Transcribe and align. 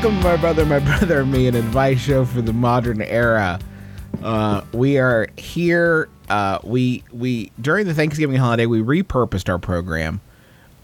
Welcome, 0.00 0.22
to 0.22 0.28
my 0.28 0.36
brother, 0.38 0.64
my 0.64 0.78
brother, 0.98 1.20
and 1.20 1.30
me, 1.30 1.46
an 1.46 1.54
advice 1.54 2.00
show 2.00 2.24
for 2.24 2.40
the 2.40 2.54
modern 2.54 3.02
era. 3.02 3.60
Uh, 4.22 4.62
we 4.72 4.96
are 4.96 5.28
here. 5.36 6.08
Uh, 6.30 6.58
we 6.64 7.04
we 7.12 7.52
during 7.60 7.86
the 7.86 7.92
Thanksgiving 7.92 8.36
holiday, 8.36 8.64
we 8.64 8.80
repurposed 8.80 9.50
our 9.50 9.58
program 9.58 10.22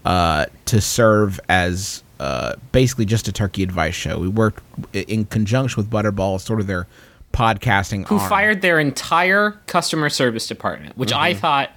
uh, 0.05 0.45
to 0.65 0.79
serve 0.79 1.39
as 1.49 2.03
uh, 2.19 2.57
basically 2.71 3.05
just 3.05 3.27
a 3.27 3.31
turkey 3.31 3.63
advice 3.63 3.95
show. 3.95 4.19
We 4.19 4.27
worked 4.27 4.61
in 4.93 5.25
conjunction 5.25 5.81
with 5.81 5.89
Butterball, 5.89 6.39
sort 6.39 6.59
of 6.59 6.67
their 6.67 6.85
podcasting. 7.33 8.07
who 8.07 8.19
arm. 8.19 8.29
fired 8.29 8.61
their 8.61 8.79
entire 8.79 9.59
customer 9.65 10.09
service 10.09 10.45
department, 10.45 10.95
which 10.95 11.11
I 11.11 11.33
thought 11.33 11.71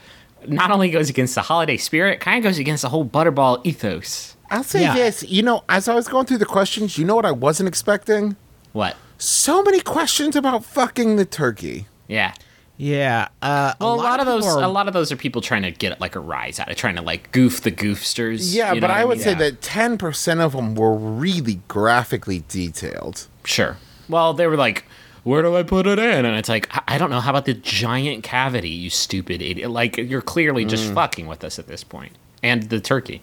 not 0.47 0.71
only 0.71 0.91
goes 0.91 1.09
against 1.09 1.37
the 1.37 1.43
holiday 1.43 1.79
spirit, 1.79 2.21
kind 2.21 2.37
of 2.37 2.51
goes 2.51 2.59
against 2.59 2.83
the 2.83 2.91
whole 2.91 3.07
Butterball 3.07 3.63
ethos. 3.65 4.37
I'll 4.51 4.65
say 4.65 4.83
Yeah. 4.83 4.95
this. 4.95 5.23
You 5.23 5.43
know, 5.43 5.65
as 5.69 5.89
I 5.89 5.95
was 5.95 6.09
going 6.09 6.27
through 6.27 6.39
the 6.39 6.47
questions, 6.47 6.99
you 6.99 7.05
know 7.05 7.15
what 7.15 7.27
I 7.27 7.33
wasn't 7.33 7.69
expecting? 7.69 8.37
What? 8.73 8.97
So 9.19 9.63
many 9.63 9.81
questions 9.81 10.35
about 10.37 10.65
fucking 10.65 11.17
the 11.17 11.25
turkey. 11.25 11.87
Yeah. 12.09 12.33
Yeah. 12.77 13.29
Uh, 13.43 13.75
Well, 13.81 13.95
a 13.95 13.97
lot, 13.97 14.21
of 14.21 14.27
those, 14.27 14.47
are- 14.47 14.63
a 14.63 14.69
lot 14.69 14.89
of 14.89 14.95
those 14.95 15.13
are 15.13 15.17
people 15.17 15.43
trying 15.43 15.63
to 15.63 15.71
get 15.71 16.01
like 16.01 16.17
a 16.17 16.21
rise 16.21 16.59
out 16.59 16.71
of 16.71 16.77
trying 16.77 16.97
to 16.97 17.03
like 17.03 17.31
goof 17.31 17.61
the 17.61 17.71
goofsters. 17.71 18.55
Yeah, 18.55 18.71
you 18.73 18.77
know 18.77 18.87
but 18.87 18.91
what 18.91 18.99
I 18.99 19.05
would 19.05 19.19
mean? 19.19 19.25
say 19.25 19.35
that 19.35 19.61
10% 19.61 20.41
of 20.41 20.53
them 20.53 20.75
were 20.75 20.95
really 20.95 21.61
graphically 21.69 22.43
detailed. 22.49 23.27
Sure. 23.45 23.77
Well, 24.09 24.33
they 24.33 24.47
were 24.47 24.57
like, 24.57 24.85
"Where 25.25 25.43
do 25.43 25.55
I 25.57 25.63
put 25.63 25.87
it 25.87 25.99
in?" 25.99 26.25
And 26.25 26.37
it's 26.37 26.49
like, 26.49 26.75
I- 26.75 26.95
I 26.95 26.99
don't 26.99 27.11
know. 27.11 27.21
How 27.21 27.31
about 27.31 27.45
the 27.45 27.53
giant 27.55 28.25
cavity? 28.25 28.71
You 28.71 28.89
stupid 28.91 29.43
idiot! 29.43 29.71
Like 29.71 29.99
you're 29.99 30.23
clearly 30.23 30.65
just 30.65 30.91
Mm. 30.91 30.95
fucking 30.95 31.27
with 31.27 31.45
us 31.45 31.59
at 31.59 31.67
this 31.69 31.85
point. 31.85 32.13
And 32.43 32.71
the 32.71 32.81
turkey. 32.81 33.21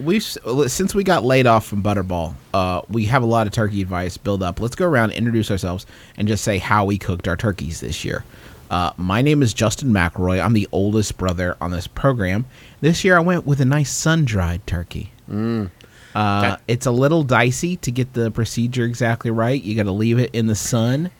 We've 0.00 0.22
since 0.22 0.94
we 0.94 1.04
got 1.04 1.24
laid 1.24 1.46
off 1.46 1.66
from 1.66 1.82
Butterball, 1.82 2.34
uh, 2.54 2.82
we 2.88 3.04
have 3.06 3.22
a 3.22 3.26
lot 3.26 3.46
of 3.46 3.52
turkey 3.52 3.82
advice 3.82 4.16
build 4.16 4.42
up. 4.42 4.60
Let's 4.60 4.74
go 4.74 4.86
around, 4.86 5.12
introduce 5.12 5.50
ourselves, 5.50 5.86
and 6.16 6.26
just 6.26 6.42
say 6.44 6.58
how 6.58 6.84
we 6.84 6.98
cooked 6.98 7.28
our 7.28 7.36
turkeys 7.36 7.80
this 7.80 8.04
year. 8.04 8.24
Uh, 8.70 8.92
my 8.96 9.20
name 9.20 9.42
is 9.42 9.52
Justin 9.52 9.90
McElroy. 9.90 10.42
I'm 10.44 10.52
the 10.52 10.68
oldest 10.70 11.16
brother 11.18 11.56
on 11.60 11.70
this 11.72 11.86
program. 11.88 12.46
This 12.80 13.04
year, 13.04 13.16
I 13.16 13.20
went 13.20 13.44
with 13.46 13.60
a 13.60 13.64
nice 13.64 13.90
sun 13.90 14.24
dried 14.24 14.64
turkey. 14.66 15.10
Uh, 15.28 15.66
That- 16.14 16.60
it's 16.68 16.86
a 16.86 16.90
little 16.92 17.22
dicey 17.24 17.76
to 17.78 17.90
get 17.90 18.12
the 18.14 18.30
procedure 18.30 18.84
exactly 18.84 19.30
right. 19.30 19.60
You 19.62 19.74
got 19.76 19.84
to 19.84 19.92
leave 19.92 20.18
it 20.18 20.30
in 20.32 20.46
the 20.46 20.54
sun, 20.54 21.10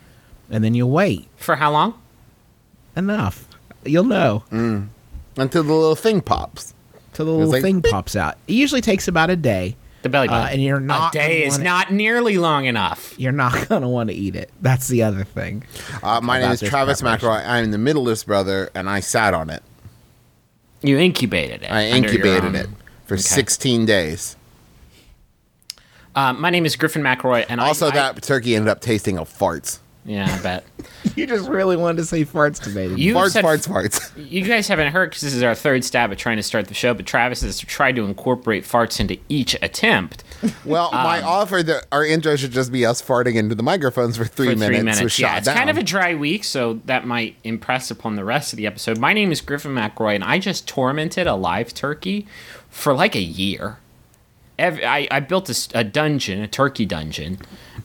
and 0.51 0.63
then 0.65 0.75
you 0.75 0.87
wait. 0.87 1.29
For 1.37 1.57
how 1.57 1.73
long? 1.73 1.95
Enough, 2.97 3.47
you'll 3.85 4.05
know. 4.05 4.45
Until 5.37 5.63
the 5.63 5.73
little 5.73 5.95
thing 5.97 6.21
pops. 6.21 6.75
Till 7.13 7.27
the 7.27 7.33
little 7.33 7.51
like, 7.53 7.63
thing 7.63 7.81
beep. 7.81 7.93
pops 7.93 8.17
out. 8.17 8.37
It 8.49 8.55
usually 8.55 8.81
takes 8.81 9.09
about 9.09 9.31
a 9.31 9.37
day. 9.37 9.77
The 10.03 10.09
belly 10.09 10.29
Uh, 10.29 10.33
button. 10.33 10.53
and 10.55 10.63
you're 10.63 10.81
not 10.81 11.15
A 11.15 11.19
day 11.19 11.45
is 11.45 11.53
wanna- 11.55 11.65
not 11.65 11.93
nearly 11.93 12.39
long 12.39 12.65
enough. 12.65 13.15
You're 13.19 13.33
not 13.33 13.69
gonna 13.69 13.89
want 13.89 14.09
to 14.09 14.15
eat 14.17 14.35
it. 14.35 14.51
That's 14.63 14.89
the 14.89 15.03
other 15.03 15.25
thing. 15.25 15.65
Uh, 16.03 16.21
my 16.23 16.41
name 16.41 16.51
is 16.53 16.61
Travis 16.61 17.03
preparation. 17.03 17.29
McElroy. 17.29 17.47
I'm 17.47 17.71
the 17.71 17.79
middleest 17.79 18.27
brother, 18.27 18.71
and 18.75 18.89
I 18.89 19.01
sat 19.01 19.35
on 19.35 19.51
it. 19.51 19.63
You 20.83 20.97
incubated 20.99 21.63
it. 21.63 21.71
I 21.71 21.89
incubated 21.89 22.55
it 22.55 22.69
for 23.05 23.19
16 23.19 23.85
days. 23.85 24.37
Uh, 26.15 26.33
my 26.33 26.49
name 26.51 26.65
is 26.67 26.75
Griffin 26.77 27.03
McElroy, 27.03 27.45
and 27.49 27.61
Also, 27.61 27.87
I, 27.87 27.91
I- 27.91 27.93
that 27.93 28.23
turkey 28.23 28.57
ended 28.57 28.69
up 28.69 28.81
tasting 28.81 29.19
of 29.19 29.29
farts. 29.29 29.79
Yeah, 30.11 30.27
I 30.29 30.43
bet 30.43 30.65
You 31.17 31.25
just 31.25 31.49
really 31.49 31.77
wanted 31.77 31.99
to 31.99 32.05
say 32.05 32.25
farts 32.25 32.61
to 32.65 32.71
me. 32.71 33.01
you 33.01 33.15
farts, 33.15 33.31
said, 33.31 33.45
farts, 33.45 33.69
farts. 33.69 34.11
You 34.31 34.43
guys 34.43 34.67
haven't 34.67 34.93
heard 34.93 35.11
because 35.11 35.23
this 35.23 35.35
is 35.35 35.45
our 35.45 35.55
third 35.55 35.85
stab 35.85 36.11
at 36.11 36.19
trying 36.19 36.37
to 36.37 36.43
start 36.43 36.67
the 36.67 36.75
show, 36.75 36.95
but 36.95 37.07
Travis 37.07 37.43
has 37.43 37.61
tried 37.61 37.95
to 37.95 38.05
incorporate 38.05 38.65
farts 38.65 38.99
into 38.99 39.19
each 39.29 39.55
attempt. 39.63 40.25
Well, 40.65 40.87
um, 40.87 41.05
my 41.05 41.23
offer 41.23 41.63
that 41.63 41.87
our 41.93 42.05
intro 42.05 42.35
should 42.35 42.51
just 42.51 42.73
be 42.73 42.85
us 42.85 43.01
farting 43.01 43.37
into 43.37 43.55
the 43.55 43.63
microphones 43.63 44.17
for 44.17 44.25
three 44.25 44.49
for 44.49 44.57
minutes. 44.57 44.67
three 44.67 44.85
minutes. 44.85 45.01
was 45.03 45.19
Yeah, 45.19 45.29
shot 45.29 45.39
it's 45.39 45.49
kind 45.49 45.71
of 45.71 45.79
a 45.79 45.83
dry 45.85 46.17
week, 46.17 46.43
so 46.43 46.81
that 46.87 47.07
might 47.07 47.37
impress 47.45 47.91
upon 47.93 48.17
the 48.17 48.25
rest 48.25 48.53
of 48.53 48.57
the 48.57 48.67
episode. 48.67 48.99
My 48.99 49.13
name 49.13 49.31
is 49.31 49.41
Griffin 49.41 49.73
McElroy, 49.77 50.17
and 50.17 50.25
I 50.25 50.41
just 50.41 50.67
tormented 50.67 51.29
a 51.29 51.37
live 51.37 51.73
turkey 51.73 52.27
for 52.69 52.93
like 52.95 53.15
a 53.15 53.23
year. 53.23 53.79
Every, 54.61 54.85
I, 54.85 55.09
I 55.11 55.21
built 55.21 55.51
a 55.75 55.83
dungeon, 55.83 56.43
a 56.43 56.47
turkey 56.47 56.85
dungeon, 56.85 57.39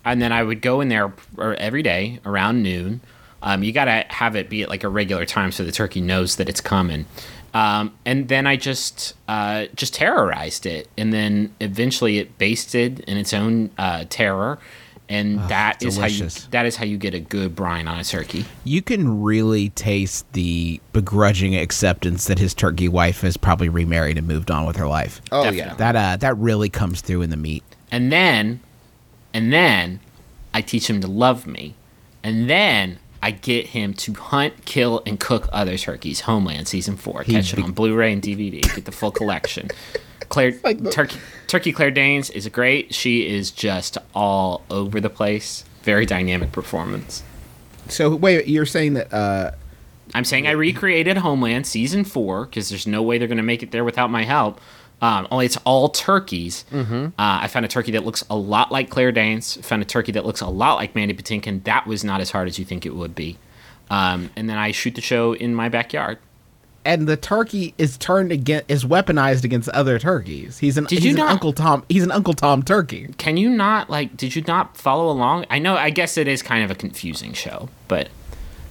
and 0.04 0.22
then 0.22 0.32
I 0.32 0.44
would 0.44 0.62
go 0.62 0.82
in 0.82 0.90
there 0.90 1.14
er, 1.40 1.56
every 1.56 1.82
day 1.82 2.20
around 2.26 2.62
noon. 2.62 3.00
Um, 3.42 3.64
you 3.64 3.72
got 3.72 3.86
to 3.86 4.06
have 4.10 4.36
it 4.36 4.50
be 4.50 4.64
at 4.64 4.70
like 4.70 4.84
a 4.84 4.90
regular 4.90 5.26
time 5.26 5.52
so 5.52 5.64
the 5.64 5.72
turkey 5.72 6.02
knows 6.02 6.36
that 6.36 6.50
it's 6.50 6.62
coming. 6.62 7.06
Um, 7.54 7.94
and 8.06 8.28
then 8.28 8.46
I 8.46 8.58
just 8.58 9.14
uh, 9.30 9.68
just 9.76 9.94
terrorized 9.94 10.66
it, 10.66 10.90
and 10.98 11.14
then 11.14 11.56
eventually 11.62 12.18
it 12.18 12.38
basted 12.38 13.00
in 13.02 13.16
its 13.16 13.34
own 13.34 13.72
uh, 13.78 14.04
terror, 14.10 14.60
and 15.08 15.40
that 15.50 15.84
is 15.84 15.98
how 15.98 16.08
you 16.08 16.28
that 16.52 16.66
is 16.66 16.76
how 16.76 16.86
you 16.86 16.98
get 16.98 17.14
a 17.14 17.20
good 17.20 17.56
brine 17.56 17.88
on 17.88 18.00
a 18.00 18.04
turkey. 18.04 18.46
You 18.64 18.82
can 18.82 19.22
really 19.22 19.70
taste 19.70 20.32
the 20.34 20.80
begrudging 20.94 21.56
acceptance 21.56 22.26
that 22.26 22.40
his 22.40 22.54
turkey 22.54 22.88
wife 22.88 23.22
has 23.22 23.38
probably 23.38 23.70
remarried 23.70 24.18
and 24.18 24.28
moved 24.28 24.50
on 24.50 24.66
with 24.66 24.76
her 24.78 24.88
life. 24.88 25.22
Oh, 25.32 25.44
Definitely. 25.44 25.70
yeah. 25.70 25.74
That 25.76 25.96
uh, 25.96 26.18
that 26.18 26.38
really 26.38 26.70
comes 26.70 27.02
through 27.02 27.22
in 27.22 27.30
the 27.30 27.38
meat. 27.38 27.64
And 27.92 28.12
then, 28.12 28.60
and 29.34 29.54
then 29.54 30.00
I 30.54 30.62
teach 30.62 30.90
him 30.90 31.02
to 31.02 31.08
love 31.08 31.46
me. 31.46 31.76
And 32.24 32.50
then 32.50 32.98
I 33.22 33.32
get 33.32 33.68
him 33.68 33.94
to 33.94 34.14
hunt, 34.14 34.66
kill, 34.66 35.04
and 35.06 35.20
cook 35.20 35.48
other 35.52 35.78
turkeys. 35.78 36.22
Homeland 36.22 36.68
season 36.68 36.98
four. 36.98 37.24
Catch 37.24 37.54
it 37.54 37.60
on 37.64 37.72
Blu-ray 37.72 38.14
and 38.14 38.22
DVD. 38.22 38.62
Get 38.76 38.86
the 38.86 38.92
full 38.92 39.12
collection. 39.12 39.70
Claire 40.30 40.54
Turkey 40.92 41.18
Turkey 41.48 41.72
Claire 41.72 41.92
Danes 41.92 42.30
is 42.30 42.48
great. 42.50 42.94
She 42.94 43.28
is 43.28 43.52
just 43.52 43.98
all 44.14 44.64
over 44.70 45.00
the 45.00 45.10
place. 45.10 45.64
Very 45.84 46.06
dynamic 46.06 46.52
performance. 46.52 47.24
So 47.88 48.16
wait, 48.16 48.48
you're 48.48 48.66
saying 48.66 48.94
that 48.96 49.14
uh, 49.14 49.52
I'm 50.14 50.26
saying 50.26 50.48
I 50.48 50.52
recreated 50.52 51.18
Homeland 51.18 51.68
season 51.68 52.04
four 52.04 52.46
because 52.46 52.70
there's 52.70 52.88
no 52.88 53.02
way 53.04 53.18
they're 53.18 53.28
going 53.28 53.38
to 53.38 53.44
make 53.44 53.64
it 53.64 53.72
there 53.72 53.84
without 53.84 54.10
my 54.10 54.24
help. 54.24 54.60
Um, 55.02 55.28
only 55.30 55.46
it's 55.46 55.58
all 55.66 55.90
turkeys. 55.90 56.64
Uh, 57.06 57.12
I 57.18 57.48
found 57.48 57.66
a 57.66 57.68
turkey 57.68 57.92
that 57.92 58.06
looks 58.06 58.24
a 58.30 58.36
lot 58.36 58.72
like 58.72 58.90
Claire 58.90 59.12
Danes. 59.12 59.56
Found 59.68 59.82
a 59.82 59.86
turkey 59.86 60.14
that 60.14 60.26
looks 60.26 60.42
a 60.42 60.48
lot 60.48 60.78
like 60.78 60.96
Mandy 60.96 61.14
Patinkin. 61.14 61.64
That 61.66 61.86
was 61.86 62.04
not 62.04 62.22
as 62.22 62.32
hard 62.32 62.48
as 62.48 62.58
you 62.58 62.66
think 62.66 62.86
it 62.86 62.96
would 62.96 63.14
be. 63.14 63.38
Um, 63.90 64.32
and 64.36 64.50
then 64.50 64.58
I 64.58 64.72
shoot 64.72 64.96
the 64.96 65.02
show 65.02 65.34
in 65.34 65.54
my 65.54 65.70
backyard. 65.70 66.18
And 66.86 67.08
the 67.08 67.18
turkey 67.18 67.74
is 67.78 67.98
turned 67.98 68.32
against 68.32 68.70
is 68.70 68.86
weaponized 68.86 69.44
against 69.44 69.68
other 69.70 70.00
turkeys. 70.00 70.58
He's 70.60 70.78
an 70.78 70.86
Did 70.86 70.98
he's 71.00 71.06
you 71.06 71.10
an 71.12 71.18
not- 71.18 71.32
Uncle 71.32 71.54
Tom. 71.54 71.84
He's 71.90 72.04
an 72.04 72.12
Uncle 72.12 72.34
Tom 72.34 72.64
turkey. 72.64 73.10
Can 73.18 73.38
you 73.38 73.50
not 73.50 73.90
like? 73.90 74.16
Did 74.16 74.36
you 74.36 74.44
not 74.48 74.78
follow 74.78 75.10
along? 75.12 75.46
I 75.50 75.60
know. 75.60 75.76
I 75.76 75.90
guess 75.90 76.18
it 76.18 76.28
is 76.28 76.42
kind 76.42 76.64
of 76.64 76.72
a 76.72 76.76
confusing 76.76 77.34
show, 77.34 77.70
but 77.88 78.10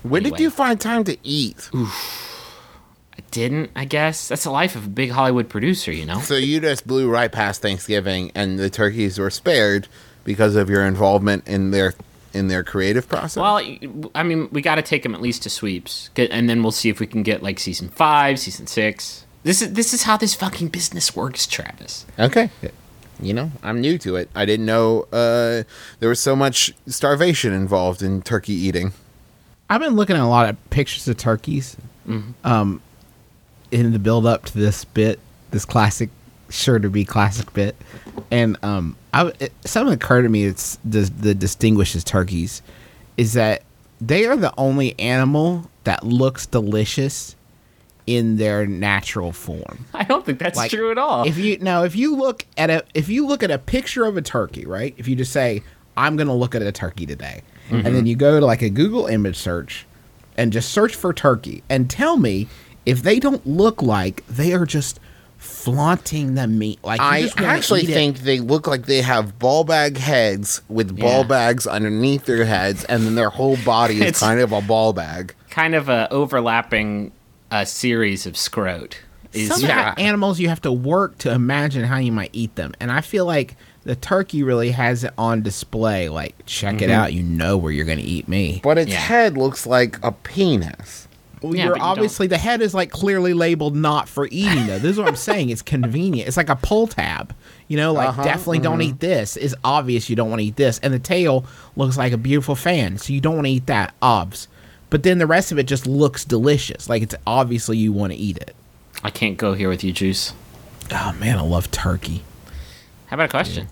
When 0.02 0.22
did 0.22 0.38
you 0.38 0.50
find 0.50 0.80
time 0.80 1.04
to 1.04 1.16
eat? 1.22 1.70
I 1.74 3.20
didn't. 3.30 3.70
I 3.76 3.84
guess 3.84 4.28
that's 4.28 4.44
the 4.44 4.50
life 4.50 4.74
of 4.76 4.86
a 4.86 4.88
big 4.88 5.10
Hollywood 5.10 5.48
producer, 5.48 5.92
you 5.92 6.04
know. 6.06 6.20
So 6.20 6.34
you 6.36 6.60
just 6.60 6.86
blew 6.86 7.08
right 7.10 7.30
past 7.30 7.62
Thanksgiving, 7.62 8.32
and 8.34 8.58
the 8.58 8.70
turkeys 8.70 9.18
were 9.18 9.30
spared 9.30 9.86
because 10.24 10.56
of 10.56 10.68
your 10.70 10.84
involvement 10.84 11.46
in 11.46 11.70
their 11.70 11.94
in 12.34 12.48
their 12.48 12.64
creative 12.64 13.08
process. 13.08 13.36
Well, 13.36 13.60
I 14.14 14.22
mean, 14.22 14.48
we 14.50 14.60
got 14.62 14.76
to 14.76 14.82
take 14.82 15.02
them 15.02 15.14
at 15.14 15.20
least 15.20 15.42
to 15.44 15.50
sweeps, 15.50 16.10
and 16.16 16.48
then 16.48 16.62
we'll 16.62 16.72
see 16.72 16.88
if 16.88 17.00
we 17.00 17.06
can 17.06 17.22
get 17.22 17.42
like 17.42 17.58
season 17.58 17.88
five, 17.88 18.38
season 18.38 18.66
six. 18.66 19.24
This 19.42 19.60
is 19.62 19.72
this 19.74 19.92
is 19.92 20.04
how 20.04 20.16
this 20.16 20.34
fucking 20.34 20.68
business 20.68 21.14
works, 21.14 21.46
Travis. 21.46 22.06
okay. 22.18 22.50
You 23.20 23.32
know, 23.32 23.52
I'm 23.62 23.80
new 23.80 23.96
to 23.98 24.16
it. 24.16 24.28
I 24.34 24.44
didn't 24.44 24.66
know 24.66 25.02
uh, 25.12 25.62
there 26.00 26.08
was 26.08 26.18
so 26.18 26.34
much 26.34 26.74
starvation 26.88 27.52
involved 27.52 28.02
in 28.02 28.22
turkey 28.22 28.54
eating. 28.54 28.92
I've 29.70 29.80
been 29.80 29.94
looking 29.94 30.16
at 30.16 30.22
a 30.22 30.26
lot 30.26 30.48
of 30.48 30.70
pictures 30.70 31.06
of 31.06 31.16
turkeys, 31.16 31.76
um, 32.42 32.82
in 33.70 33.92
the 33.92 33.98
build 33.98 34.26
up 34.26 34.44
to 34.46 34.58
this 34.58 34.84
bit, 34.84 35.20
this 35.52 35.64
classic, 35.64 36.10
sure 36.50 36.78
to 36.78 36.90
be 36.90 37.04
classic 37.04 37.52
bit, 37.54 37.76
and 38.30 38.56
um, 38.62 38.96
I, 39.14 39.32
it, 39.38 39.52
something 39.64 39.94
occurred 39.94 40.22
to 40.22 40.28
me 40.28 40.48
that's 40.48 40.76
does 40.78 41.10
that 41.10 41.38
distinguishes 41.38 42.02
turkeys 42.02 42.62
is 43.16 43.34
that 43.34 43.62
they 44.00 44.26
are 44.26 44.36
the 44.36 44.52
only 44.58 44.98
animal 44.98 45.70
that 45.84 46.04
looks 46.04 46.46
delicious 46.46 47.36
in 48.06 48.36
their 48.36 48.66
natural 48.66 49.32
form. 49.32 49.86
I 49.94 50.02
don't 50.02 50.26
think 50.26 50.40
that's 50.40 50.56
Like, 50.56 50.70
true 50.70 50.90
at 50.90 50.98
all. 50.98 51.26
If 51.26 51.38
you 51.38 51.58
now, 51.58 51.84
if 51.84 51.94
you 51.94 52.16
look 52.16 52.44
at 52.58 52.70
a 52.70 52.84
if 52.92 53.08
you 53.08 53.24
look 53.26 53.44
at 53.44 53.52
a 53.52 53.58
picture 53.58 54.04
of 54.04 54.16
a 54.16 54.22
turkey, 54.22 54.66
right? 54.66 54.94
If 54.98 55.06
you 55.06 55.14
just 55.14 55.32
say, 55.32 55.62
"I'm 55.96 56.16
going 56.16 56.26
to 56.26 56.34
look 56.34 56.56
at 56.56 56.62
a 56.62 56.72
turkey 56.72 57.06
today," 57.06 57.42
and 57.70 57.84
then 57.84 57.94
mm-hmm. 57.94 58.06
you 58.06 58.16
go 58.16 58.40
to 58.40 58.44
like 58.44 58.62
a 58.62 58.70
Google 58.70 59.06
image 59.06 59.36
search 59.36 59.86
and 60.36 60.52
just 60.52 60.72
search 60.72 60.96
for 60.96 61.12
turkey, 61.14 61.62
and 61.70 61.88
tell 61.88 62.16
me 62.16 62.48
if 62.84 63.02
they 63.02 63.20
don't 63.20 63.46
look 63.46 63.80
like 63.80 64.26
they 64.26 64.52
are 64.52 64.66
just 64.66 64.98
flaunting 65.44 66.34
the 66.34 66.46
meat. 66.46 66.78
Like 66.82 67.00
I 67.00 67.28
actually 67.38 67.82
eat 67.82 67.90
it. 67.90 67.94
think 67.94 68.18
they 68.20 68.40
look 68.40 68.66
like 68.66 68.86
they 68.86 69.02
have 69.02 69.38
ball 69.38 69.64
bag 69.64 69.96
heads 69.96 70.62
with 70.68 70.98
ball 70.98 71.20
Yeah. 71.22 71.26
bags 71.28 71.66
underneath 71.66 72.24
their 72.26 72.44
heads, 72.44 72.84
and 72.84 73.04
then 73.04 73.14
their 73.14 73.30
whole 73.30 73.56
body 73.64 74.02
is 74.02 74.18
kind 74.18 74.40
of 74.40 74.52
a 74.52 74.60
ball 74.60 74.92
bag. 74.92 75.34
kind 75.50 75.74
of 75.76 75.88
a 75.88 76.12
overlapping 76.12 77.12
uh, 77.50 77.64
series 77.64 78.26
of 78.26 78.34
scrote. 78.34 78.94
Is 79.32 79.48
some 79.48 79.68
Yeah. 79.68 79.94
animals 79.98 80.40
you 80.40 80.48
have 80.48 80.60
to 80.62 80.72
work 80.72 81.18
to 81.18 81.30
imagine 81.32 81.84
how 81.84 81.98
you 81.98 82.10
might 82.12 82.30
eat 82.32 82.54
them, 82.56 82.72
and 82.80 82.90
I 82.90 83.00
feel 83.00 83.24
like 83.26 83.56
the 83.84 83.94
turkey 83.94 84.42
really 84.42 84.70
has 84.70 85.04
it 85.04 85.12
on 85.18 85.42
display. 85.42 86.08
Like, 86.08 86.34
check 86.46 86.76
Mm-hmm. 86.76 86.84
it 86.84 86.90
out, 86.90 87.12
you 87.12 87.22
know 87.22 87.56
where 87.58 87.70
you're 87.70 87.84
going 87.84 87.98
to 87.98 88.04
eat 88.04 88.28
me. 88.28 88.60
But 88.64 88.78
its 88.78 88.90
Yeah. 88.92 88.98
head 88.98 89.36
looks 89.36 89.66
like 89.66 89.98
a 90.02 90.10
penis. 90.12 91.03
Well, 91.44 91.54
Yeah, 91.54 91.64
you're 91.64 91.72
but 91.74 91.80
you 91.80 91.84
obviously 91.84 92.26
the 92.26 92.38
head 92.38 92.62
is 92.62 92.74
like 92.74 92.90
clearly 92.90 93.34
labeled 93.34 93.76
not 93.76 94.08
for 94.08 94.26
eating 94.30 94.66
though. 94.66 94.78
This 94.78 94.92
is 94.92 94.98
what 94.98 95.08
I'm 95.08 95.16
saying. 95.16 95.50
It's 95.50 95.62
convenient. 95.62 96.26
It's 96.28 96.36
like 96.36 96.48
a 96.48 96.56
pull 96.56 96.86
tab. 96.86 97.34
You 97.68 97.76
know, 97.76 97.92
like 97.92 98.08
Uh-huh, 98.10 98.24
definitely 98.24 98.58
don't 98.60 98.80
eat 98.82 99.00
this. 99.00 99.36
It's 99.36 99.54
obvious 99.62 100.08
you 100.10 100.16
don't 100.16 100.30
want 100.30 100.40
to 100.40 100.46
eat 100.46 100.56
this. 100.56 100.78
And 100.80 100.92
the 100.92 100.98
tail 100.98 101.44
looks 101.76 101.96
like 101.98 102.12
a 102.12 102.18
beautiful 102.18 102.54
fan, 102.54 102.98
so 102.98 103.12
you 103.12 103.20
don't 103.20 103.34
want 103.34 103.46
to 103.46 103.50
eat 103.52 103.66
that. 103.66 103.94
Obs. 104.02 104.48
But 104.90 105.02
then 105.02 105.18
the 105.18 105.26
rest 105.26 105.50
of 105.52 105.58
it 105.58 105.66
just 105.66 105.86
looks 105.86 106.24
delicious. 106.24 106.88
Like 106.88 107.02
it's 107.02 107.14
obviously 107.26 107.76
you 107.78 107.92
want 107.92 108.12
to 108.12 108.18
eat 108.18 108.38
it. 108.38 108.54
I 109.02 109.10
can't 109.10 109.36
go 109.36 109.54
here 109.54 109.68
with 109.68 109.84
you, 109.84 109.92
Juice. 109.92 110.32
Oh 110.92 111.14
man, 111.18 111.38
I 111.38 111.42
love 111.42 111.70
turkey. 111.70 112.22
How 113.06 113.14
about 113.16 113.26
a 113.26 113.28
question? 113.28 113.68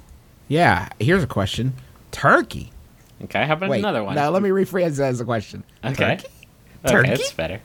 Yeah, 0.49 0.89
here's 1.01 1.23
a 1.23 1.27
question. 1.27 1.75
Turkey. 2.11 2.71
Okay, 3.25 3.47
how 3.47 3.55
about 3.55 3.71
Wait, 3.71 3.79
another 3.79 4.03
one? 4.03 4.17
No, 4.17 4.31
let 4.31 4.43
me 4.43 4.49
rephrase 4.51 4.97
that 4.97 5.09
as 5.09 5.21
a 5.21 5.25
question. 5.25 5.63
okay. 5.85 6.17
Turkey? 6.17 6.29
Okay, 6.85 6.95
Turkey? 6.95 7.09
that's 7.11 7.33
better. 7.33 7.61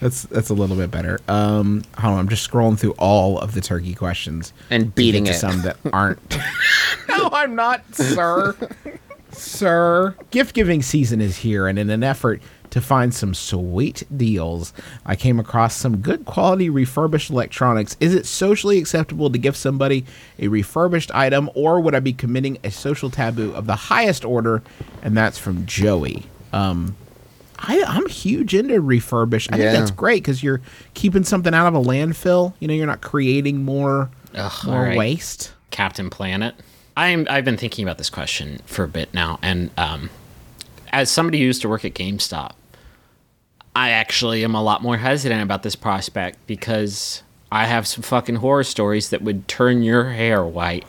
That's 0.00 0.22
that's 0.22 0.48
a 0.48 0.54
little 0.54 0.76
bit 0.76 0.90
better. 0.90 1.20
Um, 1.28 1.82
hold 1.98 2.14
on, 2.14 2.20
I'm 2.20 2.28
just 2.28 2.48
scrolling 2.50 2.78
through 2.78 2.92
all 2.92 3.38
of 3.38 3.52
the 3.52 3.60
turkey 3.60 3.94
questions 3.94 4.52
And 4.70 4.94
beating 4.94 5.24
to 5.26 5.32
it. 5.32 5.34
Some 5.34 5.60
that 5.62 5.76
aren't. 5.92 6.18
no, 7.08 7.28
I'm 7.32 7.54
not, 7.54 7.94
sir. 7.94 8.56
sir, 9.32 10.14
gift 10.30 10.54
giving 10.54 10.82
season 10.82 11.20
is 11.20 11.36
here, 11.36 11.66
and 11.66 11.78
in 11.78 11.90
an 11.90 12.02
effort 12.02 12.40
to 12.70 12.80
find 12.80 13.12
some 13.12 13.34
sweet 13.34 14.04
deals, 14.16 14.72
I 15.04 15.16
came 15.16 15.40
across 15.40 15.74
some 15.76 15.98
good 15.98 16.24
quality 16.24 16.70
refurbished 16.70 17.28
electronics. 17.28 17.96
Is 18.00 18.14
it 18.14 18.26
socially 18.26 18.78
acceptable 18.78 19.28
to 19.28 19.38
give 19.38 19.56
somebody 19.56 20.04
a 20.38 20.48
refurbished 20.48 21.10
item, 21.12 21.50
or 21.54 21.80
would 21.80 21.94
I 21.94 22.00
be 22.00 22.12
committing 22.12 22.58
a 22.62 22.70
social 22.70 23.10
taboo 23.10 23.52
of 23.54 23.66
the 23.66 23.74
highest 23.74 24.24
order? 24.24 24.62
And 25.02 25.16
that's 25.16 25.36
from 25.36 25.66
Joey. 25.66 26.24
Um, 26.52 26.96
I, 27.62 27.82
I'm 27.86 28.08
huge 28.08 28.54
into 28.54 28.80
refurbished. 28.80 29.52
I 29.52 29.56
Yeah. 29.56 29.72
think 29.72 29.78
that's 29.78 29.90
great 29.90 30.22
because 30.22 30.42
you're 30.42 30.60
keeping 30.94 31.24
something 31.24 31.52
out 31.54 31.66
of 31.68 31.74
a 31.74 31.80
landfill. 31.86 32.54
You 32.60 32.68
know, 32.68 32.74
you're 32.74 32.86
not 32.86 33.00
creating 33.02 33.64
more 33.64 34.10
Ugh, 34.34 34.52
more 34.66 34.82
right. 34.84 34.96
waste. 34.98 35.52
Captain 35.70 36.10
Planet. 36.10 36.54
I'm 36.96 37.26
I've 37.30 37.44
been 37.44 37.56
thinking 37.56 37.84
about 37.84 37.98
this 37.98 38.10
question 38.10 38.60
for 38.66 38.84
a 38.84 38.88
bit 38.88 39.12
now, 39.14 39.38
and 39.42 39.70
um, 39.78 40.10
as 40.92 41.10
somebody 41.10 41.38
who 41.38 41.44
used 41.44 41.62
to 41.62 41.68
work 41.68 41.84
at 41.84 41.94
GameStop, 41.94 42.52
I 43.76 43.90
actually 43.90 44.42
am 44.44 44.54
a 44.54 44.62
lot 44.62 44.82
more 44.82 44.96
hesitant 44.96 45.40
about 45.42 45.62
this 45.62 45.76
prospect 45.76 46.38
because 46.46 47.22
I 47.52 47.66
have 47.66 47.86
some 47.86 48.02
fucking 48.02 48.36
horror 48.36 48.64
stories 48.64 49.10
that 49.10 49.22
would 49.22 49.46
turn 49.48 49.82
your 49.82 50.10
hair 50.10 50.44
white. 50.44 50.84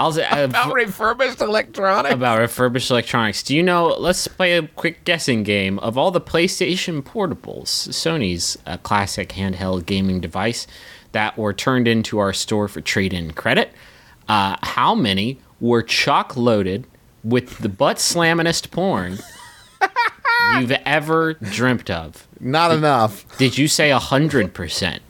I'll 0.00 0.12
say 0.12 0.24
I've- 0.24 0.72
refurbished 0.72 1.40
electronics. 1.42 2.14
about 2.14 2.38
refurbished 2.38 2.90
electronics. 2.90 3.42
Do 3.42 3.54
you 3.54 3.62
know? 3.62 3.88
Let's 3.88 4.26
play 4.26 4.56
a 4.56 4.66
quick 4.66 5.04
guessing 5.04 5.42
game 5.42 5.78
of 5.80 5.98
all 5.98 6.10
the 6.10 6.22
PlayStation 6.22 7.02
portables, 7.02 7.66
Sony's 7.90 8.56
uh, 8.66 8.78
classic 8.78 9.28
handheld 9.30 9.84
gaming 9.84 10.18
device 10.18 10.66
that 11.12 11.36
were 11.36 11.52
turned 11.52 11.86
into 11.86 12.18
our 12.18 12.32
store 12.32 12.66
for 12.66 12.80
trade-in 12.80 13.32
credit. 13.32 13.72
Uh, 14.26 14.56
how 14.62 14.94
many 14.94 15.38
were 15.60 15.82
chock 15.82 16.34
loaded 16.36 16.86
with 17.22 17.58
the 17.58 17.68
butt 17.68 17.98
slammingest 17.98 18.70
porn 18.70 19.18
you've 20.60 20.72
ever 20.86 21.34
dreamt 21.34 21.90
of? 21.90 22.26
Not 22.40 22.72
enough. 22.72 23.26
Did 23.36 23.58
you 23.58 23.68
say 23.68 23.90
hundred 23.90 24.54
percent? 24.54 25.02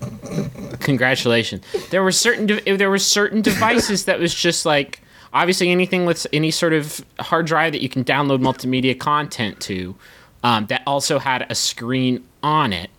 Congratulations. 0.80 1.64
There 1.90 2.02
were 2.02 2.12
certain 2.12 2.46
de- 2.46 2.76
there 2.76 2.90
were 2.90 2.98
certain 2.98 3.40
devices 3.40 4.04
that 4.06 4.18
was 4.18 4.34
just 4.34 4.66
like 4.66 5.00
obviously 5.32 5.70
anything 5.70 6.06
with 6.06 6.26
any 6.32 6.50
sort 6.50 6.72
of 6.72 7.04
hard 7.20 7.46
drive 7.46 7.72
that 7.72 7.82
you 7.82 7.88
can 7.88 8.04
download 8.04 8.40
multimedia 8.40 8.98
content 8.98 9.60
to 9.60 9.94
um, 10.42 10.66
that 10.66 10.82
also 10.86 11.18
had 11.20 11.46
a 11.48 11.54
screen 11.54 12.24
on 12.42 12.72
it. 12.72 12.90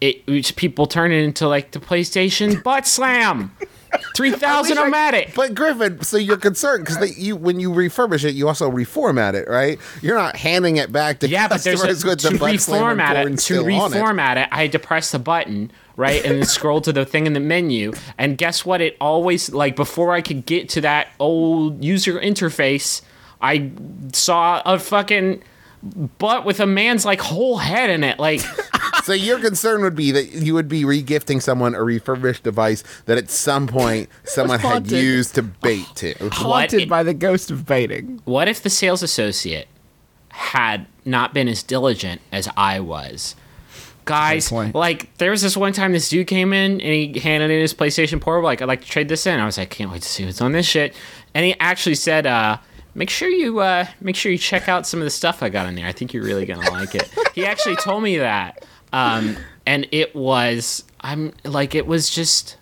It 0.00 0.26
which 0.26 0.56
people 0.56 0.86
turn 0.86 1.12
it 1.12 1.22
into 1.22 1.46
like 1.48 1.70
the 1.70 1.78
PlayStation 1.80 2.62
butt 2.62 2.86
slam. 2.86 3.52
Three 4.14 4.32
thousand 4.32 4.78
I 4.78 4.84
wish 4.88 4.92
I- 4.94 5.12
omatic. 5.12 5.34
But 5.34 5.54
Griffin, 5.54 6.02
so 6.02 6.16
you're 6.16 6.36
concerned 6.36 6.84
because 6.84 7.16
you 7.18 7.36
when 7.36 7.60
you 7.60 7.70
refurbish 7.70 8.24
it, 8.24 8.34
you 8.34 8.48
also 8.48 8.70
reformat 8.70 9.34
it, 9.34 9.48
right? 9.48 9.78
You're 10.02 10.16
not 10.16 10.36
handing 10.36 10.76
it 10.76 10.90
back 10.92 11.20
to 11.20 11.28
Yeah, 11.28 11.48
but 11.48 11.62
there's 11.62 11.82
customers 11.82 12.04
a, 12.04 12.06
with 12.08 12.18
to 12.20 12.28
the 12.30 12.38
butt 12.38 12.60
slamming 12.60 12.98
reformat 12.98 13.32
it. 13.32 13.38
To 13.38 13.60
it. 13.60 13.64
reformat 13.66 14.36
it, 14.44 14.48
I 14.50 14.62
had 14.62 14.72
to 14.72 14.78
press 14.78 15.12
the 15.12 15.18
button 15.18 15.70
right 15.96 16.24
and 16.24 16.38
then 16.38 16.44
scroll 16.44 16.80
to 16.82 16.92
the 16.92 17.04
thing 17.04 17.26
in 17.26 17.32
the 17.32 17.40
menu. 17.40 17.92
And 18.18 18.36
guess 18.38 18.64
what? 18.64 18.80
It 18.80 18.96
always 19.00 19.50
like 19.52 19.76
before 19.76 20.12
I 20.12 20.20
could 20.20 20.46
get 20.46 20.68
to 20.70 20.80
that 20.82 21.08
old 21.18 21.82
user 21.84 22.20
interface, 22.20 23.02
I 23.40 23.70
saw 24.12 24.62
a 24.64 24.78
fucking 24.78 25.42
butt 26.18 26.44
with 26.44 26.58
a 26.60 26.66
man's 26.66 27.04
like 27.04 27.20
whole 27.20 27.58
head 27.58 27.88
in 27.90 28.02
it. 28.04 28.18
Like 28.18 28.42
So 29.08 29.14
your 29.14 29.38
concern 29.40 29.80
would 29.80 29.94
be 29.96 30.10
that 30.10 30.32
you 30.32 30.52
would 30.52 30.68
be 30.68 30.82
regifting 30.82 31.40
someone 31.40 31.74
a 31.74 31.82
refurbished 31.82 32.42
device 32.42 32.84
that 33.06 33.16
at 33.16 33.30
some 33.30 33.66
point 33.66 34.10
someone 34.24 34.58
had 34.58 34.90
used 34.90 35.34
to 35.36 35.42
bait 35.42 35.86
to. 35.94 36.12
Haunted 36.30 36.82
it- 36.82 36.88
by 36.90 37.02
the 37.02 37.14
ghost 37.14 37.50
of 37.50 37.64
baiting. 37.64 38.20
what 38.26 38.48
if 38.48 38.62
the 38.62 38.68
sales 38.68 39.02
associate 39.02 39.66
had 40.28 40.84
not 41.06 41.32
been 41.32 41.48
as 41.48 41.62
diligent 41.62 42.20
as 42.32 42.50
I 42.54 42.80
was? 42.80 43.34
Guys, 44.04 44.52
like 44.52 45.16
there 45.16 45.30
was 45.30 45.40
this 45.40 45.56
one 45.56 45.72
time 45.72 45.92
this 45.92 46.10
dude 46.10 46.26
came 46.26 46.52
in 46.52 46.72
and 46.72 46.82
he 46.82 47.18
handed 47.18 47.50
in 47.50 47.62
his 47.62 47.72
PlayStation 47.72 48.20
Portable. 48.20 48.44
Like, 48.44 48.60
I'd 48.60 48.68
like 48.68 48.82
to 48.82 48.86
trade 48.86 49.08
this 49.08 49.26
in. 49.26 49.40
I 49.40 49.46
was 49.46 49.56
like, 49.56 49.70
can't 49.70 49.90
wait 49.90 50.02
to 50.02 50.08
see 50.08 50.26
what's 50.26 50.42
on 50.42 50.52
this 50.52 50.66
shit. 50.66 50.94
And 51.32 51.46
he 51.46 51.54
actually 51.60 51.94
said, 51.94 52.26
uh, 52.26 52.58
make 52.94 53.08
sure 53.08 53.30
you 53.30 53.60
uh, 53.60 53.86
make 54.02 54.16
sure 54.16 54.30
you 54.30 54.36
check 54.36 54.68
out 54.68 54.86
some 54.86 55.00
of 55.00 55.04
the 55.04 55.10
stuff 55.10 55.42
I 55.42 55.48
got 55.48 55.66
in 55.66 55.76
there. 55.76 55.86
I 55.86 55.92
think 55.92 56.12
you're 56.12 56.24
really 56.24 56.44
gonna 56.44 56.70
like 56.70 56.94
it. 56.94 57.10
he 57.34 57.46
actually 57.46 57.76
told 57.76 58.02
me 58.02 58.18
that, 58.18 58.66
um, 58.92 59.36
and 59.66 59.86
it 59.92 60.14
was 60.14 60.84
I'm 61.00 61.32
like 61.44 61.74
it 61.74 61.86
was 61.86 62.10
just 62.10 62.56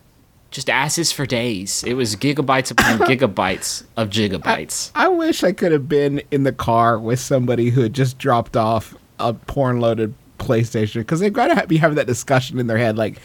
just 0.50 0.70
asses 0.70 1.12
for 1.12 1.26
days. 1.26 1.84
It 1.84 1.94
was 1.94 2.16
gigabytes 2.16 2.70
upon 2.70 2.98
gigabytes 3.08 3.84
of 3.96 4.10
gigabytes. 4.10 4.90
I 4.94 5.08
wish 5.08 5.42
I 5.44 5.52
could 5.52 5.72
have 5.72 5.88
been 5.88 6.22
in 6.30 6.44
the 6.44 6.52
car 6.52 6.98
with 6.98 7.20
somebody 7.20 7.70
who 7.70 7.82
had 7.82 7.92
just 7.92 8.16
dropped 8.18 8.56
off 8.56 8.94
a 9.18 9.34
porn 9.34 9.80
loaded 9.80 10.14
PlayStation 10.38 11.00
because 11.00 11.20
they've 11.20 11.32
got 11.32 11.48
to 11.58 11.66
be 11.66 11.76
having 11.78 11.96
that 11.96 12.06
discussion 12.06 12.58
in 12.58 12.66
their 12.68 12.78
head. 12.78 12.96
Like, 12.96 13.18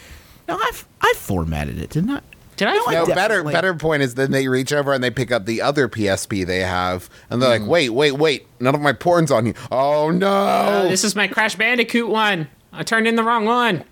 no, 0.48 0.58
I've 0.62 0.86
I 1.00 1.12
formatted 1.16 1.78
it, 1.78 1.90
didn't 1.90 2.10
I? 2.10 2.20
Did 2.56 2.68
I? 2.68 2.74
No, 2.74 2.84
I 2.86 2.92
No, 2.94 3.06
better 3.06 3.42
better 3.44 3.74
point 3.74 4.02
is 4.02 4.14
then 4.14 4.30
they 4.30 4.46
reach 4.48 4.72
over 4.72 4.92
and 4.92 5.02
they 5.02 5.10
pick 5.10 5.32
up 5.32 5.46
the 5.46 5.62
other 5.62 5.88
PSP 5.88 6.44
they 6.46 6.60
have, 6.60 7.08
and 7.30 7.40
they're 7.40 7.48
Mm. 7.58 7.60
like, 7.62 7.68
"Wait, 7.70 7.90
wait, 7.90 8.12
wait! 8.12 8.46
None 8.60 8.74
of 8.74 8.80
my 8.82 8.92
porn's 8.92 9.30
on 9.30 9.46
you." 9.46 9.54
Oh 9.70 10.10
no! 10.10 10.82
Oh, 10.84 10.88
this 10.88 11.02
is 11.02 11.16
my 11.16 11.28
Crash 11.28 11.54
Bandicoot 11.56 12.08
one. 12.08 12.48
I 12.72 12.82
turned 12.82 13.06
in 13.06 13.16
the 13.16 13.22
wrong 13.22 13.44
one. 13.44 13.84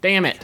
Damn 0.00 0.24
it. 0.24 0.42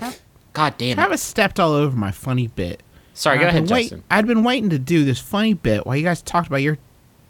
God 0.53 0.77
damn 0.79 0.93
it. 0.93 0.95
Travis 0.95 1.23
stepped 1.23 1.61
all 1.61 1.73
over 1.73 1.97
my 1.97 2.11
funny 2.11 2.49
bit. 2.49 2.83
Sorry, 3.15 3.39
go 3.39 3.45
I'd 3.45 3.49
ahead, 3.51 3.65
been 3.67 3.75
wait- 3.75 3.83
Justin. 3.83 4.03
I'd 4.11 4.27
been 4.27 4.43
waiting 4.45 4.71
to 4.71 4.79
do 4.79 5.05
this 5.05 5.21
funny 5.21 5.55
bit 5.55 5.87
while 5.87 5.97
you 5.97 6.03
guys 6.03 6.21
talked 6.23 6.49
about 6.49 6.63
your 6.63 6.79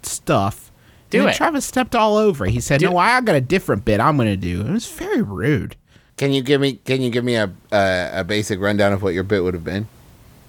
stuff. 0.03 0.71
Do 1.11 1.19
and 1.19 1.27
then 1.29 1.35
it. 1.35 1.37
Travis 1.37 1.65
stepped 1.67 1.95
all 1.95 2.17
over. 2.17 2.47
He 2.47 2.61
said, 2.61 2.81
Do- 2.81 2.91
"No, 2.91 2.97
I 2.97 3.21
got 3.21 3.35
a 3.37 3.41
different 3.41 3.85
bit 3.85 4.01
I'm 4.01 4.17
going 4.17 4.29
to 4.29 4.37
do." 4.37 4.63
It 4.63 4.71
was 4.71 4.87
very 4.91 5.21
rude. 5.23 5.77
Can 6.17 6.33
you 6.33 6.43
give 6.43 6.61
me 6.61 6.75
Can 6.85 7.03
you 7.03 7.11
give 7.11 7.25
me 7.25 7.35
a 7.37 7.53
a, 7.71 8.11
a 8.21 8.25
basic 8.25 8.59
rundown 8.61 8.93
of 8.93 9.03
what 9.03 9.13
your 9.15 9.25
bit 9.25 9.43
would 9.43 9.55
have 9.55 9.65
been? 9.65 9.87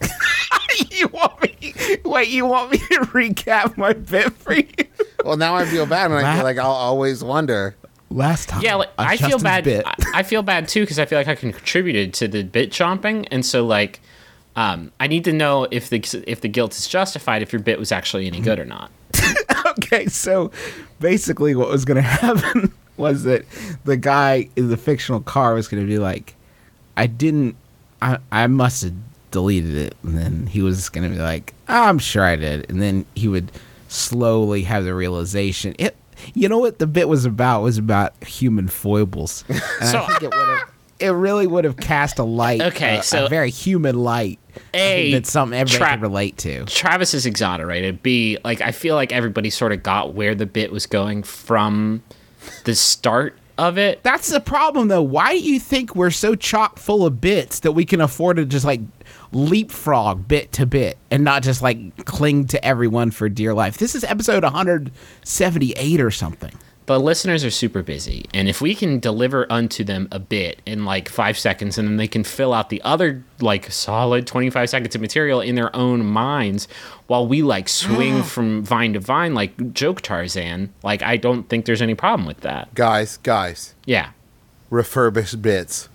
you 0.92 1.08
want 1.10 1.42
me? 1.42 1.74
Wait, 2.06 2.30
you 2.30 2.46
want 2.46 2.72
me 2.72 2.78
to 2.78 3.00
recap 3.14 3.76
my 3.78 3.94
bit 3.94 4.32
for 4.34 4.54
you? 4.54 4.68
Well, 5.24 5.38
now 5.38 5.56
I 5.56 5.66
feel 5.66 5.86
bad, 5.86 6.12
and 6.12 6.20
I 6.20 6.22
La- 6.24 6.36
feel 6.36 6.44
like 6.44 6.58
I'll 6.58 6.72
always 6.72 7.24
wonder. 7.24 7.76
Last 8.12 8.50
time, 8.50 8.62
Yeah, 8.62 8.76
like, 8.76 8.90
I 8.98 9.18
feel 9.18 9.40
bad. 9.40 9.68
I, 9.68 9.96
I 10.14 10.24
feel 10.24 10.44
bad 10.44 10.68
too 10.68 10.82
because 10.82 11.00
I 11.00 11.06
feel 11.06 11.18
like 11.20 11.28
I 11.28 11.36
contributed 11.36 12.14
to 12.16 12.28
the 12.28 12.44
bit 12.44 12.70
chomping, 12.72 13.28
and 13.32 13.46
so 13.46 13.66
like 13.66 14.00
Um, 14.56 14.92
I 15.02 15.08
need 15.08 15.26
to 15.26 15.34
know 15.34 15.68
if 15.70 15.90
the 15.90 16.00
if 16.28 16.40
the 16.42 16.48
guilt 16.48 16.78
is 16.78 16.88
justified, 16.88 17.42
if 17.42 17.52
your 17.52 17.62
bit 17.62 17.78
was 17.80 17.92
actually 17.92 18.28
any 18.28 18.40
good 18.40 18.58
or 18.60 18.66
not. 18.66 18.90
okay, 19.66 20.06
so 20.06 20.52
basically, 21.00 21.56
what 21.56 21.68
was 21.70 21.84
going 21.84 21.96
to 22.02 22.02
happen 22.02 22.72
was 22.96 23.24
that 23.24 23.44
the 23.84 23.98
guy 23.98 24.48
in 24.56 24.70
the 24.70 24.78
fictional 24.78 25.20
car 25.20 25.54
was 25.56 25.68
going 25.68 25.84
to 25.84 25.88
be 25.88 26.00
like, 26.00 26.36
"I 26.96 27.08
didn't. 27.08 27.58
I 28.02 28.20
I 28.32 28.48
must 28.48 28.84
have 28.84 28.94
deleted 29.32 29.76
it," 29.76 29.96
and 30.04 30.18
then 30.18 30.48
he 30.48 30.62
was 30.62 30.88
going 30.88 31.10
to 31.10 31.14
be 31.14 31.22
like, 31.22 31.54
"I'm 31.68 32.00
sure 32.00 32.24
I 32.24 32.38
did," 32.38 32.70
and 32.70 32.82
then 32.82 33.06
he 33.16 33.28
would 33.28 33.52
slowly 33.90 34.64
have 34.64 34.86
the 34.86 34.94
realization. 34.94 35.76
It. 35.80 35.98
You 36.34 36.50
know 36.50 36.58
what 36.60 36.80
the 36.80 36.88
bit 36.88 37.08
was 37.08 37.26
about? 37.26 37.62
It 37.62 37.64
was 37.64 37.78
about 37.78 38.24
human 38.24 38.68
foibles, 38.68 39.44
and 39.50 39.60
So- 39.90 40.00
I 40.04 40.08
think 40.08 40.24
it 40.24 40.36
would 40.36 40.48
have. 40.60 40.72
It 40.98 41.10
really 41.10 41.46
would 41.46 41.66
have 41.66 41.76
cast 41.76 42.20
a 42.20 42.24
light, 42.24 42.62
Okay, 42.62 43.00
a- 43.00 43.04
so- 43.04 43.26
a 43.26 43.30
very 43.30 43.50
human 43.52 43.98
light 44.00 44.40
A, 44.74 45.12
that's 45.12 45.30
something 45.30 45.60
everybody 45.60 45.78
tra- 45.78 45.90
can 45.90 46.00
relate 46.02 46.38
to. 46.38 46.64
Travis 46.66 47.14
is 47.14 47.26
exonerated. 47.26 48.02
B, 48.02 48.38
like 48.46 48.62
I 48.62 48.72
feel 48.72 48.96
like 48.96 49.12
everybody 49.12 49.50
sort 49.50 49.74
of 49.74 49.84
got 49.84 50.14
where 50.14 50.34
the 50.36 50.46
bit 50.46 50.72
was 50.72 50.86
going 50.86 51.24
from 51.24 52.02
the 52.64 52.76
start 52.76 53.38
of 53.58 53.78
it. 53.78 54.04
That's 54.04 54.30
the 54.30 54.40
problem, 54.40 54.88
though. 54.88 55.02
Why 55.02 55.34
do 55.34 55.40
you 55.40 55.60
think 55.60 55.98
we're 55.98 56.12
so 56.12 56.34
chock 56.34 56.80
full 56.80 57.06
of 57.06 57.20
bits 57.20 57.60
that 57.60 57.74
we 57.74 57.84
can 57.84 58.00
afford 58.00 58.38
to 58.38 58.46
just 58.46 58.64
like 58.66 58.80
leapfrog 59.36 60.28
bit 60.30 60.52
to 60.54 60.66
bit 60.66 60.98
and 61.12 61.24
not 61.24 61.44
just 61.44 61.62
like 61.62 62.06
cling 62.06 62.46
to 62.48 62.64
everyone 62.66 63.12
for 63.12 63.28
dear 63.30 63.54
life? 63.54 63.78
This 63.78 63.94
is 63.94 64.04
episode 64.06 64.44
178 64.44 66.02
or 66.02 66.10
something. 66.10 66.54
The 66.86 67.00
listeners 67.00 67.44
are 67.44 67.50
super 67.50 67.82
busy, 67.82 68.26
and 68.32 68.48
if 68.48 68.62
we 68.62 68.76
can 68.76 69.00
deliver 69.00 69.48
unto 69.52 69.84
them 69.84 70.08
a 70.12 70.20
bit 70.20 70.62
in 70.68 70.86
like 70.86 71.10
five 71.10 71.36
seconds, 71.36 71.80
and 71.80 71.88
then 71.88 71.98
they 71.98 72.08
can 72.08 72.24
fill 72.24 72.54
out 72.54 72.70
the 72.70 72.80
other 72.84 73.24
like 73.42 73.72
solid 73.72 74.28
twenty-five 74.28 74.70
seconds 74.70 74.94
of 74.94 75.02
material 75.02 75.42
in 75.42 75.56
their 75.56 75.76
own 75.76 76.06
minds, 76.06 76.68
while 77.08 77.26
we 77.26 77.42
like 77.42 77.68
swing 77.70 78.22
from 78.36 78.64
vine 78.64 78.94
to 78.94 79.00
vine 79.00 79.34
like 79.34 79.74
joke 79.74 80.02
Tarzan, 80.02 80.72
like 80.84 81.02
I 81.02 81.18
don't 81.18 81.50
think 81.50 81.66
there's 81.66 81.82
any 81.82 81.96
problem 81.96 82.28
with 82.28 82.42
that. 82.42 82.72
Guys, 82.76 83.18
guys, 83.18 83.74
Yeah. 83.86 84.12
refurbished 84.70 85.42
bits. 85.42 85.90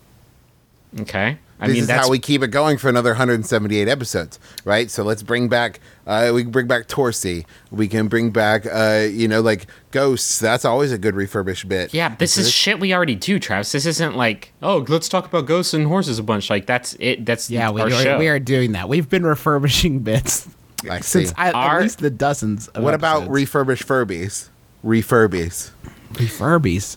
Okay. 1.02 1.38
I 1.60 1.66
this 1.66 1.74
mean 1.74 1.80
is 1.82 1.86
that's 1.88 2.06
how 2.06 2.10
we 2.10 2.18
keep 2.18 2.42
it 2.42 2.48
going 2.48 2.78
for 2.78 2.88
another 2.88 3.10
178 3.10 3.86
episodes, 3.86 4.38
right? 4.64 4.90
So 4.90 5.02
let's 5.04 5.22
bring 5.22 5.48
back, 5.48 5.78
uh, 6.06 6.32
we 6.34 6.42
can 6.42 6.50
bring 6.50 6.66
back 6.66 6.88
Torsi. 6.88 7.44
We 7.70 7.86
can 7.86 8.08
bring 8.08 8.30
back, 8.30 8.64
uh, 8.66 9.06
you 9.10 9.28
know, 9.28 9.42
like 9.42 9.66
ghosts. 9.90 10.38
That's 10.38 10.64
always 10.64 10.90
a 10.90 10.98
good 10.98 11.14
refurbished 11.14 11.68
bit. 11.68 11.92
Yeah, 11.92 12.14
this 12.16 12.36
is 12.38 12.50
shit 12.50 12.80
we 12.80 12.94
already 12.94 13.14
do, 13.14 13.38
Travis. 13.38 13.72
This 13.72 13.84
isn't 13.86 14.16
like, 14.16 14.52
oh, 14.62 14.84
let's 14.88 15.08
talk 15.08 15.26
about 15.26 15.46
ghosts 15.46 15.74
and 15.74 15.86
horses 15.86 16.18
a 16.18 16.22
bunch. 16.22 16.48
Like 16.48 16.64
that's 16.66 16.96
it. 16.98 17.26
That's 17.26 17.50
Yeah, 17.50 17.70
we 17.70 17.82
our 17.82 17.88
are, 17.88 17.90
show. 17.90 18.18
we 18.18 18.28
are 18.28 18.38
doing 18.38 18.72
that. 18.72 18.88
We've 18.88 19.08
been 19.08 19.24
refurbishing 19.26 19.98
bits 20.00 20.48
I 20.88 21.00
since. 21.02 21.34
I, 21.36 21.50
Our- 21.52 21.76
at 21.76 21.82
least 21.82 21.98
the 21.98 22.08
dozens. 22.10 22.68
Of 22.68 22.82
What 22.82 22.94
about 22.94 23.28
refurbished 23.28 23.86
Furbies? 23.86 24.48
Refurbies. 24.84 25.72
Furbies? 26.14 26.96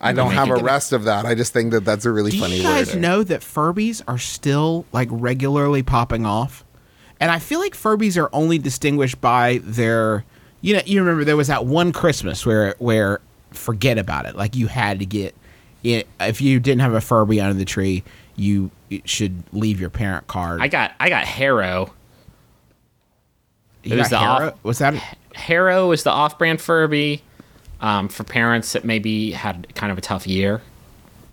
I 0.00 0.12
don't 0.12 0.32
have 0.32 0.48
a 0.50 0.56
rest 0.56 0.92
of 0.92 1.04
that. 1.04 1.24
I 1.24 1.34
just 1.34 1.52
think 1.52 1.72
that 1.72 1.84
that's 1.84 2.04
a 2.04 2.12
really 2.12 2.30
Do 2.30 2.40
funny 2.40 2.56
you 2.58 2.62
guys 2.62 2.92
word. 2.94 3.00
know 3.00 3.22
that 3.24 3.40
Furbies 3.40 4.02
are 4.06 4.18
still 4.18 4.84
like 4.92 5.08
regularly 5.10 5.82
popping 5.82 6.24
off? 6.24 6.64
And 7.20 7.30
I 7.32 7.38
feel 7.40 7.58
like 7.58 7.74
Furbies 7.74 8.16
are 8.20 8.30
only 8.32 8.58
distinguished 8.58 9.20
by 9.20 9.60
their 9.64 10.24
you 10.60 10.74
know, 10.74 10.82
you 10.86 11.00
remember 11.00 11.24
there 11.24 11.36
was 11.36 11.48
that 11.48 11.64
one 11.66 11.92
Christmas 11.92 12.44
where 12.46 12.74
where 12.78 13.20
forget 13.50 13.98
about 13.98 14.26
it. 14.26 14.36
Like 14.36 14.54
you 14.56 14.66
had 14.68 14.98
to 15.00 15.06
get 15.06 15.34
it 15.82 16.06
if 16.20 16.40
you 16.40 16.60
didn't 16.60 16.80
have 16.80 16.94
a 16.94 17.00
Furby 17.00 17.40
under 17.40 17.54
the 17.54 17.64
tree, 17.64 18.04
you 18.36 18.70
should 19.04 19.42
leave 19.52 19.80
your 19.80 19.90
parent 19.90 20.26
card. 20.28 20.60
I 20.60 20.68
got 20.68 20.92
I 21.00 21.08
got 21.08 21.24
Hair-o. 21.24 21.90
You 23.84 23.94
it 23.94 23.98
was 23.98 24.08
got 24.08 24.20
the 24.40 24.44
off- 24.46 24.64
was 24.64 24.78
that 24.78 24.94
Hair-o 25.34 25.88
was 25.88 26.02
the 26.02 26.10
off-brand 26.10 26.60
Furby 26.60 27.22
um, 27.80 28.08
for 28.08 28.24
parents 28.24 28.72
that 28.72 28.84
maybe 28.84 29.30
had 29.32 29.74
kind 29.74 29.90
of 29.92 29.98
a 29.98 30.00
tough 30.00 30.26
year. 30.26 30.60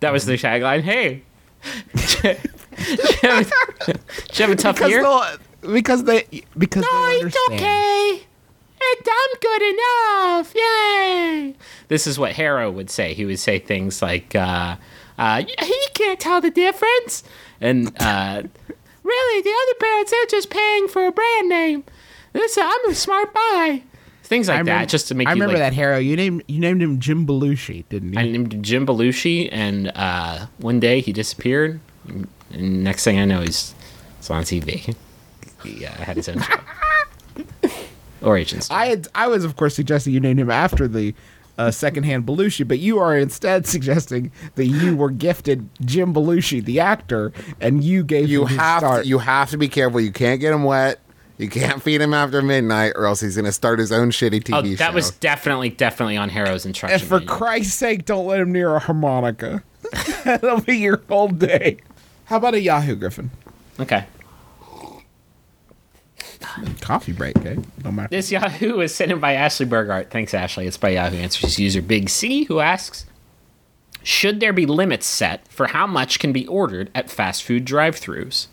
That 0.00 0.12
was 0.12 0.26
the 0.26 0.34
tagline. 0.34 0.82
Hey, 0.82 1.22
did 1.94 2.22
you 2.24 3.28
have 3.28 3.52
a- 3.88 3.92
did 3.92 4.38
you 4.38 4.42
have 4.44 4.50
a 4.50 4.56
tough 4.56 4.76
because 4.76 4.90
year? 4.90 5.02
because 5.72 6.04
they 6.04 6.42
because 6.56 6.82
No, 6.84 7.06
they 7.08 7.14
it's 7.26 7.36
okay. 7.50 8.20
And 8.78 9.08
I'm 9.08 9.38
good 9.40 9.62
enough. 9.74 10.54
Yay. 10.54 11.54
This 11.88 12.06
is 12.06 12.18
what 12.18 12.32
Hair-o 12.32 12.70
would 12.70 12.90
say. 12.90 13.14
He 13.14 13.24
would 13.24 13.38
say 13.38 13.58
things 13.58 14.02
like, 14.02 14.34
uh, 14.36 14.76
uh, 15.18 15.42
he 15.44 15.86
can't 15.94 16.20
tell 16.20 16.40
the 16.42 16.50
difference. 16.50 17.24
And, 17.60 17.88
uh, 17.98 18.42
really, 19.02 19.42
the 19.42 19.50
other 19.50 19.78
parents, 19.80 20.10
they're 20.10 20.26
just 20.26 20.50
paying 20.50 20.88
for 20.88 21.06
a 21.06 21.10
brand 21.10 21.48
name. 21.48 21.84
This, 22.34 22.58
I'm 22.60 22.90
a 22.90 22.94
smart 22.94 23.32
buy. 23.32 23.82
Things 24.26 24.48
like 24.48 24.54
I 24.60 24.62
that, 24.64 24.70
remember, 24.70 24.86
just 24.88 25.08
to 25.08 25.14
make 25.14 25.28
I 25.28 25.30
you 25.30 25.34
remember 25.34 25.54
like, 25.54 25.70
that 25.70 25.72
Hair-o. 25.74 25.98
You 25.98 26.16
named 26.16 26.42
you 26.48 26.58
named 26.60 26.82
him 26.82 26.98
Jim 26.98 27.26
Belushi, 27.26 27.84
didn't 27.88 28.12
you? 28.14 28.18
I 28.18 28.24
named 28.24 28.52
him 28.52 28.62
Jim 28.62 28.86
Belushi, 28.86 29.48
and 29.52 29.92
uh, 29.94 30.46
one 30.58 30.80
day 30.80 31.00
he 31.00 31.12
disappeared. 31.12 31.78
And 32.08 32.84
next 32.84 33.04
thing 33.04 33.18
I 33.20 33.24
know, 33.24 33.40
he's, 33.42 33.74
he's 34.18 34.30
on 34.30 34.42
TV. 34.42 34.94
He 35.62 35.86
uh, 35.86 35.90
had 35.92 36.16
his 36.16 36.28
own 36.28 36.40
show. 36.40 36.54
or 38.22 38.36
agency. 38.36 38.72
I 38.72 38.86
had 38.86 39.08
I 39.14 39.28
was 39.28 39.44
of 39.44 39.56
course 39.56 39.74
suggesting 39.76 40.12
you 40.12 40.20
named 40.20 40.40
him 40.40 40.50
after 40.50 40.88
the 40.88 41.14
uh, 41.58 41.70
secondhand 41.70 42.26
Belushi, 42.26 42.66
but 42.66 42.78
you 42.78 42.98
are 42.98 43.16
instead 43.16 43.66
suggesting 43.74 44.32
that 44.56 44.66
you 44.66 44.96
were 44.96 45.10
gifted 45.10 45.68
Jim 45.84 46.12
Belushi, 46.12 46.64
the 46.64 46.80
actor, 46.80 47.32
and 47.60 47.82
you 47.84 48.02
gave 48.04 48.28
You 48.28 48.42
him 48.42 48.48
his 48.48 48.58
have 48.58 48.80
start. 48.80 49.02
to, 49.04 49.08
you 49.08 49.18
have 49.18 49.50
to 49.50 49.56
be 49.56 49.68
careful. 49.68 50.00
You 50.00 50.12
can't 50.12 50.40
get 50.40 50.52
him 50.52 50.64
wet. 50.64 50.98
You 51.38 51.50
can't 51.50 51.82
feed 51.82 52.00
him 52.00 52.14
after 52.14 52.40
midnight, 52.40 52.92
or 52.96 53.04
else 53.06 53.20
he's 53.20 53.36
going 53.36 53.44
to 53.44 53.52
start 53.52 53.78
his 53.78 53.92
own 53.92 54.10
shitty 54.10 54.42
TV 54.42 54.54
Oh, 54.54 54.62
show. 54.70 54.74
that 54.76 54.94
was 54.94 55.10
definitely, 55.10 55.68
definitely 55.68 56.16
on 56.16 56.30
Hair-o's 56.30 56.64
instruction. 56.64 56.98
and 56.98 57.06
for 57.08 57.18
manual. 57.18 57.36
Christ's 57.36 57.74
sake, 57.74 58.04
don't 58.06 58.26
let 58.26 58.40
him 58.40 58.52
near 58.52 58.74
a 58.74 58.78
harmonica. 58.78 59.62
That'll 60.24 60.60
be 60.62 60.78
your 60.78 61.02
whole 61.08 61.28
day. 61.28 61.76
How 62.24 62.38
about 62.38 62.54
a 62.54 62.60
Yahoo 62.60 62.96
Griffin? 62.96 63.30
okay. 63.78 64.06
Coffee 66.80 67.12
break, 67.12 67.36
okay? 67.38 67.58
No 67.84 67.92
matter. 67.92 68.08
This 68.08 68.30
Yahoo 68.32 68.80
is 68.80 68.94
sent 68.94 69.12
in 69.12 69.20
by 69.20 69.34
Ashley 69.34 69.66
Burgart. 69.66 70.10
Thanks, 70.10 70.32
Ashley. 70.32 70.66
It's 70.66 70.76
by 70.78 70.90
Yahoo 70.90 71.16
Answers 71.16 71.58
user 71.58 71.82
Big 71.82 72.08
C, 72.08 72.44
who 72.44 72.60
asks 72.60 73.04
Should 74.02 74.40
there 74.40 74.52
be 74.52 74.64
limits 74.64 75.06
set 75.06 75.46
for 75.48 75.68
how 75.68 75.86
much 75.86 76.18
can 76.18 76.32
be 76.32 76.46
ordered 76.46 76.90
at 76.94 77.10
fast 77.10 77.42
food 77.42 77.64
drive 77.64 77.96
throughs? 77.96 78.46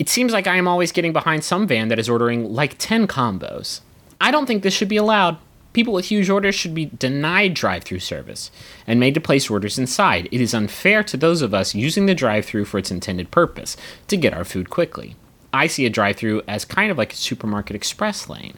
It 0.00 0.08
seems 0.08 0.32
like 0.32 0.46
I 0.46 0.56
am 0.56 0.66
always 0.66 0.92
getting 0.92 1.12
behind 1.12 1.44
some 1.44 1.66
van 1.66 1.88
that 1.88 1.98
is 1.98 2.08
ordering 2.08 2.54
like 2.54 2.78
10 2.78 3.06
combos. 3.06 3.82
I 4.18 4.30
don't 4.30 4.46
think 4.46 4.62
this 4.62 4.72
should 4.72 4.88
be 4.88 4.96
allowed. 4.96 5.36
People 5.74 5.92
with 5.92 6.06
huge 6.06 6.30
orders 6.30 6.54
should 6.54 6.74
be 6.74 6.86
denied 6.86 7.52
drive 7.52 7.84
through 7.84 7.98
service 7.98 8.50
and 8.86 8.98
made 8.98 9.12
to 9.12 9.20
place 9.20 9.50
orders 9.50 9.78
inside. 9.78 10.26
It 10.32 10.40
is 10.40 10.54
unfair 10.54 11.04
to 11.04 11.18
those 11.18 11.42
of 11.42 11.52
us 11.52 11.74
using 11.74 12.06
the 12.06 12.14
drive 12.14 12.46
through 12.46 12.64
for 12.64 12.78
its 12.78 12.90
intended 12.90 13.30
purpose 13.30 13.76
to 14.08 14.16
get 14.16 14.32
our 14.32 14.42
food 14.42 14.70
quickly. 14.70 15.16
I 15.52 15.66
see 15.66 15.84
a 15.84 15.90
drive 15.90 16.16
through 16.16 16.44
as 16.48 16.64
kind 16.64 16.90
of 16.90 16.96
like 16.96 17.12
a 17.12 17.16
supermarket 17.16 17.76
express 17.76 18.26
lane. 18.26 18.54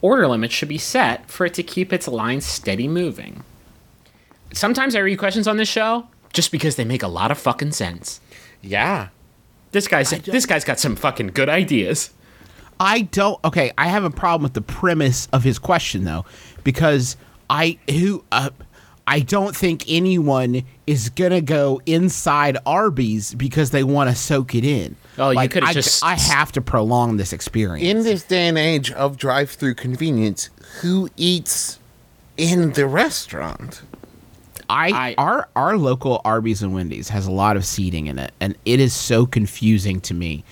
Order 0.00 0.26
limits 0.28 0.54
should 0.54 0.70
be 0.70 0.78
set 0.78 1.30
for 1.30 1.44
it 1.44 1.52
to 1.54 1.62
keep 1.62 1.92
its 1.92 2.08
line 2.08 2.40
steady 2.40 2.88
moving. 2.88 3.44
Sometimes 4.54 4.96
I 4.96 5.00
read 5.00 5.18
questions 5.18 5.46
on 5.46 5.58
this 5.58 5.68
show 5.68 6.08
just 6.32 6.50
because 6.50 6.76
they 6.76 6.86
make 6.86 7.02
a 7.02 7.08
lot 7.08 7.30
of 7.30 7.36
fucking 7.36 7.72
sense. 7.72 8.18
yeah. 8.62 9.08
This 9.76 9.88
guy's 9.88 10.08
this 10.08 10.46
guy's 10.46 10.64
got 10.64 10.80
some 10.80 10.96
fucking 10.96 11.28
good 11.28 11.50
ideas. 11.50 12.08
I 12.80 13.02
don't. 13.02 13.38
Okay, 13.44 13.72
I 13.76 13.88
have 13.88 14.04
a 14.04 14.10
problem 14.10 14.42
with 14.42 14.54
the 14.54 14.62
premise 14.62 15.28
of 15.34 15.44
his 15.44 15.58
question 15.58 16.04
though, 16.04 16.24
because 16.64 17.18
I 17.50 17.78
who 17.90 18.24
uh, 18.32 18.48
I 19.06 19.20
don't 19.20 19.54
think 19.54 19.84
anyone 19.86 20.62
is 20.86 21.10
gonna 21.10 21.42
go 21.42 21.82
inside 21.84 22.56
Arby's 22.64 23.34
because 23.34 23.70
they 23.70 23.84
want 23.84 24.08
to 24.08 24.16
soak 24.16 24.54
it 24.54 24.64
in. 24.64 24.96
Oh, 25.18 25.28
you 25.28 25.46
could've 25.46 25.68
just- 25.72 26.02
I 26.02 26.14
have 26.14 26.52
to 26.52 26.62
prolong 26.62 27.18
this 27.18 27.34
experience. 27.34 27.86
In 27.86 28.02
this 28.02 28.22
day 28.22 28.48
and 28.48 28.56
age 28.56 28.90
of 28.92 29.18
drive-through 29.18 29.74
convenience, 29.74 30.48
who 30.80 31.10
eats 31.18 31.78
in 32.38 32.72
the 32.72 32.86
restaurant? 32.86 33.82
I, 34.68 34.88
I- 35.10 35.14
our 35.18 35.48
our 35.56 35.76
local 35.76 36.20
Arby's 36.24 36.62
and 36.62 36.74
Wendy's 36.74 37.08
has 37.10 37.26
a 37.26 37.30
lot 37.32 37.56
of 37.56 37.64
seating 37.64 38.06
in 38.06 38.18
it, 38.18 38.32
and 38.40 38.56
it 38.64 38.80
is 38.80 38.92
so 38.94 39.26
confusing 39.26 40.00
to 40.02 40.14
me. 40.14 40.44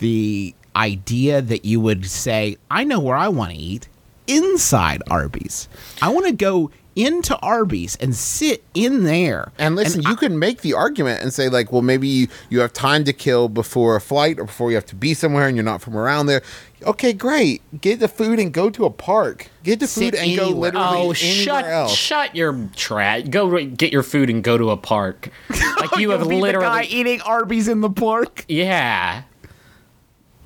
The 0.00 0.54
idea 0.76 1.40
that 1.42 1.64
you 1.64 1.80
would 1.80 2.04
say, 2.06 2.56
"I 2.70 2.84
know 2.84 3.00
where 3.00 3.16
I 3.16 3.28
want 3.28 3.52
to 3.52 3.56
eat." 3.58 3.88
Inside 4.26 5.02
Arby's, 5.10 5.68
I 6.00 6.08
want 6.08 6.26
to 6.26 6.32
go 6.32 6.70
into 6.96 7.36
Arby's 7.38 7.96
and 7.96 8.14
sit 8.14 8.62
in 8.74 9.04
there. 9.04 9.52
And 9.58 9.76
listen, 9.76 10.02
you 10.02 10.16
can 10.16 10.38
make 10.38 10.60
the 10.60 10.74
argument 10.74 11.22
and 11.22 11.32
say 11.32 11.48
like, 11.48 11.72
well, 11.72 11.82
maybe 11.82 12.06
you, 12.06 12.28
you 12.50 12.60
have 12.60 12.72
time 12.72 13.04
to 13.04 13.12
kill 13.12 13.48
before 13.48 13.96
a 13.96 14.00
flight 14.00 14.38
or 14.38 14.44
before 14.44 14.70
you 14.70 14.76
have 14.76 14.86
to 14.86 14.94
be 14.94 15.14
somewhere 15.14 15.46
and 15.48 15.56
you're 15.56 15.64
not 15.64 15.82
from 15.82 15.96
around 15.96 16.26
there. 16.26 16.42
Okay, 16.84 17.12
great. 17.12 17.62
Get 17.80 18.00
the 18.00 18.08
food 18.08 18.38
and 18.38 18.52
go 18.52 18.68
to 18.70 18.84
a 18.84 18.90
park. 18.90 19.48
Get 19.62 19.80
the 19.80 19.86
food 19.86 20.14
Sit 20.14 20.16
and 20.16 20.36
go 20.36 20.48
literally 20.50 20.86
Oh, 20.86 20.98
anywhere 20.98 21.14
shut 21.14 21.64
else. 21.64 21.94
shut 21.94 22.36
your 22.36 22.68
trash. 22.76 23.22
Go 23.28 23.64
get 23.66 23.92
your 23.92 24.02
food 24.02 24.28
and 24.30 24.42
go 24.44 24.58
to 24.58 24.70
a 24.70 24.76
park. 24.76 25.30
Like 25.84 25.90
oh, 25.94 25.98
you 25.98 26.10
have 26.10 26.20
You'll 26.20 26.28
the 26.30 26.34
guy 26.36 26.40
literally 26.40 26.86
eating 26.86 27.20
Arby's 27.22 27.68
in 27.68 27.80
the 27.82 27.90
park. 27.90 28.44
Yeah. 28.48 29.24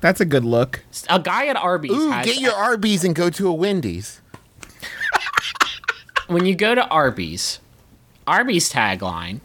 That's 0.01 0.19
a 0.19 0.25
good 0.25 0.43
look. 0.43 0.83
A 1.09 1.19
guy 1.19 1.47
at 1.47 1.55
Arby's 1.55 1.91
Ooh, 1.91 2.09
has 2.11 2.25
get 2.25 2.39
your 2.39 2.53
Arby's 2.53 3.03
and 3.03 3.13
go 3.15 3.29
to 3.29 3.47
a 3.47 3.53
Wendy's. 3.53 4.18
When 6.29 6.45
you 6.45 6.55
go 6.55 6.75
to 6.75 6.87
Arby's, 6.87 7.59
Arby's 8.27 8.71
tagline 8.71 9.39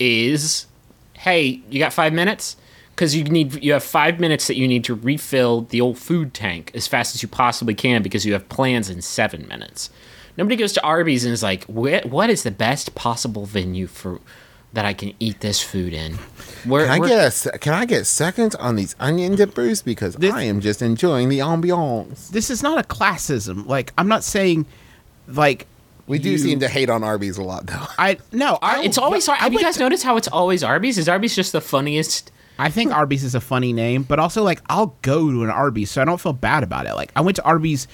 is, 0.00 0.66
"Hey, 1.14 1.60
you 1.70 1.78
got 1.78 1.92
five 1.92 2.12
minutes? 2.12 2.56
Because 2.94 3.14
you 3.16 3.24
need 3.24 3.62
you 3.62 3.72
have 3.72 3.82
five 3.84 4.20
minutes 4.20 4.46
that 4.48 4.56
you 4.56 4.66
need 4.68 4.84
to 4.84 4.94
refill 4.94 5.62
the 5.62 5.80
old 5.80 5.98
food 5.98 6.34
tank 6.34 6.70
as 6.74 6.86
fast 6.86 7.14
as 7.14 7.22
you 7.22 7.28
possibly 7.28 7.74
can 7.74 8.02
because 8.02 8.26
you 8.26 8.32
have 8.32 8.48
plans 8.48 8.90
in 8.90 9.02
seven 9.02 9.46
minutes." 9.48 9.90
Nobody 10.36 10.56
goes 10.56 10.72
to 10.72 10.82
Arby's 10.82 11.24
and 11.24 11.32
is 11.32 11.42
like, 11.42 11.64
"Wh- 11.66 12.04
"What 12.06 12.30
is 12.30 12.42
the 12.42 12.50
best 12.50 12.94
possible 12.94 13.44
venue 13.44 13.86
for 13.86 14.18
that 14.72 14.86
I 14.86 14.94
can 14.94 15.12
eat 15.20 15.40
this 15.40 15.60
food 15.60 15.92
in?" 15.92 16.14
Where, 16.64 16.84
Can 16.86 16.94
I 16.94 16.98
where- 16.98 17.08
get 17.10 17.26
a 17.26 17.30
se- 17.30 17.58
can 17.60 17.74
I 17.74 17.84
get 17.84 18.06
seconds 18.06 18.54
on 18.54 18.76
these 18.76 18.96
onion 18.98 19.34
dippers 19.36 19.82
because 19.82 20.16
I 20.22 20.44
am 20.44 20.60
just 20.60 20.80
enjoying 20.80 21.28
the 21.28 21.40
ambiance. 21.40 22.30
This 22.30 22.48
is 22.50 22.62
not 22.62 22.78
a 22.78 22.82
classism. 22.86 23.66
Like 23.66 23.92
I'm 23.98 24.08
not 24.08 24.24
saying, 24.24 24.64
like 25.28 25.66
We 26.06 26.18
do 26.18 26.30
you- 26.30 26.38
seem 26.38 26.60
to 26.60 26.68
hate 26.68 26.90
on 26.90 27.04
Arby's 27.04 27.38
a 27.38 27.42
lot 27.42 27.66
though. 27.66 27.86
I 27.98 28.18
no. 28.32 28.58
I 28.60 28.82
It's 28.84 28.98
always. 28.98 29.28
I 29.28 29.36
have 29.36 29.52
you 29.52 29.60
guys 29.60 29.74
to- 29.74 29.80
noticed 29.80 30.02
how 30.04 30.16
it's 30.16 30.28
always 30.28 30.62
Arby's? 30.64 30.98
Is 30.98 31.08
Arby's 31.08 31.34
just 31.36 31.52
the 31.52 31.60
funniest? 31.60 32.30
I 32.58 32.70
think 32.70 32.92
Arby's 32.92 33.24
is 33.24 33.34
a 33.34 33.40
funny 33.40 33.72
name, 33.72 34.02
but 34.02 34.18
also 34.18 34.42
like 34.42 34.60
I'll 34.68 34.94
go 35.02 35.30
to 35.30 35.42
an 35.42 35.50
Arby's, 35.50 35.90
so 35.90 36.02
I 36.02 36.04
don't 36.04 36.20
feel 36.20 36.32
bad 36.34 36.62
about 36.62 36.86
it. 36.86 36.94
Like 36.94 37.10
I 37.16 37.20
went 37.20 37.36
to 37.36 37.44
Arby's 37.44 37.88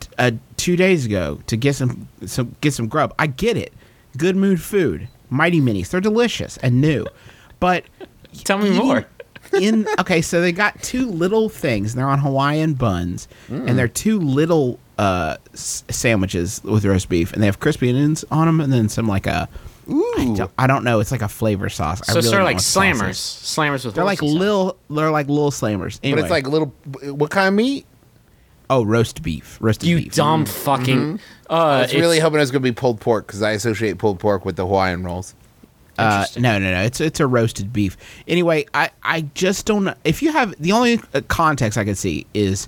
t- 0.00 0.08
uh, 0.18 0.30
two 0.56 0.76
days 0.76 1.04
ago 1.06 1.40
to 1.48 1.56
get 1.56 1.74
some 1.74 2.08
some 2.24 2.54
get 2.60 2.72
some 2.72 2.88
grub. 2.88 3.12
I 3.18 3.26
get 3.26 3.56
it, 3.56 3.72
good 4.16 4.36
mood 4.36 4.60
food, 4.62 5.08
mighty 5.28 5.60
minis. 5.60 5.88
They're 5.88 6.00
delicious 6.00 6.56
and 6.58 6.80
new, 6.80 7.06
but 7.58 7.84
Tell 8.44 8.58
me 8.58 8.68
eating 8.70 8.78
more. 8.86 9.06
in 9.60 9.86
okay, 9.98 10.20
so 10.22 10.40
they 10.40 10.52
got 10.52 10.80
two 10.82 11.10
little 11.10 11.48
things. 11.48 11.92
And 11.92 11.98
they're 12.00 12.08
on 12.08 12.18
Hawaiian 12.20 12.74
buns, 12.74 13.26
and 13.48 13.78
they're 13.78 13.88
two 13.88 14.18
little 14.20 14.78
uh, 14.98 15.36
s- 15.52 15.84
sandwiches 15.90 16.60
with 16.64 16.84
roast 16.84 17.08
beef, 17.08 17.32
and 17.32 17.42
they 17.42 17.46
have 17.46 17.60
crispy 17.60 17.88
onions 17.90 18.24
on 18.30 18.46
them, 18.46 18.60
and 18.60 18.72
then 18.72 18.88
some 18.88 19.06
like 19.06 19.26
a. 19.26 19.48
I 19.88 20.34
don't, 20.36 20.50
I 20.58 20.66
don't 20.66 20.82
know. 20.82 20.98
It's 20.98 21.12
like 21.12 21.22
a 21.22 21.28
flavor 21.28 21.68
sauce. 21.68 22.02
I 22.02 22.06
So 22.06 22.14
really 22.14 22.22
sort 22.22 22.32
don't 22.32 22.40
of 22.40 22.44
like 22.46 22.56
what 22.56 22.64
the 22.64 22.80
slammers, 22.80 23.16
slammers 23.20 23.84
with. 23.84 23.94
They're 23.94 24.02
like 24.04 24.18
sauce. 24.18 24.32
little. 24.32 24.76
They're 24.90 25.10
like 25.12 25.28
little 25.28 25.52
slammers. 25.52 26.00
Anyway, 26.02 26.22
But 26.22 26.24
it's 26.24 26.30
like 26.32 26.48
little. 26.48 26.74
What 27.14 27.30
kind 27.30 27.48
of 27.48 27.54
meat? 27.54 27.86
oh 28.68 28.84
roast 28.84 29.22
beef, 29.22 29.58
roasted 29.60 29.88
You 29.88 29.98
beef. 29.98 30.14
dumb 30.14 30.44
fucking. 30.44 31.20
Uh, 31.48 31.52
I 31.54 31.80
was 31.82 31.94
really 31.94 32.18
hoping 32.18 32.38
it 32.38 32.40
was 32.40 32.50
going 32.50 32.62
to 32.62 32.68
be 32.68 32.74
pulled 32.74 33.00
pork 33.00 33.28
because 33.28 33.40
I 33.42 33.52
associate 33.52 33.96
pulled 33.98 34.18
pork 34.18 34.44
with 34.44 34.56
the 34.56 34.66
Hawaiian 34.66 35.04
rolls. 35.04 35.36
Uh, 35.96 36.26
no, 36.36 36.58
no, 36.58 36.72
no. 36.72 36.82
It's 36.82 37.00
it's 37.00 37.20
a 37.20 37.26
roasted 37.28 37.72
beef. 37.72 37.96
Anyway, 38.26 38.66
I 38.74 38.90
I 39.04 39.20
just 39.34 39.66
don't. 39.66 39.84
know. 39.84 39.94
If 40.02 40.20
you 40.20 40.32
have 40.32 40.52
the 40.60 40.72
only 40.72 41.00
uh, 41.14 41.20
context 41.28 41.78
I 41.78 41.84
could 41.84 41.96
see 41.96 42.26
is 42.34 42.66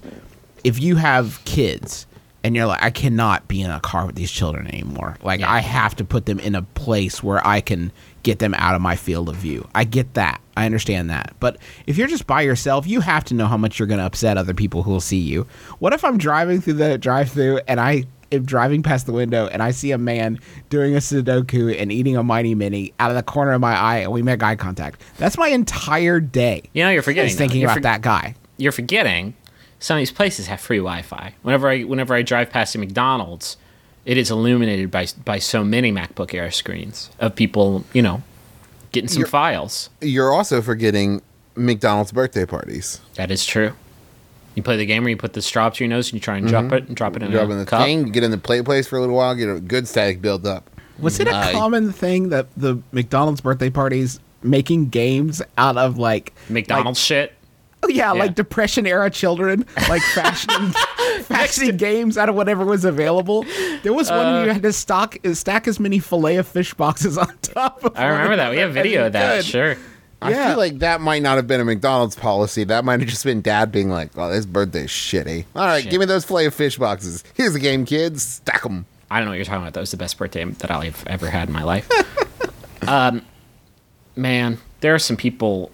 if 0.63 0.81
you 0.81 0.95
have 0.97 1.45
kids 1.45 2.07
and 2.45 2.55
you're 2.57 2.67
like, 2.67 2.83
I 2.83 2.91
cannot 2.91 3.49
be 3.49 3.61
in 3.63 3.71
a 3.71 3.81
car 3.81 4.07
with 4.07 4.15
these 4.15 4.31
children 4.31 4.67
anymore. 4.69 5.17
Like 5.23 5.41
Yeah. 5.41 5.51
I 5.51 5.59
have 5.61 5.97
to 5.97 6.05
put 6.05 6.27
them 6.27 6.39
in 6.39 6.55
a 6.55 6.63
place 6.63 7.23
where 7.23 7.45
I 7.47 7.61
can 7.61 7.93
get 8.23 8.39
them 8.39 8.55
out 8.55 8.75
of 8.75 8.81
my 8.81 8.97
field 8.97 9.29
of 9.29 9.37
view. 9.37 9.67
I 9.75 9.85
get 9.85 10.15
that. 10.15 10.41
I 10.57 10.67
understand 10.67 11.11
that. 11.11 11.35
But 11.41 11.57
if 11.87 11.97
you're 11.97 12.09
just 12.09 12.27
by 12.27 12.43
yourself, 12.43 12.87
you 12.87 13.01
have 13.01 13.25
to 13.25 13.35
know 13.35 13.47
how 13.47 13.57
much 13.57 13.79
you're 13.79 13.89
going 13.89 13.99
to 14.01 14.05
upset 14.07 14.37
other 14.37 14.55
people 14.55 14.83
who 14.83 14.91
will 14.91 15.01
see 15.01 15.19
you. 15.19 15.47
What 15.79 15.93
if 15.93 16.05
I'm 16.05 16.19
driving 16.19 16.61
through 16.61 16.75
the 16.75 16.99
drive-through 16.99 17.61
and 17.69 17.81
I 17.81 18.05
am 18.33 18.45
driving 18.45 18.83
past 18.83 19.07
the 19.07 19.13
window 19.13 19.47
and 19.47 19.63
I 19.63 19.71
see 19.71 19.93
a 19.93 19.99
man 19.99 20.39
doing 20.69 20.95
a 20.95 20.99
Sudoku 20.99 21.81
and 21.81 21.91
eating 21.93 22.17
a 22.17 22.23
Mighty 22.23 22.55
Mini 22.55 22.93
out 23.01 23.11
of 23.11 23.17
the 23.17 23.23
corner 23.23 23.53
of 23.53 23.61
my 23.61 23.75
eye 23.77 23.99
and 23.99 24.13
we 24.13 24.23
make 24.23 24.43
eye 24.43 24.57
contact? 24.57 25.03
That's 25.17 25.39
my 25.39 25.49
entire 25.49 26.21
day. 26.21 26.63
You 26.73 26.85
know, 26.85 26.91
you're 26.91 27.03
forgetting. 27.03 27.29
Just 27.29 27.39
thinking. 27.39 27.61
You're 27.61 27.69
about 27.71 27.77
for- 27.79 27.83
that 27.83 28.03
guy. 28.03 28.35
You're 28.59 28.73
forgetting. 28.73 29.35
Some 29.81 29.97
of 29.97 30.01
these 30.01 30.11
places 30.11 30.47
have 30.49 30.61
free 30.61 30.79
Wi-Fi. 30.79 31.35
Whenever 31.43 31.69
I 31.69 31.83
whenever 31.83 32.15
I 32.15 32.23
drive 32.23 32.51
past 32.51 32.75
a 32.75 32.79
McDonald's, 32.79 33.57
it 34.05 34.17
is 34.17 34.31
illuminated 34.31 34.91
by 34.91 35.07
by 35.25 35.39
so 35.39 35.63
many 35.65 35.93
MacBook 35.93 36.35
Air 36.35 36.51
screens 36.51 37.11
of 37.21 37.35
people, 37.37 37.85
you 37.93 38.03
know, 38.03 38.23
getting 38.93 39.09
some 39.09 39.21
You're- 39.21 39.31
files. 39.31 39.91
You're 40.01 40.33
also 40.33 40.61
forgetting 40.63 41.23
McDonald's 41.55 42.13
birthday 42.13 42.47
parties. 42.47 43.01
That 43.15 43.31
is 43.31 43.45
true. 43.47 43.73
You 44.55 44.63
play 44.65 44.77
the 44.77 44.87
game 44.87 45.05
where 45.05 45.11
you 45.11 45.17
put 45.17 45.35
the 45.35 45.43
straw 45.43 45.67
up 45.67 45.75
to 45.75 45.85
your 45.85 45.89
nose 45.89 46.09
and 46.09 46.15
you 46.15 46.21
try 46.21 46.37
and 46.37 46.49
drop 46.49 46.73
it 46.73 46.89
and 46.89 46.97
drop 46.97 47.15
it 47.17 47.23
in 47.23 47.31
Drop 47.31 47.49
a 47.49 47.53
in 47.53 47.59
the 47.59 47.65
cup. 47.67 47.85
thing, 47.85 48.07
get 48.11 48.25
in 48.25 48.33
the 48.33 48.39
play 48.39 48.61
place 48.63 48.89
for 48.89 48.97
a 48.97 49.01
little 49.01 49.15
while, 49.15 49.33
get 49.37 49.49
a 49.49 49.61
good 49.61 49.87
static 49.87 50.21
build 50.21 50.45
up. 50.47 50.69
Was 50.99 51.21
it 51.21 51.29
a 51.29 51.35
Uh, 51.37 51.53
common 51.53 51.93
thing 51.93 52.31
that 52.31 52.49
the 52.57 52.79
McDonald's 52.91 53.41
birthday 53.41 53.71
parties 53.71 54.19
making 54.43 54.89
games 54.89 55.41
out 55.57 55.77
of 55.77 55.97
like 55.99 56.33
McDonald's 56.49 56.99
shit. 56.99 57.35
Yeah, 57.89 57.95
Yeah. 58.13 58.13
like 58.13 58.35
depression 58.35 58.87
era 58.87 59.11
children, 59.11 59.65
like 59.89 60.03
fashioning 60.15 60.73
fashioning 61.25 61.77
games 61.77 62.17
out 62.19 62.29
of 62.29 62.35
whatever 62.35 62.65
was 62.65 62.85
available. 62.85 63.45
There 63.83 63.93
was 63.93 64.11
one 64.11 64.19
Uh, 64.27 64.33
where 64.33 64.45
you 64.47 64.53
had 64.53 64.63
to 64.63 64.73
stock 64.73 65.17
stack 65.33 65.67
as 65.69 65.81
many 65.81 65.99
fillet 65.99 66.37
of 66.37 66.47
fish 66.47 66.75
boxes 66.75 67.17
on 67.19 67.37
top 67.43 67.83
of 67.85 67.93
I 67.97 68.07
remember 68.07 68.37
that. 68.37 68.51
We 68.51 68.59
have 68.59 68.73
video 68.75 69.07
of 69.07 69.13
that. 69.13 69.37
Good. 69.37 69.45
Sure. 69.45 69.77
I 70.21 70.31
Yeah. 70.31 70.49
feel 70.49 70.59
like 70.59 70.81
that 70.81 71.01
might 71.01 71.23
not 71.23 71.37
have 71.37 71.47
been 71.47 71.61
a 71.61 71.65
McDonald's 71.65 72.17
policy. 72.17 72.65
That 72.65 72.85
might 72.85 72.99
have 73.01 73.09
just 73.09 73.25
been 73.25 73.41
dad 73.41 73.71
being 73.71 73.89
like, 73.89 74.11
oh, 74.17 74.29
this 74.31 74.47
birthday's 74.47 74.91
shitty. 74.91 75.45
All 75.55 75.65
right, 75.65 75.83
Shit. 75.83 75.91
give 75.93 76.01
me 76.01 76.07
those 76.07 76.25
filet 76.25 76.47
of 76.47 76.55
fish 76.55 76.77
boxes. 76.77 77.23
Here's 77.35 77.53
the 77.53 77.61
game, 77.61 77.85
kids. 77.85 78.23
Stack 78.25 78.63
them. 78.65 78.85
I 79.11 79.19
don't 79.19 79.27
know 79.27 79.31
what 79.31 79.37
you're 79.37 79.45
talking 79.45 79.63
about. 79.63 79.75
That 79.75 79.81
was 79.81 79.93
the 79.93 79.97
best 79.97 80.19
birthday 80.19 80.45
that 80.45 80.71
I've 80.73 81.05
ever 81.07 81.31
had 81.31 81.47
in 81.49 81.55
my 81.55 81.63
life. 81.63 81.89
um, 82.89 83.23
man, 84.17 84.59
there 84.81 84.93
are 84.95 84.99
some 84.99 85.17
people 85.17 85.71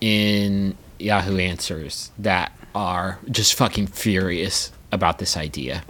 in 0.00 0.76
Yahoo 0.98 1.36
Answers 1.38 2.10
that 2.18 2.52
are 2.74 3.18
just 3.30 3.54
fucking 3.54 3.88
furious 3.88 4.72
about 4.92 5.18
this 5.18 5.36
idea. 5.36 5.82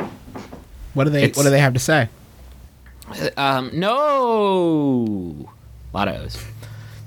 What 0.94 1.04
do 1.04 1.10
they 1.10 1.24
It's- 1.24 1.36
What 1.36 1.44
do 1.44 1.50
they 1.50 1.60
have 1.60 1.74
to 1.74 1.80
say? 1.80 2.08
Um, 3.36 3.70
no, 3.74 5.48
a 5.92 5.96
lot 5.96 6.08
of 6.08 6.22
O's. 6.22 6.42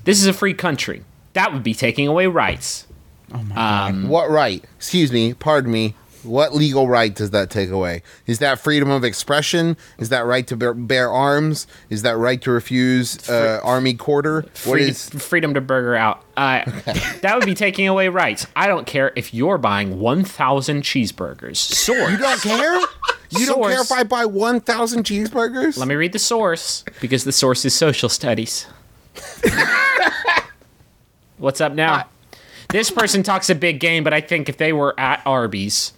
This 0.03 0.19
is 0.19 0.27
a 0.27 0.33
free 0.33 0.53
country. 0.53 1.03
That 1.33 1.53
would 1.53 1.63
be 1.63 1.73
taking 1.73 2.07
away 2.07 2.27
rights. 2.27 2.85
Oh 3.33 3.39
my 3.43 3.87
Um, 3.89 4.07
What 4.07 4.29
right? 4.29 4.63
Excuse 4.77 5.11
me, 5.11 5.33
pardon 5.33 5.71
me. 5.71 5.95
What 6.23 6.53
legal 6.53 6.87
right 6.87 7.13
does 7.13 7.31
that 7.31 7.49
take 7.49 7.69
away? 7.69 8.03
Is 8.25 8.39
that 8.39 8.59
freedom 8.59 8.89
of 8.89 9.03
expression? 9.03 9.77
Is 9.97 10.09
that 10.09 10.25
right 10.25 10.45
to 10.47 10.55
bear, 10.55 10.73
bear 10.73 11.11
arms? 11.11 11.67
Is 11.89 12.01
that 12.01 12.17
right 12.17 12.41
to 12.41 12.51
refuse 12.51 13.29
uh, 13.29 13.61
army 13.63 13.93
quarter? 13.93 14.43
Free- 14.53 14.89
is? 14.89 15.09
freedom 15.09 15.53
to 15.53 15.61
burger 15.61 15.95
out? 15.95 16.23
Uh, 16.35 16.63
that 17.21 17.35
would 17.35 17.45
be 17.45 17.55
taking 17.55 17.87
away 17.87 18.09
rights. 18.09 18.47
I 18.55 18.67
don't 18.67 18.85
care 18.85 19.13
if 19.15 19.33
you're 19.33 19.57
buying 19.57 19.99
1,000 19.99 20.83
cheeseburgers. 20.83 21.57
Source. 21.57 22.11
You 22.11 22.17
don't 22.17 22.41
care? 22.41 22.81
You 23.29 23.45
don't 23.45 23.61
care 23.61 23.81
if 23.81 23.91
I 23.91 24.03
buy 24.03 24.25
one 24.25 24.61
thousand 24.61 25.03
cheeseburgers? 25.03 25.77
Let 25.77 25.87
me 25.87 25.95
read 25.95 26.13
the 26.13 26.19
source 26.19 26.83
because 27.01 27.23
the 27.23 27.31
source 27.31 27.65
is 27.65 27.73
social 27.73 28.09
studies. 28.09 28.67
What's 31.37 31.59
up 31.61 31.73
now? 31.73 32.07
This 32.69 32.89
person 32.89 33.23
talks 33.23 33.49
a 33.49 33.55
big 33.55 33.79
game, 33.79 34.03
but 34.03 34.13
I 34.13 34.21
think 34.21 34.49
if 34.49 34.57
they 34.57 34.73
were 34.73 34.97
at 34.99 35.21
Arby's, 35.25 35.93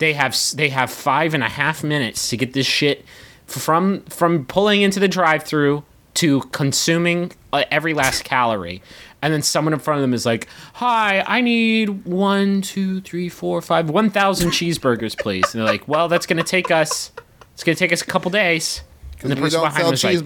they 0.00 0.14
have 0.14 0.36
they 0.54 0.70
have 0.70 0.90
five 0.90 1.32
and 1.32 1.44
a 1.44 1.48
half 1.48 1.84
minutes 1.84 2.28
to 2.30 2.36
get 2.36 2.52
this 2.52 2.66
shit 2.66 3.04
from 3.46 4.02
from 4.06 4.44
pulling 4.46 4.82
into 4.82 4.98
the 4.98 5.08
drive-through 5.08 5.84
to 6.14 6.40
consuming 6.52 7.32
uh, 7.52 7.64
every 7.70 7.94
last 7.94 8.24
calorie. 8.24 8.82
And 9.22 9.32
then 9.34 9.42
someone 9.42 9.74
in 9.74 9.78
front 9.78 9.98
of 9.98 10.02
them 10.02 10.14
is 10.14 10.24
like, 10.24 10.48
"Hi, 10.74 11.22
I 11.26 11.42
need 11.42 12.06
one, 12.06 12.62
two, 12.62 13.02
three, 13.02 13.28
four, 13.28 13.60
five, 13.60 13.90
one 13.90 14.10
thousand 14.10 14.50
cheeseburgers, 14.50 15.16
please." 15.18 15.54
And 15.54 15.60
they're 15.60 15.70
like, 15.70 15.86
"Well, 15.86 16.08
that's 16.08 16.26
gonna 16.26 16.42
take 16.42 16.70
us. 16.70 17.12
It's 17.52 17.62
gonna 17.62 17.76
take 17.76 17.92
us 17.92 18.00
a 18.02 18.06
couple 18.06 18.30
days." 18.30 18.82
And 19.22 19.30
the 19.30 19.36
person 19.36 19.60
behind 19.60 19.86
him 19.88 19.92
is 19.92 20.02
like, 20.04 20.24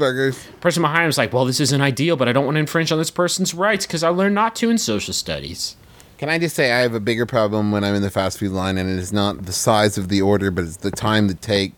person 0.61 0.83
behind 0.83 1.03
him 1.03 1.09
is 1.09 1.19
like, 1.19 1.33
"Well, 1.33 1.45
this 1.45 1.59
isn't 1.59 1.81
ideal, 1.81 2.15
but 2.15 2.29
I 2.29 2.33
don't 2.33 2.45
want 2.45 2.55
to 2.55 2.61
infringe 2.61 2.93
on 2.93 2.99
this 2.99 3.11
person's 3.11 3.53
rights 3.53 3.85
because 3.85 4.05
I 4.05 4.11
learned 4.11 4.37
not 4.37 4.55
to 4.57 4.71
in 4.71 4.79
social 4.79 5.13
studies." 5.13 5.75
Can 6.18 6.29
I 6.29 6.38
just 6.38 6.55
say 6.55 6.72
I 6.72 6.79
have 6.81 6.94
a 6.94 7.00
bigger 7.00 7.27
problem 7.27 7.72
when 7.72 7.83
I'm 7.85 7.94
in 7.94 8.03
the 8.03 8.11
fast 8.11 8.38
food 8.38 8.53
line, 8.53 8.79
and 8.79 8.88
it 8.88 8.98
is 8.98 9.12
not 9.12 9.46
the 9.46 9.53
size 9.53 9.98
of 9.98 10.09
the 10.09 10.22
order, 10.22 10.50
but 10.50 10.64
it's 10.64 10.77
the 10.79 10.90
time 10.90 11.29
to 11.29 11.35
take 11.35 11.72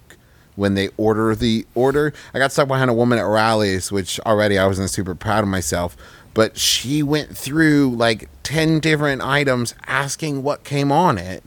when 0.57 0.75
they 0.75 0.88
order 0.96 1.35
the 1.35 1.66
order. 1.75 2.12
I 2.35 2.38
got 2.38 2.53
stuck 2.53 2.68
behind 2.68 2.90
a 2.90 2.94
woman 2.94 3.18
at 3.18 3.22
Rally's, 3.27 3.90
which 3.90 4.20
already 4.20 4.59
I 4.59 4.66
wasn't 4.66 4.90
super 4.90 5.14
proud 5.14 5.42
of 5.44 5.49
myself, 5.49 5.96
but 6.35 6.57
she 6.59 7.03
went 7.03 7.37
through 7.37 7.94
like 7.96 8.29
ten 8.42 8.79
different 8.79 9.22
items, 9.22 9.75
asking 9.87 10.42
what 10.42 10.64
came 10.64 10.92
on 10.92 11.18
it. 11.18 11.42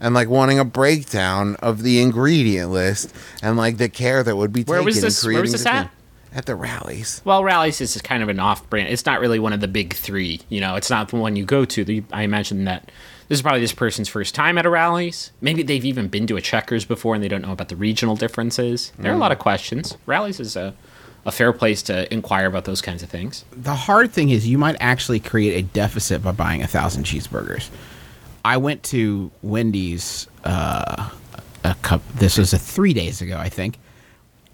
and 0.00 0.12
like 0.12 0.28
wanting 0.28 0.58
a 0.58 0.64
breakdown 0.64 1.54
of 1.62 1.82
the 1.82 2.02
ingredient 2.02 2.70
list 2.70 3.14
and 3.42 3.56
like 3.56 3.78
the 3.78 3.88
care 3.88 4.22
that 4.24 4.36
would 4.36 4.52
be 4.52 4.62
Where 4.64 4.78
taken 4.80 4.84
was 4.86 4.96
in 4.98 5.02
this- 5.04 5.24
where 5.24 5.30
creating 5.34 5.42
was 5.42 5.52
this 5.52 5.62
the 5.62 5.70
at? 5.70 5.74
thing. 5.82 5.84
At 5.86 5.90
the 6.46 6.54
Rally's. 6.54 7.22
Well, 7.24 7.44
Rally's 7.44 7.80
is 7.80 8.00
kind 8.02 8.22
of 8.22 8.28
an 8.28 8.40
off-brand. 8.40 8.88
It's 8.88 9.06
not 9.06 9.20
really 9.20 9.38
one 9.38 9.52
of 9.52 9.60
the 9.60 9.68
big 9.68 9.94
three. 9.94 10.40
You 10.48 10.60
know, 10.60 10.74
it's 10.74 10.90
not 10.90 11.08
the 11.08 11.16
one 11.16 11.36
you 11.36 11.44
go 11.44 11.64
to. 11.64 11.84
The, 11.84 12.02
I 12.12 12.22
imagine 12.22 12.64
that 12.64 12.90
this 13.28 13.38
is 13.38 13.42
probably 13.42 13.60
this 13.60 13.72
person's 13.72 14.08
first 14.08 14.34
time 14.34 14.58
at 14.58 14.66
a 14.66 14.70
Rally's. 14.70 15.30
Maybe 15.40 15.62
they've 15.62 15.84
even 15.84 16.08
been 16.08 16.26
to 16.26 16.36
a 16.36 16.40
Checkers 16.40 16.84
before 16.84 17.14
and 17.14 17.22
they 17.22 17.28
don't 17.28 17.42
know 17.42 17.52
about 17.52 17.68
the 17.68 17.76
regional 17.76 18.16
differences. 18.16 18.92
There 18.98 19.12
are 19.12 19.14
a 19.14 19.18
lot 19.18 19.32
of 19.32 19.38
questions. 19.38 19.96
Rally's 20.06 20.40
is 20.40 20.56
a, 20.56 20.74
a 21.24 21.32
fair 21.32 21.52
place 21.52 21.82
to 21.84 22.12
inquire 22.12 22.46
about 22.46 22.64
those 22.64 22.82
kinds 22.82 23.02
of 23.02 23.08
things. 23.08 23.44
the 23.56 23.74
hard 23.74 24.12
thing 24.12 24.28
is 24.30 24.46
you 24.46 24.58
might 24.58 24.76
actually 24.80 25.20
create 25.20 25.56
a 25.56 25.62
deficit 25.62 26.22
by 26.22 26.32
buying 26.32 26.62
a 26.62 26.66
thousand 26.66 27.04
cheeseburgers. 27.04 27.70
I 28.44 28.58
went 28.58 28.82
to 28.84 29.30
Wendy's 29.40 30.26
uh, 30.44 31.08
a 31.64 31.74
cup. 31.76 32.02
This 32.16 32.36
was 32.36 32.52
a 32.52 32.58
three 32.58 32.92
days 32.92 33.22
ago, 33.22 33.38
I 33.38 33.48
think, 33.48 33.78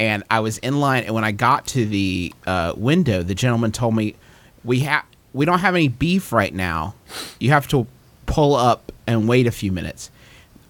and 0.00 0.24
I 0.30 0.40
was 0.40 0.58
in 0.58 0.80
line. 0.80 1.04
And 1.04 1.14
when 1.14 1.22
I 1.24 1.30
got 1.30 1.66
to 1.68 1.84
the 1.86 2.34
uh, 2.46 2.72
window, 2.76 3.22
the 3.22 3.34
gentleman 3.36 3.70
told 3.70 3.94
me, 3.94 4.16
"We 4.64 4.80
have 4.80 5.04
we 5.32 5.46
don't 5.46 5.60
have 5.60 5.76
any 5.76 5.86
beef 5.88 6.32
right 6.32 6.52
now. 6.52 6.94
You 7.38 7.50
have 7.50 7.68
to 7.68 7.86
pull 8.26 8.56
up 8.56 8.90
and 9.06 9.28
wait 9.28 9.46
a 9.46 9.52
few 9.52 9.70
minutes." 9.70 10.10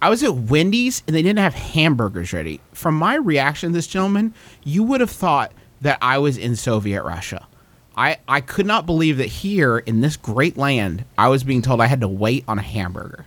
I 0.03 0.09
was 0.11 0.23
at 0.23 0.35
Wendy's 0.35 1.03
and 1.07 1.15
they 1.15 1.21
didn't 1.23 1.41
have 1.41 1.55
hamburgers 1.55 2.33
ready. 2.33 2.61
From 2.73 2.95
my 2.95 3.15
reaction 3.17 3.71
to 3.71 3.75
this 3.75 3.87
gentleman, 3.87 4.33
you 4.65 4.83
would 4.83 5.01
have 5.03 5.11
thought 5.11 5.53
that 5.83 5.99
I 6.03 6.17
was 6.19 6.37
in 6.39 6.57
Soviet 6.57 7.03
Russia. 7.03 7.47
I, 7.97 8.17
I 8.27 8.41
could 8.41 8.65
not 8.65 8.87
believe 8.87 9.19
that 9.19 9.27
here 9.27 9.77
in 9.79 10.01
this 10.01 10.17
great 10.17 10.57
land, 10.57 11.05
I 11.19 11.29
was 11.29 11.45
being 11.45 11.61
told 11.61 11.83
I 11.83 11.87
had 11.87 12.01
to 12.01 12.09
wait 12.09 12.45
on 12.49 12.59
a 12.59 12.63
hamburger. 12.63 13.27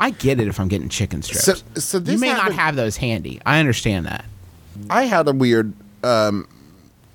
I 0.00 0.10
get 0.10 0.40
it 0.40 0.48
if 0.48 0.58
I'm 0.58 0.68
getting 0.68 0.88
chicken 0.88 1.20
strips. 1.22 1.44
So- 1.44 1.80
so 1.80 1.98
you 1.98 2.18
may 2.18 2.28
not 2.38 2.52
have 2.54 2.74
those 2.76 2.96
handy. 2.96 3.40
I 3.44 3.58
understand 3.60 4.06
that. 4.06 4.24
I 4.90 5.04
had 5.04 5.28
a 5.28 5.32
weird, 5.32 5.72
um, 6.02 6.48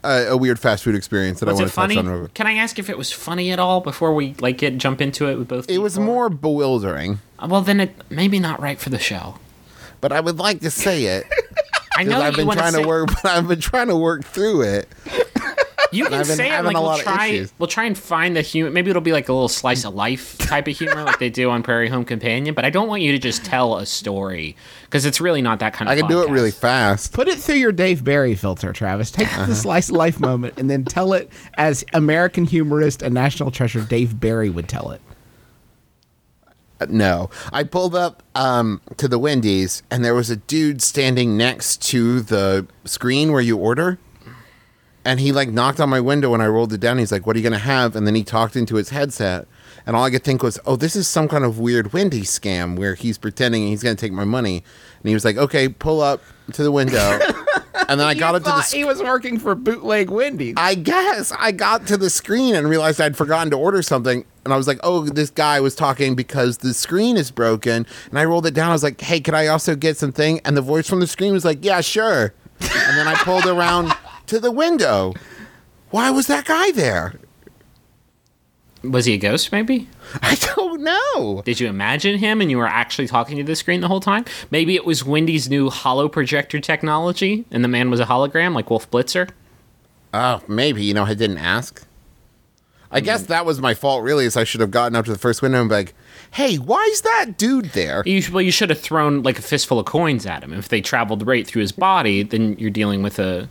a, 0.04 0.28
a 0.30 0.38
weird 0.38 0.60
fast 0.60 0.84
food 0.84 0.96
experience 0.96 1.40
that 1.42 1.48
Was 1.48 1.60
I 1.60 1.64
want 1.64 1.70
to 1.72 1.76
touch 1.76 1.88
funny? 1.90 1.98
on. 1.98 2.08
real 2.08 2.20
quick. 2.22 2.34
Can 2.34 2.48
I 2.48 2.54
ask 2.54 2.80
if 2.80 2.90
it 2.90 2.98
was 2.98 3.12
funny 3.12 3.52
at 3.52 3.60
all 3.60 3.82
before 3.82 4.14
we 4.14 4.34
like 4.40 4.58
get 4.58 4.78
jump 4.78 5.02
into 5.02 5.28
it 5.28 5.38
with 5.38 5.48
both? 5.48 5.70
It 5.70 5.80
was 5.80 5.98
more 6.00 6.30
bewildering, 6.30 7.20
Uh, 7.38 7.48
Well, 7.50 7.62
then 7.62 7.80
it 7.80 7.96
maybe 8.10 8.40
not 8.40 8.62
right 8.62 8.80
for 8.80 8.90
the 8.90 9.00
show. 9.00 9.36
but 10.02 10.12
I 10.12 10.20
would 10.22 10.38
like 10.40 10.62
to 10.62 10.72
say 10.72 11.06
it 11.06 11.26
I 11.98 12.04
know 12.04 12.12
that 12.20 12.22
I've 12.28 12.38
you 12.38 12.46
been 12.46 12.56
trying 12.56 12.74
to 12.74 12.82
to 12.84 12.88
work, 12.88 13.10
but 13.22 13.26
I've 13.32 13.48
been 13.50 13.60
trying 13.60 13.88
to 13.90 13.96
work 13.98 14.24
through 14.24 14.62
it. 14.62 14.88
You 15.92 16.04
can 16.06 16.12
been 16.14 16.26
say 16.26 16.48
it 16.48 16.52
having 16.52 16.68
like 16.68 16.76
a 16.78 16.80
we'll 16.82 16.90
lot 16.90 17.00
try. 17.02 17.28
issues. 17.28 17.54
We'll 17.58 17.68
try 17.68 17.86
and 17.86 17.98
find 17.98 18.36
the 18.36 18.42
humor. 18.42 18.70
Maybe 18.70 18.90
it'll 18.90 19.02
be 19.02 19.12
like 19.12 19.28
a 19.30 19.34
little 19.34 19.48
slice 19.50 19.86
of 19.86 19.96
life 19.96 20.38
type 20.38 20.68
of 20.68 20.78
humor, 20.78 21.04
like 21.04 21.20
they 21.20 21.30
do 21.30 21.50
on 21.50 21.64
Prairie 21.64 21.90
Home 21.90 22.06
Companion. 22.06 22.54
But 22.54 22.66
I 22.66 22.70
don't 22.70 22.88
want 22.88 23.02
you 23.02 23.12
to 23.12 23.18
just 23.18 23.44
tell 23.44 23.78
a 23.78 23.86
story 23.86 24.56
because 24.84 25.06
it's 25.06 25.20
really 25.20 25.42
not 25.42 25.60
that 25.60 25.74
kind 25.74 25.90
of. 25.90 25.98
I 25.98 26.00
can 26.02 26.10
do 26.10 26.22
it 26.22 26.30
really 26.30 26.52
fast. 26.52 27.14
Put 27.14 27.28
it 27.28 27.40
through 27.40 27.56
your 27.56 27.72
Dave 27.72 28.04
Barry 28.04 28.36
filter, 28.36 28.72
Travis. 28.74 29.10
Take 29.12 29.28
Uh-huh. 29.28 29.46
the 29.48 29.56
slice 29.56 29.90
of 29.90 29.96
life 29.96 30.20
moment 30.20 30.56
and 30.58 30.70
then 30.70 30.84
tell 30.86 31.14
it 31.14 31.32
as 31.56 31.84
American 31.94 32.46
humorist 32.46 33.02
and 33.02 33.14
national 33.14 33.52
treasure 33.52 33.82
Dave 33.82 34.20
Barry 34.20 34.50
would 34.50 34.68
tell 34.68 34.92
it. 34.92 35.02
Uh, 36.80 36.86
No, 36.90 37.30
I 37.52 37.64
pulled 37.64 37.96
up 37.96 38.24
um, 38.36 38.82
to 38.98 39.08
the 39.08 39.20
Wendy's, 39.20 39.84
and 39.92 40.04
there 40.06 40.14
was 40.16 40.30
a 40.30 40.36
dude 40.36 40.82
standing 40.82 41.36
next 41.36 41.82
to 41.90 42.22
the 42.22 42.68
screen 42.86 43.32
where 43.32 43.42
you 43.42 43.58
order. 43.58 43.98
And 45.06 45.20
he 45.20 45.32
like 45.32 45.50
knocked 45.50 45.80
on 45.80 45.90
my 45.90 46.00
window 46.00 46.32
when 46.32 46.42
I 46.42 46.48
rolled 46.48 46.74
it 46.74 46.80
down. 46.80 46.98
He's 46.98 47.12
like, 47.12 47.26
"What 47.26 47.36
are 47.36 47.40
you 47.40 47.44
gonna 47.44 47.58
have?" 47.58 47.96
And 47.96 48.06
then 48.06 48.16
he 48.16 48.24
talked 48.24 48.56
into 48.56 48.76
his 48.76 48.90
headset, 48.90 49.48
and 49.86 49.96
all 49.96 50.04
I 50.04 50.12
could 50.12 50.24
think 50.24 50.44
was, 50.44 50.60
"Oh, 50.66 50.76
this 50.76 50.96
is 50.96 51.08
some 51.08 51.28
kind 51.28 51.46
of 51.46 51.58
weird 51.58 51.94
Wendy's 51.94 52.30
scam 52.30 52.78
where 52.78 52.96
he's 52.96 53.18
pretending 53.18 53.68
he's 53.68 53.82
gonna 53.82 53.96
take 53.96 54.12
my 54.12 54.26
money." 54.26 54.64
And 55.02 55.08
he 55.08 55.14
was 55.14 55.24
like, 55.24 55.38
"Okay, 55.38 55.70
pull 55.70 56.02
up 56.02 56.22
to 56.54 56.64
the 56.64 56.72
window." 56.72 57.20
and 57.88 58.00
then 58.00 58.08
I 58.08 58.14
got 58.14 58.36
up 58.36 58.44
to 58.44 58.50
the 58.50 58.62
sc- 58.62 58.76
he 58.76 58.84
was 58.84 59.02
working 59.02 59.40
for 59.40 59.56
bootleg 59.56 60.10
Wendy's. 60.10 60.56
I 60.58 60.76
guess 60.76 61.32
I 61.38 61.52
got 61.52 61.88
to 61.88 61.98
the 61.98 62.10
screen 62.10 62.56
and 62.56 62.70
realized 62.70 63.00
I'd 63.00 63.18
forgotten 63.18 63.52
to 63.52 63.58
order 63.58 63.82
something. 63.82 64.26
And 64.46 64.54
I 64.54 64.58
was 64.58 64.68
like, 64.68 64.80
oh, 64.84 65.06
this 65.06 65.30
guy 65.30 65.60
was 65.60 65.76
talking 65.76 66.16
because 66.16 66.60
the 66.60 66.74
screen 66.74 67.18
is 67.18 67.32
broken. 67.32 67.86
And 68.10 68.20
I 68.20 68.26
rolled 68.26 68.46
it 68.46 68.54
down. 68.54 68.70
I 68.70 68.74
was 68.74 68.84
like, 68.84 69.00
hey, 69.02 69.20
could 69.20 69.34
I 69.34 69.48
also 69.48 69.76
get 69.76 69.98
something? 69.98 70.40
And 70.46 70.58
the 70.58 70.62
voice 70.62 70.88
from 70.90 71.00
the 71.00 71.08
screen 71.08 71.34
was 71.34 71.46
like, 71.46 71.64
yeah, 71.64 71.82
sure. 71.82 72.34
And 72.62 72.98
then 72.98 73.08
I 73.08 73.16
pulled 73.16 73.46
around 73.46 73.94
to 74.30 74.40
the 74.40 74.52
window. 74.52 75.14
Why 75.90 76.10
was 76.12 76.28
that 76.28 76.46
guy 76.46 76.72
there? 76.72 77.20
Was 78.84 79.06
he 79.06 79.14
a 79.14 79.18
ghost? 79.18 79.52
Maybe. 79.52 79.90
I 80.22 80.36
don't 80.56 80.82
know. 80.82 81.42
Did 81.44 81.60
you 81.60 81.68
imagine 81.68 82.18
him 82.18 82.40
and 82.40 82.50
you 82.50 82.58
were 82.58 82.68
actually 82.68 83.08
talking 83.08 83.38
to 83.38 83.44
the 83.44 83.56
screen 83.56 83.82
the 83.82 83.88
whole 83.88 84.00
time? 84.00 84.24
Maybe 84.52 84.76
it 84.76 84.86
was 84.86 85.04
Wendy's 85.04 85.50
new 85.50 85.70
hollow 85.70 86.08
projector 86.08 86.60
technology, 86.60 87.46
and 87.52 87.64
the 87.64 87.68
man 87.68 87.90
was 87.90 88.00
a 88.00 88.06
hologram, 88.06 88.54
like 88.54 88.70
Wolf 88.70 88.90
Blitzer. 88.90 89.30
Oh, 90.14 90.42
maybe. 90.48 90.84
You 90.84 90.94
know, 90.94 91.04
I 91.04 91.14
didn't 91.14 91.40
ask. 91.40 91.86
I 92.92 93.02
guess 93.02 93.24
that 93.24 93.46
was 93.46 93.62
my 93.62 93.76
fault, 93.76 94.04
really, 94.04 94.26
is 94.26 94.36
I 94.36 94.44
should 94.44 94.62
have 94.62 94.72
gotten 94.72 94.96
up 94.96 95.06
to 95.06 95.12
the 95.12 95.18
first 95.20 95.44
window 95.44 95.60
and 95.60 95.70
be 95.70 95.76
like, 95.76 95.94
hey, 96.32 96.56
why 96.56 96.88
is 96.92 97.02
that 97.02 97.38
dude 97.38 97.66
there? 97.66 98.02
You 98.06 98.24
well, 98.32 98.42
you 98.42 98.52
should 98.52 98.72
have 98.72 98.80
thrown 98.80 99.22
like 99.22 99.38
a 99.38 99.44
fistful 99.44 99.80
of 99.80 99.86
coins 99.86 100.26
at 100.26 100.44
him. 100.44 100.54
If 100.54 100.70
they 100.70 100.82
traveled 100.82 101.28
right 101.28 101.46
through 101.46 101.62
his 101.62 101.72
body, 101.72 102.24
then 102.24 102.58
you're 102.58 102.72
dealing 102.72 103.04
with 103.04 103.20
a. 103.20 103.48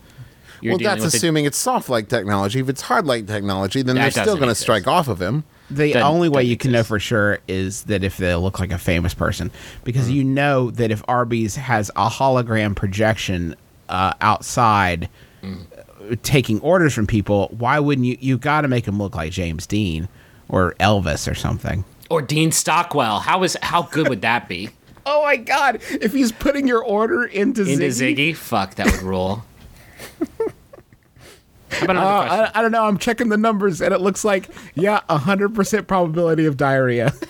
You're 0.61 0.73
Well, 0.73 0.79
that's 0.79 1.05
with 1.05 1.15
a- 1.15 1.17
assuming 1.17 1.45
it's 1.45 1.59
soft 1.59 1.89
light 1.89 2.09
technology. 2.09 2.61
If 2.61 2.69
it's 2.69 2.83
hard 2.83 3.07
light 3.07 3.27
technology, 3.27 3.83
then 3.83 3.97
That 3.97 4.13
they're 4.15 4.25
still 4.25 4.37
going 4.37 4.49
to 4.49 4.55
strike 4.55 4.87
off 4.87 5.09
of 5.09 5.21
him. 5.21 5.45
The 5.71 5.93
Doesn't- 5.93 6.03
only 6.03 6.29
way 6.29 6.43
doesn't 6.43 6.51
you 6.51 6.57
can 6.57 6.73
know 6.73 6.83
for 6.83 6.99
sure 6.99 7.39
is 7.47 7.83
that 7.85 8.03
if 8.03 8.17
they 8.17 8.35
look 8.35 8.59
like 8.59 8.73
a 8.73 8.79
famous 8.79 9.13
person, 9.15 9.51
because 9.85 10.09
Mm. 10.09 10.15
you 10.15 10.25
know 10.25 10.71
that 10.71 10.91
if 10.91 11.03
Arby's 11.07 11.57
has 11.57 11.91
a 11.97 12.09
hologram 12.09 12.75
projection 12.75 13.55
uh, 13.91 14.13
outside 14.21 15.09
Mm. 15.43 15.59
uh, 16.11 16.17
taking 16.23 16.61
orders 16.61 16.93
from 16.95 17.07
people, 17.07 17.49
why 17.57 17.79
wouldn't 17.79 18.07
you? 18.07 18.17
You 18.21 18.37
got 18.39 18.63
to 18.63 18.69
make 18.69 18.87
him 18.89 18.99
look 18.99 19.15
like 19.15 19.31
James 19.33 19.67
Dean 19.67 20.09
or 20.49 20.75
Elvis 20.81 21.31
or 21.31 21.35
something. 21.35 21.85
or 22.11 22.23
Dean 22.23 22.51
Stockwell. 22.51 23.21
How 23.21 23.43
is 23.43 23.57
how 23.63 23.83
good 23.83 24.09
would 24.09 24.23
that 24.23 24.49
be? 24.49 24.71
Oh 25.11 25.23
my 25.23 25.37
God! 25.37 25.81
If 26.03 26.13
he's 26.13 26.33
putting 26.33 26.69
your 26.69 26.83
order 26.85 27.25
into, 27.25 27.63
Into 27.63 27.87
Ziggy, 27.87 28.37
fuck, 28.37 28.75
that 28.75 28.87
would 28.93 29.01
rule. 29.03 29.43
Uh. 31.81 31.93
I, 31.93 32.51
I 32.55 32.63
don't 32.63 32.73
know. 32.73 32.85
I'm 32.85 32.99
checking 32.99 33.29
the 33.29 33.37
numbers, 33.37 33.81
and 33.81 33.93
it 33.95 34.01
looks 34.01 34.25
like 34.25 34.49
yeah, 34.75 35.01
hundred 35.09 35.55
percent 35.55 35.87
probability 35.87 36.47
of 36.47 36.57
diarrhea. 36.57 37.13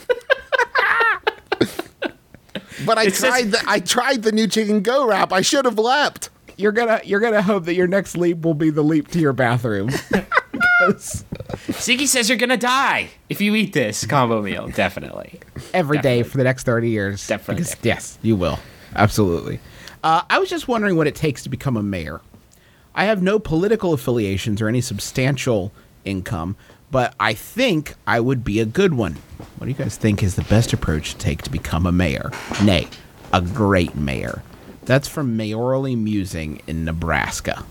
But 2.86 2.96
I 2.96 3.04
It 3.06 3.14
says- 3.16 3.28
tried 3.30 3.50
the 3.50 3.62
I 3.66 3.80
tried 3.80 4.22
the 4.22 4.30
new 4.32 4.46
chicken 4.46 4.82
go 4.82 5.06
wrap. 5.06 5.32
I 5.32 5.40
should 5.40 5.64
have 5.64 5.78
leapt. 5.78 6.30
you're 6.56 6.70
gonna 6.72 7.00
you're 7.04 7.18
gonna 7.20 7.42
hope 7.42 7.64
that 7.64 7.74
your 7.74 7.88
next 7.88 8.16
leap 8.16 8.42
will 8.42 8.54
be 8.54 8.70
the 8.70 8.82
leap 8.82 9.08
to 9.08 9.18
your 9.18 9.32
bathroom. 9.32 9.88
Ziggy 10.88 12.06
says 12.06 12.28
you're 12.28 12.38
gonna 12.38 12.56
die 12.56 13.10
if 13.28 13.40
you 13.40 13.54
eat 13.56 13.72
this 13.72 14.06
combo 14.06 14.40
meal. 14.42 14.68
Definitely. 14.68 15.40
every 15.74 15.98
day 15.98 16.18
Definitely. 16.18 16.30
for 16.30 16.38
the 16.38 16.44
next 16.44 16.64
30 16.64 16.88
years. 16.88 17.26
Definitely, 17.26 17.64
Because, 17.64 17.76
yes, 17.84 18.18
you 18.22 18.36
will. 18.36 18.60
Absolutely. 18.94 19.58
Uh, 20.04 20.22
I 20.30 20.38
was 20.38 20.48
just 20.48 20.68
wondering 20.68 20.94
what 20.96 21.08
it 21.08 21.16
takes 21.16 21.42
to 21.42 21.48
become 21.48 21.76
a 21.76 21.82
mayor. 21.82 22.20
I 22.98 23.04
have 23.04 23.22
no 23.22 23.38
political 23.38 23.92
affiliations 23.92 24.60
or 24.60 24.66
any 24.66 24.80
substantial 24.80 25.70
income, 26.04 26.56
but 26.90 27.14
I 27.20 27.32
think 27.32 27.94
I 28.08 28.18
would 28.18 28.42
be 28.42 28.58
a 28.58 28.64
good 28.64 28.92
one. 28.92 29.18
What 29.56 29.66
do 29.66 29.68
you 29.68 29.78
guys 29.78 29.96
think 29.96 30.20
is 30.20 30.34
the 30.34 30.42
best 30.42 30.72
approach 30.72 31.12
to 31.12 31.18
take 31.18 31.42
to 31.42 31.50
become 31.50 31.86
a 31.86 31.92
mayor? 31.92 32.32
Nay, 32.64 32.88
a 33.32 33.40
great 33.40 33.94
mayor. 33.94 34.42
That's 34.84 35.06
from 35.06 35.38
Mayorally 35.38 35.96
Musing 35.96 36.60
in 36.66 36.84
Nebraska. 36.84 37.64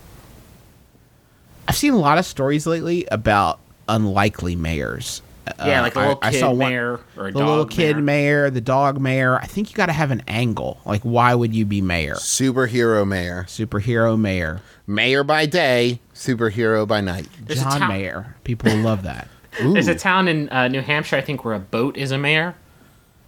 I've 1.68 1.76
seen 1.76 1.92
a 1.92 1.98
lot 1.98 2.16
of 2.16 2.24
stories 2.24 2.66
lately 2.66 3.04
about 3.10 3.60
unlikely 3.86 4.56
mayors. 4.56 5.20
Yeah, 5.58 5.80
Uh, 5.80 5.82
like 5.82 5.96
a 5.96 5.98
I- 5.98 6.02
little 6.02 6.18
I 6.22 6.30
kid 6.30 6.40
saw 6.40 6.50
one- 6.50 6.70
mayor 6.70 7.00
or 7.16 7.28
a 7.28 7.32
the 7.32 7.38
little 7.38 7.56
dog 7.64 7.70
kid 7.70 7.96
mayor. 7.96 8.02
mayor, 8.02 8.50
the 8.50 8.60
dog 8.60 9.00
mayor. 9.00 9.36
I 9.38 9.46
think 9.46 9.70
you 9.70 9.76
got 9.76 9.86
to 9.86 9.92
have 9.92 10.10
an 10.10 10.22
angle. 10.28 10.80
Like, 10.84 11.02
why 11.02 11.34
would 11.34 11.54
you 11.54 11.64
be 11.64 11.80
mayor? 11.80 12.14
Superhero 12.14 13.06
mayor. 13.06 13.44
Superhero 13.48 14.18
mayor, 14.18 14.60
Mayor 14.86 15.22
by 15.24 15.44
day, 15.46 16.00
superhero 16.14 16.88
by 16.88 17.00
night. 17.00 17.26
There's 17.44 17.62
John 17.62 17.80
town- 17.80 17.88
Mayer. 17.88 18.36
People 18.44 18.70
will 18.70 18.82
love 18.82 19.02
that. 19.02 19.28
There's 19.60 19.88
a 19.88 19.94
town 19.94 20.28
in 20.28 20.48
uh, 20.50 20.68
New 20.68 20.80
Hampshire, 20.82 21.16
I 21.16 21.20
think, 21.20 21.44
where 21.44 21.54
a 21.54 21.58
boat 21.58 21.96
is 21.96 22.10
a 22.10 22.18
mayor. 22.18 22.54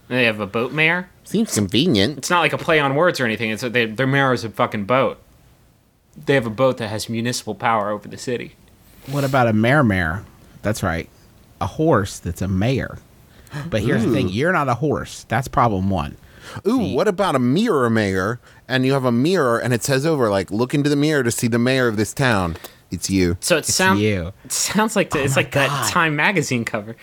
They 0.08 0.24
have 0.24 0.40
a 0.40 0.46
boat 0.46 0.72
mayor. 0.72 1.08
Seems 1.24 1.54
convenient. 1.54 2.18
It's 2.18 2.30
not 2.30 2.40
like 2.40 2.52
a 2.52 2.58
play 2.58 2.80
on 2.80 2.94
words 2.96 3.20
or 3.20 3.24
anything. 3.24 3.50
It's 3.50 3.62
a, 3.62 3.70
they, 3.70 3.86
their 3.86 4.06
mayor 4.06 4.32
is 4.32 4.42
a 4.44 4.50
fucking 4.50 4.84
boat. 4.84 5.18
They 6.26 6.34
have 6.34 6.46
a 6.46 6.50
boat 6.50 6.78
that 6.78 6.88
has 6.88 7.08
municipal 7.08 7.54
power 7.54 7.90
over 7.90 8.08
the 8.08 8.18
city. 8.18 8.56
What 9.06 9.22
about 9.24 9.46
a 9.46 9.52
mayor 9.52 9.82
mayor? 9.84 10.24
That's 10.62 10.82
right, 10.82 11.08
a 11.60 11.66
horse 11.66 12.18
that's 12.18 12.42
a 12.42 12.48
mayor. 12.48 12.98
But 13.68 13.82
here's 13.82 14.04
the 14.04 14.12
thing: 14.12 14.28
you're 14.28 14.52
not 14.52 14.68
a 14.68 14.74
horse. 14.74 15.24
That's 15.28 15.48
problem 15.48 15.90
one. 15.90 16.16
Ooh, 16.66 16.94
what 16.94 17.08
about 17.08 17.34
a 17.34 17.38
mirror 17.38 17.90
mayor? 17.90 18.40
And 18.68 18.86
you 18.86 18.92
have 18.92 19.04
a 19.04 19.12
mirror, 19.12 19.58
and 19.58 19.72
it 19.74 19.82
says 19.82 20.06
over 20.06 20.30
like, 20.30 20.50
look 20.50 20.74
into 20.74 20.88
the 20.88 20.96
mirror 20.96 21.22
to 21.22 21.30
see 21.30 21.48
the 21.48 21.58
mayor 21.58 21.88
of 21.88 21.96
this 21.96 22.12
town. 22.12 22.56
It's 22.90 23.08
you. 23.10 23.36
So 23.40 23.56
it 23.56 23.64
sounds 23.66 24.00
you. 24.00 24.32
it 24.44 24.52
sounds 24.52 24.96
like 24.96 25.10
to, 25.10 25.22
it's 25.22 25.36
like 25.36 25.52
that 25.52 25.90
Time 25.90 26.16
magazine 26.16 26.64
cover. 26.64 26.96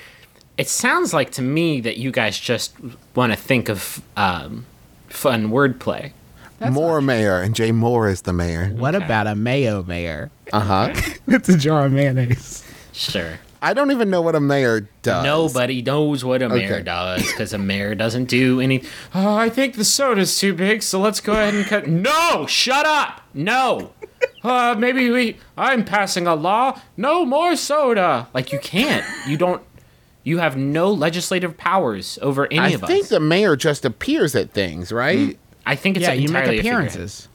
It 0.58 0.67
sounds 0.67 1.13
like 1.13 1.32
to 1.32 1.41
me 1.41 1.82
that 1.82 1.98
you 1.98 2.12
guys 2.12 2.39
just 2.39 2.76
want 3.15 3.32
to 3.32 3.38
think 3.38 3.70
of 3.70 4.02
um, 4.17 4.65
fun 5.08 5.50
wordplay. 5.50 6.12
Mohr 6.60 7.04
mayor, 7.04 7.39
and 7.39 7.54
Jay 7.54 7.70
Mohr 7.70 8.10
is 8.12 8.24
the 8.24 8.34
mayor. 8.34 8.70
What 8.70 8.96
about 8.96 9.28
a 9.28 9.36
mayo 9.36 9.84
mayor? 9.84 10.32
Uh 10.52 10.60
huh. 10.60 10.93
it's 11.28 11.50
a 11.50 11.58
jar 11.58 11.86
of 11.86 11.91
mayonnaise. 11.91 12.63
Sure. 12.93 13.38
I 13.62 13.74
don't 13.74 13.91
even 13.91 14.10
know 14.10 14.22
what 14.22 14.36
a 14.36 14.39
mayor 14.39 14.88
does. 15.02 15.24
Nobody 15.24 15.82
knows 15.82 16.24
what 16.24 16.41
a 16.41 16.50
mayor 16.50 16.76
Okay. 16.76 16.84
does 16.84 17.24
because 17.24 17.54
a 17.54 17.58
mayor 17.58 17.96
doesn't 17.96 18.26
do 18.26 18.60
any. 18.62 18.84
Oh, 19.15 19.36
I 19.36 19.50
think 19.50 19.76
the 19.76 19.84
soda's 19.86 20.38
too 20.39 20.54
big, 20.54 20.84
so 20.84 21.00
let's 21.00 21.20
go 21.20 21.34
ahead 21.34 21.54
and 21.56 21.65
cut. 21.65 21.88
No, 21.88 22.46
shut 22.48 22.86
up. 22.86 23.22
No. 23.34 23.91
Uh, 24.43 24.76
maybe 24.78 25.10
we. 25.10 25.38
I'm 25.58 25.84
passing 25.86 26.28
a 26.28 26.36
law. 26.36 26.80
No 26.96 27.26
more 27.26 27.56
soda. 27.56 28.28
Like 28.34 28.52
you 28.52 28.60
can't. 28.60 29.06
You 29.28 29.38
don't. 29.38 29.62
You 30.24 30.39
have 30.39 30.58
no 30.58 30.91
legislative 30.91 31.58
powers 31.58 32.20
over 32.22 32.48
any 32.48 32.60
I 32.60 32.70
of 32.70 32.84
us. 32.84 32.89
I 32.89 32.93
think 32.93 33.08
the 33.08 33.20
mayor 33.20 33.56
just 33.56 33.86
appears 33.86 34.36
at 34.36 34.52
things, 34.52 34.91
right? 34.91 35.38
I 35.65 35.76
think 35.76 35.98
it's 35.98 36.04
yeah, 36.06 36.13
you 36.13 36.28
entirely 36.28 36.52
make 36.58 36.60
appearances. 36.60 37.28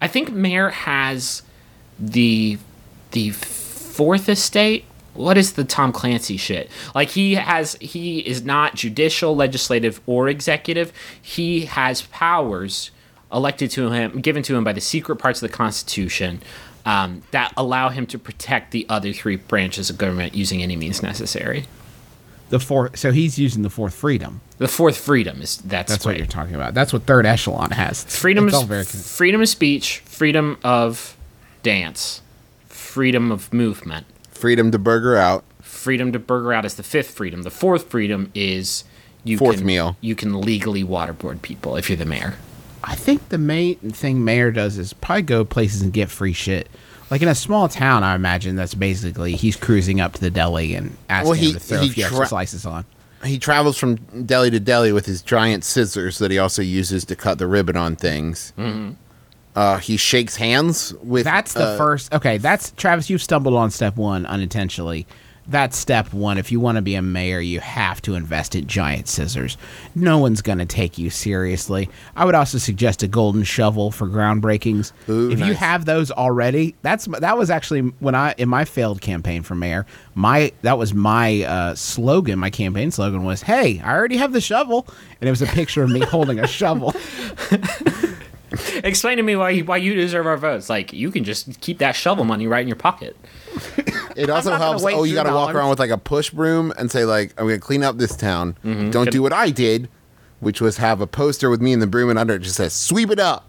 I 0.00 0.08
think 0.08 0.30
Mayor 0.32 0.70
has 0.70 1.42
the 1.98 2.58
the 3.12 3.30
fourth 3.30 4.28
estate. 4.28 4.84
What 5.14 5.36
is 5.36 5.52
the 5.52 5.64
Tom 5.64 5.92
Clancy 5.92 6.36
shit? 6.36 6.70
Like 6.94 7.10
he 7.10 7.34
has 7.34 7.74
he 7.80 8.20
is 8.20 8.42
not 8.42 8.74
judicial, 8.74 9.36
legislative, 9.36 10.00
or 10.06 10.28
executive. 10.28 10.92
He 11.20 11.66
has 11.66 12.02
powers 12.02 12.90
elected 13.32 13.70
to 13.72 13.90
him, 13.90 14.20
given 14.20 14.42
to 14.44 14.56
him 14.56 14.64
by 14.64 14.72
the 14.72 14.80
secret 14.80 15.16
parts 15.16 15.42
of 15.42 15.50
the 15.50 15.54
Constitution. 15.54 16.40
Um, 16.84 17.22
that 17.30 17.52
allow 17.56 17.90
him 17.90 18.06
to 18.06 18.18
protect 18.18 18.72
the 18.72 18.84
other 18.88 19.12
three 19.12 19.36
branches 19.36 19.88
of 19.88 19.98
government 19.98 20.34
using 20.34 20.64
any 20.64 20.74
means 20.74 21.00
necessary. 21.00 21.66
The 22.48 22.58
fourth, 22.58 22.98
so 22.98 23.12
he's 23.12 23.38
using 23.38 23.62
the 23.62 23.70
fourth 23.70 23.94
freedom. 23.94 24.40
The 24.58 24.66
fourth 24.66 24.98
freedom 24.98 25.40
is 25.40 25.58
that's, 25.58 25.92
That's 25.92 26.04
right. 26.04 26.12
what 26.12 26.18
you're 26.18 26.26
talking 26.26 26.54
about. 26.56 26.74
That's 26.74 26.92
what 26.92 27.04
third 27.04 27.24
echelon 27.24 27.70
has. 27.70 28.04
freedom 28.04 28.48
It's 28.48 28.54
all 28.56 28.64
very 28.64 28.84
freedom 28.84 29.40
of 29.40 29.48
speech, 29.48 30.00
freedom 30.00 30.58
of 30.64 31.16
dance, 31.62 32.20
freedom 32.66 33.30
of 33.32 33.52
movement, 33.54 34.06
Freedom 34.42 34.72
to 34.72 34.78
burger 34.78 35.16
out. 35.16 35.44
freedom 35.60 36.10
to 36.10 36.18
burger 36.18 36.52
out 36.52 36.64
is 36.64 36.74
the 36.74 36.82
fifth 36.82 37.12
freedom. 37.12 37.42
The 37.44 37.50
fourth 37.50 37.88
freedom 37.88 38.28
is 38.34 38.82
you 39.22 39.38
Fourth 39.38 39.58
can, 39.58 39.66
meal. 39.66 39.96
You 40.00 40.16
can 40.16 40.40
legally 40.40 40.82
waterboard 40.82 41.42
people 41.42 41.76
if 41.76 41.88
you're 41.88 41.96
the 41.96 42.04
mayor. 42.04 42.34
I 42.82 42.96
think 42.96 43.28
the 43.28 43.38
main 43.38 43.76
thing 43.76 44.24
mayor 44.24 44.50
does 44.50 44.78
is 44.78 44.92
probably 44.94 45.22
go 45.22 45.44
places 45.44 45.80
and 45.80 45.92
get 45.92 46.10
free 46.10 46.32
shit. 46.32 46.68
Like 47.08 47.22
in 47.22 47.28
a 47.28 47.36
small 47.36 47.68
town, 47.68 48.02
I 48.02 48.16
imagine 48.16 48.56
that's 48.56 48.74
basically 48.74 49.36
he's 49.36 49.54
cruising 49.54 50.00
up 50.00 50.14
to 50.14 50.20
the 50.20 50.28
deli 50.30 50.74
and 50.74 50.96
asking 51.08 51.28
Well, 51.30 51.38
he- 51.38 51.46
him 51.50 51.52
to 51.54 51.60
throw 51.60 51.80
he 51.82 51.90
a 51.90 51.92
few 51.92 52.02
extra 52.02 52.18
tra- 52.18 52.26
slices 52.26 52.66
on. 52.66 52.84
He 53.24 53.38
travels 53.38 53.78
from 53.78 53.94
deli 54.26 54.50
to 54.50 54.58
deli 54.58 54.90
with 54.90 55.06
his 55.06 55.22
giant 55.22 55.62
scissors 55.62 56.18
that 56.18 56.32
he 56.32 56.38
also 56.38 56.62
uses 56.62 57.04
to 57.04 57.14
cut 57.14 57.38
the 57.38 57.46
ribbon 57.46 57.76
on 57.76 57.94
things. 57.94 58.52
Mm-hmm. 58.58 58.94
Uh, 59.54 59.78
he 59.78 59.96
shakes 59.96 60.36
hands 60.36 60.94
with. 61.02 61.24
That's 61.24 61.52
the 61.52 61.64
uh, 61.64 61.76
first. 61.76 62.12
Okay, 62.14 62.38
that's 62.38 62.70
Travis. 62.72 63.10
You've 63.10 63.22
stumbled 63.22 63.54
on 63.54 63.70
step 63.70 63.96
one 63.96 64.24
unintentionally. 64.26 65.06
That's 65.48 65.76
step 65.76 66.12
one. 66.12 66.38
If 66.38 66.52
you 66.52 66.60
want 66.60 66.76
to 66.76 66.82
be 66.82 66.94
a 66.94 67.02
mayor, 67.02 67.40
you 67.40 67.58
have 67.58 68.00
to 68.02 68.14
invest 68.14 68.54
in 68.54 68.68
giant 68.68 69.08
scissors. 69.08 69.58
No 69.94 70.18
one's 70.18 70.40
going 70.40 70.58
to 70.58 70.66
take 70.66 70.98
you 70.98 71.10
seriously. 71.10 71.90
I 72.14 72.24
would 72.24 72.36
also 72.36 72.58
suggest 72.58 73.02
a 73.02 73.08
golden 73.08 73.42
shovel 73.42 73.90
for 73.90 74.06
groundbreakings. 74.06 74.92
Ooh, 75.08 75.32
if 75.32 75.40
you 75.40 75.54
have 75.54 75.84
those 75.84 76.12
already, 76.12 76.76
that's 76.82 77.06
that 77.06 77.36
was 77.36 77.50
actually 77.50 77.80
when 77.98 78.14
I 78.14 78.34
in 78.38 78.48
my 78.48 78.64
failed 78.64 79.00
campaign 79.00 79.42
for 79.42 79.56
mayor. 79.56 79.84
My 80.14 80.52
that 80.62 80.78
was 80.78 80.94
my 80.94 81.42
uh, 81.42 81.74
slogan. 81.74 82.38
My 82.38 82.50
campaign 82.50 82.92
slogan 82.92 83.24
was, 83.24 83.42
"Hey, 83.42 83.80
I 83.80 83.92
already 83.92 84.18
have 84.18 84.32
the 84.32 84.40
shovel," 84.40 84.86
and 85.20 85.26
it 85.26 85.32
was 85.32 85.42
a 85.42 85.46
picture 85.46 85.82
of 85.82 85.90
me 85.90 86.00
holding 86.04 86.38
a 86.38 86.46
shovel. 86.46 86.94
Explain 88.84 89.16
to 89.16 89.22
me 89.22 89.36
why 89.36 89.50
you, 89.50 89.64
why 89.64 89.76
you 89.76 89.94
deserve 89.94 90.26
our 90.26 90.36
votes. 90.36 90.68
Like 90.68 90.92
you 90.92 91.10
can 91.10 91.24
just 91.24 91.60
keep 91.60 91.78
that 91.78 91.92
shovel 91.96 92.24
money 92.24 92.46
right 92.46 92.62
in 92.62 92.68
your 92.68 92.76
pocket. 92.76 93.16
It 94.16 94.30
also 94.30 94.56
helps. 94.56 94.84
Oh, 94.84 95.04
you 95.04 95.14
got 95.14 95.24
to 95.24 95.30
walk 95.30 95.48
dollars. 95.48 95.56
around 95.56 95.70
with 95.70 95.78
like 95.78 95.90
a 95.90 95.98
push 95.98 96.30
broom 96.30 96.72
and 96.78 96.90
say 96.90 97.04
like, 97.04 97.34
"I'm 97.38 97.46
going 97.46 97.60
to 97.60 97.64
clean 97.64 97.82
up 97.82 97.98
this 97.98 98.16
town." 98.16 98.56
Mm-hmm. 98.64 98.90
Don't 98.90 99.10
do 99.10 99.22
what 99.22 99.32
I 99.32 99.50
did, 99.50 99.88
which 100.40 100.60
was 100.60 100.76
have 100.78 101.00
a 101.00 101.06
poster 101.06 101.48
with 101.50 101.60
me 101.60 101.72
and 101.72 101.80
the 101.82 101.86
broom, 101.86 102.10
and 102.10 102.18
under 102.18 102.34
it 102.34 102.40
just 102.40 102.56
says 102.56 102.72
"Sweep 102.72 103.10
it 103.10 103.18
up." 103.18 103.48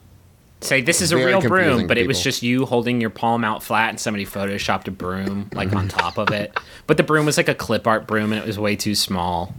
Say 0.61 0.81
this 0.81 1.01
is 1.01 1.11
a 1.11 1.17
real 1.17 1.41
broom, 1.41 1.87
but 1.87 1.95
to 1.95 2.01
it 2.01 2.07
was 2.07 2.21
just 2.23 2.41
you 2.41 2.65
holding 2.65 3.01
your 3.01 3.09
palm 3.09 3.43
out 3.43 3.61
flat, 3.61 3.89
and 3.89 3.99
somebody 3.99 4.25
photoshopped 4.25 4.87
a 4.87 4.91
broom 4.91 5.49
like 5.53 5.73
on 5.73 5.89
top 5.89 6.17
of 6.17 6.29
it. 6.31 6.57
But 6.87 6.95
the 6.95 7.03
broom 7.03 7.25
was 7.25 7.35
like 7.35 7.49
a 7.49 7.55
clip 7.55 7.85
art 7.85 8.07
broom, 8.07 8.31
and 8.31 8.41
it 8.41 8.47
was 8.47 8.57
way 8.57 8.77
too 8.77 8.95
small. 8.95 9.53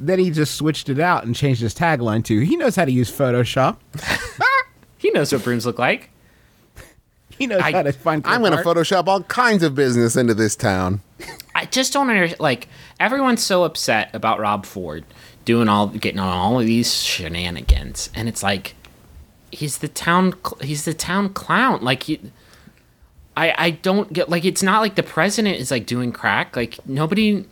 then 0.00 0.18
he 0.18 0.30
just 0.30 0.56
switched 0.56 0.88
it 0.88 0.98
out 0.98 1.22
and 1.24 1.36
changed 1.36 1.60
his 1.60 1.74
tagline 1.74 2.24
to, 2.24 2.40
"He 2.40 2.56
knows 2.56 2.74
how 2.74 2.84
to 2.84 2.90
use 2.90 3.08
Photoshop." 3.10 3.76
He 5.02 5.10
knows 5.10 5.32
what 5.32 5.42
brooms 5.42 5.66
look 5.66 5.80
like. 5.80 6.10
He 7.38 7.46
knows 7.48 7.62
I- 7.62 7.72
how 7.72 7.82
to 7.82 7.92
find. 7.92 8.24
I'm 8.24 8.42
going 8.42 8.52
to. 8.52 8.58
Photoshop 8.58 9.08
all 9.08 9.22
kinds 9.24 9.64
of 9.64 9.74
business 9.74 10.14
into 10.14 10.32
this 10.34 10.54
town. 10.54 11.00
I 11.56 11.64
just 11.64 11.92
don't 11.92 12.08
understand. 12.08 12.38
Like 12.38 12.68
everyone's 13.00 13.42
so 13.42 13.64
upset 13.64 14.14
about 14.14 14.38
Rob 14.38 14.64
Ford 14.64 15.04
doing 15.44 15.66
all, 15.68 15.88
getting 15.88 16.20
on 16.20 16.28
all 16.28 16.60
of 16.60 16.66
these 16.66 16.94
shenanigans, 16.94 18.10
and 18.14 18.28
it's 18.28 18.42
like 18.44 18.74
he's 19.50 19.78
the 19.78 19.88
town, 19.88 20.34
he's 20.60 20.84
the 20.84 20.94
town 20.94 21.30
clown. 21.30 21.82
Like 21.82 22.04
he, 22.04 22.20
I, 23.36 23.54
I 23.58 23.70
don't 23.70 24.12
get 24.12 24.28
like 24.28 24.44
it's 24.44 24.62
not 24.62 24.80
like 24.80 24.94
the 24.94 25.02
president 25.02 25.56
is 25.56 25.70
like 25.70 25.86
doing 25.86 26.12
crack. 26.12 26.54
Like 26.54 26.86
nobody, 26.86 27.46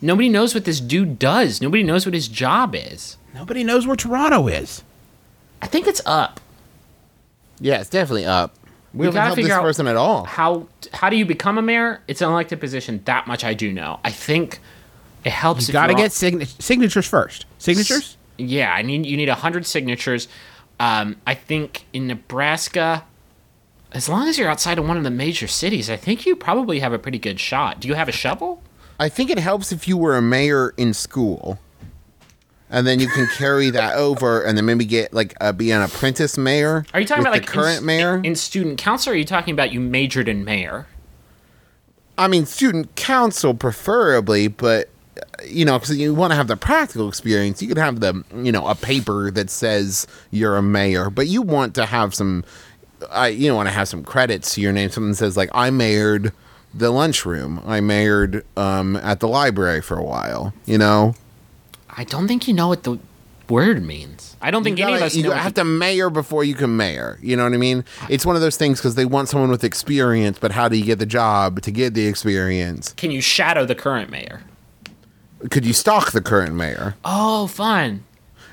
nobody 0.00 0.28
knows 0.28 0.54
what 0.54 0.66
this 0.66 0.78
dude 0.78 1.18
does. 1.18 1.60
Nobody 1.60 1.82
knows 1.82 2.06
what 2.06 2.14
his 2.14 2.28
job 2.28 2.76
is. 2.76 3.16
Nobody 3.34 3.64
knows 3.64 3.86
where 3.88 3.96
Toronto 3.96 4.46
is. 4.46 4.84
I 5.60 5.66
think 5.66 5.88
it's 5.88 6.02
up. 6.06 6.38
Yeah, 7.60 7.80
it's 7.80 7.90
definitely 7.90 8.26
up. 8.26 8.54
We, 8.92 9.00
We 9.00 9.06
haven't 9.06 9.22
helped 9.22 9.42
this 9.42 9.48
person 9.58 9.86
at 9.86 9.96
all. 9.96 10.24
How 10.24 10.68
how 10.92 11.10
do 11.10 11.16
you 11.16 11.26
become 11.26 11.58
a 11.58 11.62
mayor? 11.62 12.00
It's 12.08 12.22
an 12.22 12.28
elected 12.30 12.60
position. 12.60 13.02
That 13.04 13.26
much 13.26 13.44
I 13.44 13.52
do 13.54 13.72
know. 13.72 14.00
I 14.04 14.10
think 14.10 14.58
it 15.24 15.32
helps. 15.32 15.68
You 15.68 15.72
got 15.72 15.88
to 15.88 15.94
get 15.94 16.12
signa- 16.12 16.46
signatures 16.46 17.06
first. 17.06 17.44
Signatures. 17.58 18.16
Yeah, 18.38 18.72
I 18.72 18.82
need 18.82 19.04
you 19.06 19.16
need 19.16 19.28
hundred 19.28 19.66
signatures. 19.66 20.28
Um, 20.78 21.16
I 21.26 21.34
think 21.34 21.84
in 21.92 22.06
Nebraska, 22.06 23.04
as 23.92 24.08
long 24.08 24.28
as 24.28 24.38
you're 24.38 24.48
outside 24.48 24.78
of 24.78 24.86
one 24.86 24.96
of 24.98 25.04
the 25.04 25.10
major 25.10 25.46
cities, 25.46 25.88
I 25.90 25.96
think 25.96 26.26
you 26.26 26.36
probably 26.36 26.80
have 26.80 26.92
a 26.92 26.98
pretty 26.98 27.18
good 27.18 27.40
shot. 27.40 27.80
Do 27.80 27.88
you 27.88 27.94
have 27.94 28.08
a 28.08 28.12
shovel? 28.12 28.62
I 28.98 29.08
think 29.08 29.30
it 29.30 29.38
helps 29.38 29.72
if 29.72 29.86
you 29.88 29.96
were 29.96 30.16
a 30.16 30.22
mayor 30.22 30.72
in 30.76 30.94
school, 30.94 31.58
and 32.70 32.86
then 32.86 32.98
you 32.98 33.08
can 33.08 33.28
carry 33.36 33.70
that 33.70 33.94
over, 33.94 34.42
and 34.42 34.56
then 34.58 34.64
maybe 34.64 34.84
get 34.84 35.12
like 35.12 35.34
uh, 35.40 35.52
be 35.52 35.70
an 35.70 35.82
apprentice 35.82 36.36
mayor. 36.36 36.84
Are 36.92 37.00
you 37.00 37.06
talking 37.06 37.22
about 37.22 37.32
like 37.32 37.46
the 37.46 37.52
current 37.52 37.80
in, 37.80 37.86
mayor? 37.86 38.20
in 38.22 38.34
student 38.34 38.78
council? 38.78 39.10
Or 39.10 39.14
are 39.14 39.16
you 39.16 39.24
talking 39.24 39.52
about 39.52 39.72
you 39.72 39.80
majored 39.80 40.28
in 40.28 40.44
mayor? 40.44 40.86
I 42.18 42.28
mean, 42.28 42.46
student 42.46 42.94
council 42.96 43.54
preferably, 43.54 44.48
but 44.48 44.88
uh, 45.18 45.42
you 45.44 45.64
know, 45.64 45.78
because 45.78 45.96
you 45.96 46.14
want 46.14 46.32
to 46.32 46.36
have 46.36 46.48
the 46.48 46.56
practical 46.56 47.08
experience. 47.08 47.62
You 47.62 47.68
could 47.68 47.78
have 47.78 48.00
the 48.00 48.24
you 48.34 48.50
know 48.50 48.66
a 48.66 48.74
paper 48.74 49.30
that 49.30 49.50
says 49.50 50.06
you're 50.30 50.56
a 50.56 50.62
mayor, 50.62 51.10
but 51.10 51.28
you 51.28 51.42
want 51.42 51.74
to 51.76 51.86
have 51.86 52.14
some. 52.14 52.44
I 53.10 53.28
you 53.28 53.54
want 53.54 53.68
to 53.68 53.74
have 53.74 53.88
some 53.88 54.02
credits 54.02 54.54
to 54.54 54.60
your 54.60 54.72
name. 54.72 54.90
Something 54.90 55.10
that 55.10 55.16
says 55.16 55.36
like 55.36 55.50
I 55.52 55.70
mayored 55.70 56.32
the 56.74 56.90
lunchroom. 56.90 57.62
I 57.64 57.80
mayored 57.80 58.44
um, 58.56 58.96
at 58.96 59.20
the 59.20 59.28
library 59.28 59.82
for 59.82 59.96
a 59.96 60.04
while. 60.04 60.52
You 60.64 60.78
know. 60.78 61.14
I 61.96 62.04
don't 62.04 62.28
think 62.28 62.46
you 62.46 62.54
know 62.54 62.68
what 62.68 62.82
the 62.82 62.98
word 63.48 63.82
means. 63.82 64.36
I 64.42 64.50
don't 64.50 64.64
think 64.64 64.78
you 64.78 64.84
any 64.84 64.94
of 64.94 64.98
gotta- 65.00 65.06
us 65.06 65.16
you 65.16 65.30
have 65.30 65.54
to 65.54 65.64
mayor 65.64 66.10
before 66.10 66.44
you 66.44 66.54
can 66.54 66.76
mayor. 66.76 67.18
You 67.22 67.36
know 67.36 67.44
what 67.44 67.54
I 67.54 67.56
mean? 67.58 67.84
Uh, 68.02 68.06
it's 68.10 68.26
one 68.26 68.36
of 68.36 68.42
those 68.42 68.56
things 68.56 68.78
because 68.78 68.96
they 68.96 69.04
want 69.04 69.28
someone 69.28 69.50
with 69.50 69.64
experience, 69.64 70.38
but 70.38 70.52
how 70.52 70.68
do 70.68 70.76
you 70.76 70.84
get 70.84 70.98
the 70.98 71.06
job 71.06 71.62
to 71.62 71.70
get 71.70 71.94
the 71.94 72.06
experience? 72.06 72.92
Can 72.94 73.10
you 73.10 73.20
shadow 73.20 73.64
the 73.64 73.74
current 73.74 74.10
mayor? 74.10 74.42
Could 75.50 75.64
you 75.64 75.72
stalk 75.72 76.12
the 76.12 76.20
current 76.20 76.54
mayor? 76.54 76.96
Oh, 77.04 77.46
fun. 77.46 78.04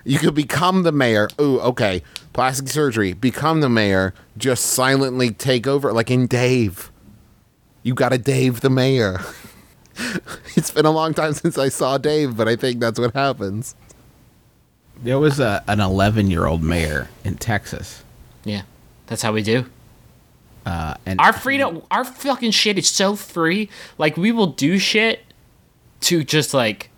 You 0.06 0.20
could 0.20 0.36
become 0.36 0.84
the 0.84 0.92
mayor. 0.92 1.30
Ooh, 1.40 1.60
okay. 1.62 2.04
Plastic 2.34 2.68
surgery. 2.68 3.14
Become 3.14 3.62
the 3.62 3.70
mayor. 3.70 4.14
Just 4.38 4.66
silently 4.66 5.32
take 5.32 5.66
over, 5.66 5.94
like 5.94 6.12
in 6.12 6.28
Dave. 6.28 6.92
You 7.84 7.94
got 7.94 8.10
to 8.10 8.18
Dave 8.18 8.62
the 8.62 8.70
mayor. 8.70 9.20
it's 10.56 10.72
been 10.72 10.86
a 10.86 10.92
long 10.92 11.14
time 11.14 11.34
since 11.34 11.58
I 11.58 11.70
saw 11.70 11.98
Dave, 11.98 12.36
but 12.38 12.48
I 12.48 12.56
think 12.56 12.80
that's 12.80 13.00
what 13.00 13.14
happens. 13.14 13.76
There 15.02 15.20
was 15.20 15.40
a, 15.40 15.64
an 15.68 15.80
11 15.80 16.30
year 16.32 16.46
old 16.46 16.64
mayor 16.64 17.10
in 17.24 17.36
Texas. 17.36 18.04
Yeah, 18.44 18.64
that's 19.08 19.22
how 19.22 19.34
we 19.34 19.42
do. 19.44 19.66
Uh, 20.66 20.96
and 21.06 21.20
Our 21.20 21.34
freedom, 21.34 21.82
our 21.92 22.06
fucking 22.06 22.52
shit 22.52 22.78
is 22.78 22.88
so 22.90 23.16
free. 23.16 23.70
Like 23.98 24.16
we 24.16 24.32
will 24.32 24.48
do 24.48 24.80
shit 24.80 25.22
to 26.02 26.24
just 26.24 26.54
like 26.54 26.90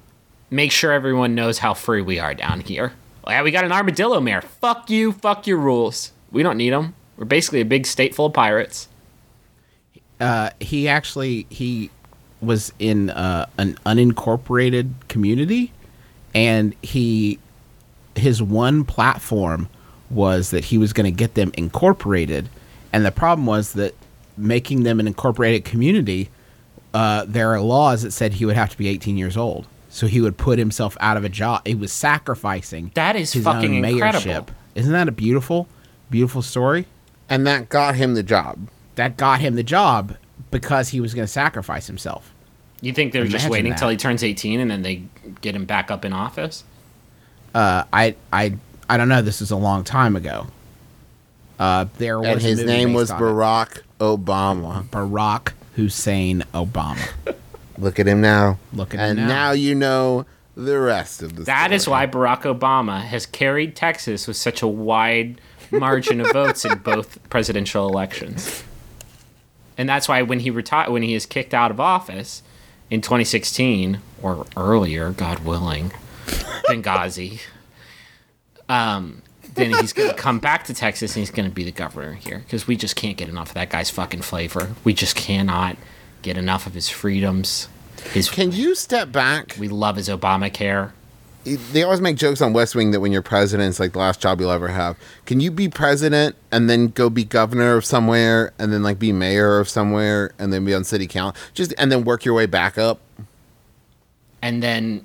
make 0.51 0.71
sure 0.71 0.91
everyone 0.91 1.34
knows 1.36 1.60
how 1.60 1.73
free 1.73 2.01
we 2.01 2.19
are 2.19 2.34
down 2.36 2.60
here. 2.60 2.93
Yeah, 3.27 3.41
we 3.41 3.49
got 3.49 3.63
an 3.65 3.71
armadillo 3.71 4.19
mayor. 4.21 4.41
Fuck 4.41 4.89
you. 4.91 5.12
Fuck 5.12 5.47
your 5.47 5.58
rules. 5.58 6.12
We 6.31 6.43
don't 6.43 6.58
need 6.58 6.71
them. 6.73 6.93
We're 7.17 7.25
basically 7.25 7.62
a 7.62 7.65
big 7.65 7.88
state 7.88 8.13
full 8.13 8.27
of 8.27 8.34
pirates. 8.34 8.88
uh, 10.19 10.51
he 10.60 10.88
actually 10.88 11.47
he 11.49 11.89
was 12.45 12.73
in 12.79 13.10
uh, 13.10 13.47
an 13.58 13.77
unincorporated 13.86 14.93
community, 15.08 15.71
and 16.34 16.75
he 16.81 17.39
his 18.15 18.41
one 18.41 18.86
platform 18.86 19.67
was 20.10 20.51
that 20.51 20.65
he 20.65 20.77
was 20.77 20.93
going 20.93 21.05
to 21.05 21.12
get 21.12 21.34
them 21.34 21.51
incorporated, 21.55 22.49
and 22.93 23.05
the 23.05 23.12
problem 23.12 23.45
was 23.45 23.73
that 23.73 23.93
making 24.38 24.84
them 24.84 24.99
an 24.99 25.08
incorporated 25.08 25.65
community, 25.65 26.29
uh, 26.93 27.25
there 27.27 27.51
are 27.53 27.62
laws 27.62 28.01
that 28.03 28.12
said 28.12 28.34
he 28.34 28.45
would 28.45 28.55
have 28.55 28.69
to 28.69 28.77
be 28.77 28.88
18 28.88 29.17
years 29.17 29.38
old. 29.38 29.67
So 29.89 30.08
he 30.08 30.19
would 30.19 30.38
put 30.38 30.60
himself 30.60 30.97
out 30.99 31.15
of 31.15 31.23
a 31.23 31.29
job. 31.29 31.65
He 31.65 31.73
was 31.73 31.91
sacrificing 31.91 32.91
That 32.95 33.15
is 33.15 33.31
his 33.31 33.45
fucking 33.45 33.77
own 33.77 33.86
incredible. 33.86 34.47
Isn't 34.75 34.91
that 34.91 35.08
a 35.08 35.12
beautiful, 35.13 35.69
beautiful 36.10 36.41
story? 36.41 36.86
And 37.29 37.47
that 37.47 37.69
got 37.69 37.95
him 37.95 38.13
the 38.13 38.23
job. 38.23 38.67
That 38.95 39.15
got 39.15 39.39
him 39.39 39.55
the 39.55 39.63
job 39.63 40.17
because 40.51 40.89
he 40.89 40.99
was 40.99 41.13
going 41.13 41.25
to 41.25 41.31
sacrifice 41.31 41.88
himself. 41.88 42.34
You 42.81 42.93
think 42.93 43.13
they're 43.13 43.25
just 43.25 43.49
waiting 43.49 43.71
that. 43.71 43.79
till 43.79 43.89
he 43.89 43.97
turns 43.97 44.23
18 44.23 44.59
and 44.59 44.69
then 44.69 44.81
they 44.81 45.03
get 45.41 45.55
him 45.55 45.65
back 45.65 45.89
up 45.89 46.05
in 46.05 46.13
office? 46.13 46.63
Uh, 47.53 47.83
I, 47.91 48.15
I, 48.31 48.55
I 48.89 48.97
don't 48.97 49.09
know. 49.09 49.21
This 49.21 49.41
is 49.41 49.51
a 49.51 49.55
long 49.55 49.83
time 49.83 50.15
ago. 50.15 50.47
Uh, 51.57 51.85
there 51.97 52.19
was 52.19 52.27
And 52.27 52.41
his 52.41 52.63
name 52.63 52.93
was 52.93 53.09
on 53.11 53.17
it. 53.17 53.25
Barack 53.25 53.81
Obama. 53.99 54.83
Barack 54.89 55.53
Hussein 55.75 56.43
Obama. 56.53 57.07
Look 57.77 57.99
at 57.99 58.07
him 58.07 58.21
now. 58.21 58.59
Look 58.73 58.93
at 58.93 58.99
him 58.99 59.17
and 59.17 59.19
now. 59.19 59.27
now 59.27 59.51
you 59.51 59.75
know 59.75 60.25
the 60.55 60.79
rest 60.79 61.21
of 61.21 61.35
the 61.35 61.43
That 61.43 61.71
is 61.71 61.83
story. 61.83 62.05
why 62.05 62.07
Barack 62.07 62.41
Obama 62.43 63.01
has 63.01 63.25
carried 63.25 63.75
Texas 63.75 64.27
with 64.27 64.38
such 64.38 64.61
a 64.61 64.67
wide 64.67 65.39
margin 65.71 66.21
of 66.21 66.31
votes 66.31 66.65
in 66.65 66.77
both 66.79 67.19
presidential 67.29 67.88
elections. 67.88 68.63
And 69.77 69.89
that's 69.89 70.07
why 70.07 70.21
when 70.21 70.39
he 70.39 70.49
retired, 70.49 70.91
when 70.91 71.03
he 71.03 71.13
is 71.13 71.25
kicked 71.25 71.53
out 71.53 71.71
of 71.71 71.79
office 71.79 72.43
in 72.89 73.02
2016 73.02 74.00
or 74.21 74.45
earlier, 74.56 75.12
God 75.12 75.39
willing, 75.39 75.91
Benghazi, 76.67 77.41
um, 78.69 79.21
then 79.54 79.71
he's 79.71 79.93
going 79.93 80.10
to 80.10 80.15
come 80.15 80.39
back 80.39 80.65
to 80.65 80.74
Texas 80.74 81.15
and 81.15 81.21
he's 81.21 81.32
going 81.32 81.48
to 81.48 81.54
be 81.54 81.63
the 81.63 81.71
governor 81.71 82.13
here 82.13 82.39
because 82.39 82.67
we 82.67 82.76
just 82.76 82.95
can't 82.95 83.17
get 83.17 83.30
enough 83.30 83.50
of 83.50 83.54
that 83.56 83.69
guy's 83.69 83.89
fucking 83.89 84.21
flavor. 84.21 84.76
We 84.84 84.93
just 84.93 85.15
cannot 85.15 85.78
get 86.21 86.38
enough 86.38 86.67
of 86.67 86.74
his 86.74 86.89
freedoms. 86.89 87.69
His 88.12 88.30
Can 88.30 88.52
you 88.52 88.76
step 88.76 89.12
back? 89.12 89.56
we 89.58 89.67
love 89.67 89.95
his 89.95 90.10
Obamacare. 90.10 90.91
They 91.45 91.84
always 91.84 92.01
make 92.01 92.17
jokes 92.17 92.41
on 92.41 92.53
West 92.53 92.75
Wing 92.75 92.91
that 92.91 92.99
when 92.99 93.12
you're 93.12 93.21
president, 93.21 93.69
it's 93.69 93.79
like 93.79 93.93
the 93.93 93.99
last 93.99 94.19
job 94.19 94.41
you'll 94.41 94.51
ever 94.51 94.67
have. 94.69 94.97
Can 95.25 95.39
you 95.39 95.51
be 95.51 95.69
president 95.69 96.36
and 96.51 96.69
then 96.69 96.88
go 96.88 97.10
be 97.10 97.23
governor 97.23 97.75
of 97.75 97.86
somewhere 97.86 98.51
and 98.58 98.73
then 98.73 98.81
like 98.81 98.97
be 98.97 99.12
mayor 99.12 99.60
of 99.60 99.69
somewhere 99.69 100.31
and 100.39 100.51
then 100.51 100.65
be 100.65 100.73
on 100.73 100.84
city 100.84 101.05
council? 101.08 101.41
Just 101.53 101.73
and 101.77 101.91
then 101.91 102.03
work 102.03 102.25
your 102.25 102.34
way 102.34 102.45
back 102.47 102.77
up? 102.77 102.99
and 104.41 104.62
then 104.62 105.03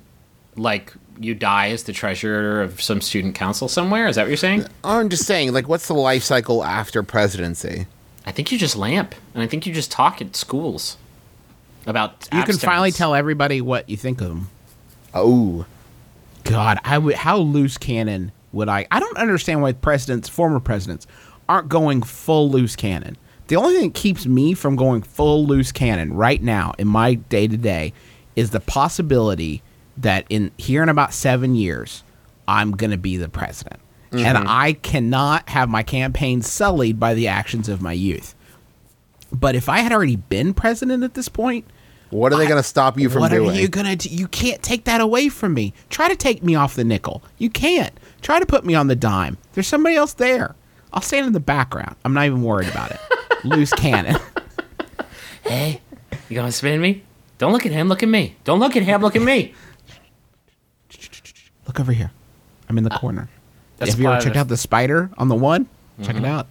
like 0.55 0.93
you 1.19 1.33
die 1.33 1.69
as 1.69 1.83
the 1.83 1.93
treasurer 1.93 2.61
of 2.61 2.79
some 2.79 3.01
student 3.01 3.33
council 3.33 3.67
somewhere 3.67 4.07
is 4.07 4.15
that 4.15 4.23
what 4.23 4.27
you're 4.27 4.37
saying 4.37 4.65
I'm 4.83 5.09
just 5.09 5.25
saying, 5.25 5.51
like, 5.51 5.67
what's 5.67 5.87
the 5.87 5.95
life 5.95 6.23
cycle 6.23 6.63
after 6.63 7.01
presidency? 7.01 7.87
i 8.25 8.31
think 8.31 8.51
you 8.51 8.57
just 8.59 8.75
lamp 8.75 9.15
and 9.33 9.41
i 9.41 9.47
think 9.47 9.65
you 9.65 9.73
just 9.73 9.89
talk 9.89 10.21
at 10.21 10.35
schools 10.35 10.97
about 11.87 12.27
You 12.31 12.43
can 12.43 12.57
finally 12.57 12.91
tell 12.91 13.15
everybody 13.15 13.61
what 13.61 13.89
you 13.89 13.97
think 13.97 14.21
of 14.21 14.27
them. 14.27 14.49
Oh, 15.15 15.65
God, 16.43 16.79
I 16.83 16.97
would. 16.97 17.15
How 17.15 17.37
loose 17.37 17.77
cannon 17.77 18.31
would 18.51 18.69
I? 18.69 18.87
I 18.91 18.99
don't 18.99 19.17
understand 19.17 19.61
why 19.61 19.73
presidents, 19.73 20.29
former 20.29 20.59
presidents, 20.59 21.07
aren't 21.47 21.69
going 21.69 22.01
full 22.03 22.49
loose 22.49 22.75
cannon. 22.75 23.17
The 23.47 23.55
only 23.57 23.75
thing 23.75 23.89
that 23.89 23.95
keeps 23.95 24.25
me 24.25 24.53
from 24.53 24.75
going 24.75 25.01
full 25.01 25.45
loose 25.45 25.71
cannon 25.71 26.13
right 26.13 26.41
now 26.41 26.73
in 26.77 26.87
my 26.87 27.15
day 27.15 27.47
to 27.47 27.57
day 27.57 27.93
is 28.35 28.51
the 28.51 28.59
possibility 28.59 29.61
that 29.97 30.25
in 30.29 30.51
here 30.57 30.81
in 30.81 30.89
about 30.89 31.13
seven 31.13 31.55
years, 31.55 32.03
I'm 32.47 32.71
gonna 32.71 32.97
be 32.97 33.17
the 33.17 33.29
president, 33.29 33.81
and 34.11 34.37
mm-hmm. 34.37 34.47
I 34.47 34.73
cannot 34.73 35.49
have 35.49 35.67
my 35.69 35.83
campaign 35.83 36.41
sullied 36.41 36.99
by 36.99 37.13
the 37.13 37.27
actions 37.27 37.67
of 37.67 37.81
my 37.81 37.93
youth. 37.93 38.35
But 39.33 39.55
if 39.55 39.69
I 39.69 39.79
had 39.79 39.91
already 39.91 40.15
been 40.15 40.53
president 40.53 41.03
at 41.03 41.13
this 41.13 41.29
point, 41.29 41.65
what 42.11 42.31
are 42.31 42.37
they 42.37 42.45
going 42.45 42.61
to 42.61 42.67
stop 42.67 42.99
you 42.99 43.09
from 43.09 43.21
what 43.21 43.31
doing? 43.31 43.49
are 43.49 43.53
you 43.53 43.67
gonna 43.67 43.95
do? 43.95 44.09
You 44.09 44.27
can't 44.27 44.61
take 44.61 44.83
that 44.85 45.01
away 45.01 45.29
from 45.29 45.53
me. 45.53 45.73
Try 45.89 46.09
to 46.09 46.15
take 46.15 46.43
me 46.43 46.55
off 46.55 46.75
the 46.75 46.83
nickel. 46.83 47.23
You 47.37 47.49
can't. 47.49 47.97
Try 48.21 48.39
to 48.39 48.45
put 48.45 48.65
me 48.65 48.75
on 48.75 48.87
the 48.87 48.95
dime. 48.95 49.37
There's 49.53 49.67
somebody 49.67 49.95
else 49.95 50.13
there. 50.13 50.55
I'll 50.93 51.01
stand 51.01 51.25
in 51.25 51.33
the 51.33 51.39
background. 51.39 51.95
I'm 52.05 52.13
not 52.13 52.25
even 52.25 52.43
worried 52.43 52.69
about 52.69 52.91
it. 52.91 52.99
Loose 53.43 53.73
cannon. 53.73 54.17
hey 55.43 55.81
you 56.29 56.35
gonna 56.35 56.51
spin 56.51 56.79
me 56.79 57.01
don't 57.39 57.51
look 57.51 57.65
at 57.65 57.71
him 57.71 57.89
look 57.89 58.03
at 58.03 58.09
me 58.09 58.35
don't 58.43 58.59
look 58.59 58.75
at 58.77 58.83
him 58.83 59.01
look 59.01 59.15
at 59.15 59.23
me 59.23 59.55
Look 61.71 61.79
over 61.79 61.93
here. 61.93 62.11
I'm 62.67 62.77
in 62.77 62.83
the 62.83 62.89
corner. 62.89 63.29
That's 63.77 63.91
Have 63.91 63.99
you 64.01 64.07
ever 64.07 64.15
part 64.15 64.23
checked 64.25 64.35
out 64.35 64.49
the 64.49 64.57
spider 64.57 65.09
on 65.17 65.29
the 65.29 65.35
one? 65.35 65.69
Check 66.01 66.15
it 66.15 66.17
mm-hmm. 66.17 66.25
out. 66.25 66.47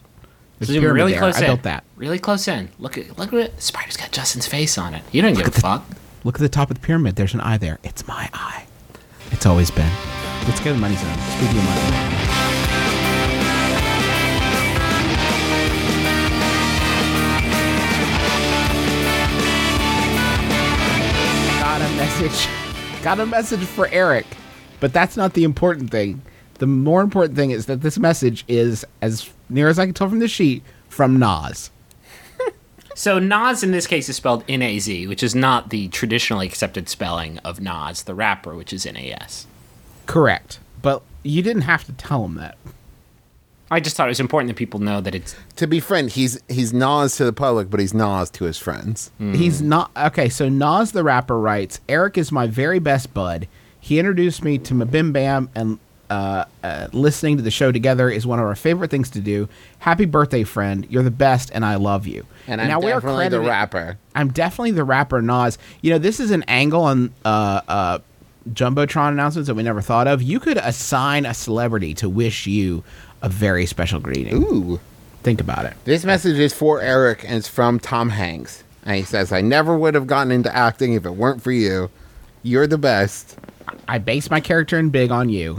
There's 0.61 0.71
a 0.71 0.73
Zoom 0.75 0.85
really 0.85 1.13
there. 1.13 1.21
close 1.21 1.37
I 1.39 1.41
in 1.41 1.47
built 1.47 1.63
that. 1.65 1.83
really 1.97 2.19
close 2.21 2.47
in 2.47 2.69
look 2.79 2.97
at 2.99 3.19
look 3.19 3.33
at 3.33 3.39
it 3.41 3.57
the 3.57 3.63
spider's 3.63 3.97
got 3.97 4.13
justin's 4.13 4.47
face 4.47 4.77
on 4.79 4.95
it 4.95 5.03
you 5.11 5.21
don't 5.23 5.35
give 5.35 5.49
a 5.49 5.51
fuck 5.51 5.85
Look 6.23 6.35
at 6.35 6.41
the 6.43 6.51
top 6.51 6.71
of 6.71 6.79
the 6.79 6.87
pyramid. 6.87 7.17
There's 7.17 7.33
an 7.33 7.41
eye 7.41 7.57
there. 7.57 7.79
It's 7.83 8.07
my 8.07 8.29
eye. 8.35 8.67
It's 9.31 9.47
always 9.47 9.71
been. 9.71 9.91
Let's 10.47 10.61
get 10.61 10.73
the 10.75 10.79
money 10.79 10.95
zone. 10.97 11.15
Speaking 11.39 11.57
of 11.57 11.65
money. 11.65 13.01
Got 21.61 21.81
a 21.83 21.89
message. 21.97 22.49
Got 23.03 23.21
a 23.21 23.27
message 23.27 23.61
for 23.65 23.87
Eric. 23.89 24.27
But 24.81 24.93
that's 24.93 25.17
not 25.17 25.35
the 25.35 25.45
important 25.45 25.91
thing. 25.91 26.23
The 26.55 26.67
more 26.67 27.01
important 27.03 27.37
thing 27.37 27.51
is 27.51 27.67
that 27.67 27.81
this 27.83 27.99
message 27.99 28.45
is, 28.49 28.85
as 29.03 29.31
near 29.51 29.69
as 29.69 29.79
I 29.79 29.87
can 29.87 29.95
tell 29.95 30.09
from 30.09 30.19
the 30.21 30.29
sheet, 30.29 30.63
from 30.89 31.19
Nas. 31.19 31.71
so 32.95 33.19
nas 33.19 33.63
in 33.63 33.71
this 33.71 33.87
case 33.87 34.09
is 34.09 34.17
spelled 34.17 34.45
n-a-z 34.49 35.07
which 35.07 35.23
is 35.23 35.35
not 35.35 35.71
the 35.71 35.89
traditionally 35.89 36.47
accepted 36.47 36.89
spelling 36.89 37.39
of 37.39 37.61
nas 37.61 38.03
the 38.03 38.15
rapper 38.15 38.55
which 38.55 38.73
is 38.73 38.85
n-a-s 38.85 39.47
Correct. 40.07 40.59
But 40.83 41.03
you 41.23 41.41
didn't 41.41 41.63
have 41.63 41.85
to 41.85 41.93
tell 41.93 42.25
him 42.25 42.35
that. 42.35 42.57
i 43.71 43.79
just 43.79 43.97
thought 43.97 44.09
it 44.09 44.11
was 44.11 44.19
important 44.19 44.49
that 44.49 44.57
people 44.57 44.81
know 44.81 45.01
that 45.01 45.15
it's 45.15 45.37
to 45.55 45.69
be 45.69 45.79
frank, 45.79 46.13
he's 46.13 46.41
he's 46.49 46.73
Nas 46.73 47.15
to 47.17 47.25
the 47.25 47.33
public, 47.33 47.71
but 47.71 47.79
he's 47.79 47.95
Nas 47.95 48.29
to 48.31 48.45
his 48.45 48.59
friends. 48.59 49.13
Hmm. 49.19 49.35
He's 49.35 49.63
not 49.63 49.93
okay. 49.97 50.29
So 50.29 50.49
Nas 50.49 50.91
the 50.91 51.05
rapper 51.05 51.39
writes, 51.39 51.79
"Eric 51.89 52.19
is 52.19 52.33
my 52.33 52.49
very 52.49 52.81
best 52.81 53.15
bud. 53.15 53.47
He 53.79 54.01
introduced 54.01 54.43
me 54.43 54.59
to 54.59 54.75
Mabim 54.75 55.13
Bam, 55.13 55.49
and 55.55 55.79
uh, 56.11 56.45
uh, 56.63 56.89
listening 56.93 57.37
to 57.37 57.43
the 57.43 57.51
show 57.51 57.73
together 57.73 58.11
is 58.11 58.27
one 58.27 58.39
of 58.39 58.45
our 58.45 58.55
favorite 58.55 58.91
things 58.91 59.09
to 59.11 59.21
do. 59.21 59.49
Happy 59.79 60.05
birthday, 60.05 60.43
friend! 60.45 60.87
You're 60.91 61.03
the 61.03 61.11
best, 61.11 61.51
and 61.55 61.65
I 61.65 61.77
love 61.77 62.07
you." 62.07 62.27
And 62.47 62.61
I'm 62.61 62.69
now 62.69 62.81
we're 62.81 62.95
definitely 62.95 63.29
the 63.29 63.41
rapper. 63.41 63.99
I'm 64.15 64.33
definitely 64.33 64.73
the 64.73 64.85
rapper 64.85 65.23
Nas. 65.23 65.57
You 65.81 65.91
know, 65.91 65.99
this 65.99 66.21
is 66.21 66.31
an 66.31 66.43
angle 66.49 66.83
on 66.83 67.15
uh, 67.25 67.61
uh, 67.69 67.99
jumbotron 68.51 69.11
announcements 69.11 69.47
that 69.47 69.55
we 69.55 69.63
never 69.63 69.81
thought 69.81 70.07
of. 70.07 70.21
You 70.23 70.41
could 70.41 70.59
assign 70.59 71.27
a 71.27 71.35
celebrity 71.35 71.95
to 71.95 72.09
wish 72.09 72.47
you 72.47 72.83
a 73.23 73.29
very 73.29 73.67
special 73.67 74.01
greeting. 74.01 74.43
Ooh. 74.43 74.81
Think 75.23 75.41
about 75.41 75.67
it. 75.67 75.75
This 75.85 76.05
message 76.05 76.39
is 76.39 76.55
for 76.55 76.81
Eric 76.81 77.25
and 77.25 77.35
it's 77.35 77.47
from 77.47 77.79
Tom 77.79 78.09
Hanks. 78.09 78.65
And 78.87 78.97
he 78.97 79.03
says, 79.03 79.33
I 79.33 79.43
never 79.43 79.77
would 79.77 79.95
have 79.95 80.07
gotten 80.07 80.33
into 80.33 80.55
acting 80.57 80.95
if 80.95 81.05
it 81.05 81.11
weren't 81.11 81.43
for 81.43 81.53
you. 81.53 81.91
You're 82.43 82.67
the 82.67 82.79
best 82.79 83.37
I 83.89 83.99
base 83.99 84.31
my 84.31 84.41
character 84.41 84.79
in 84.79 84.91
Big 84.91 85.11
on 85.11 85.29
you. 85.29 85.59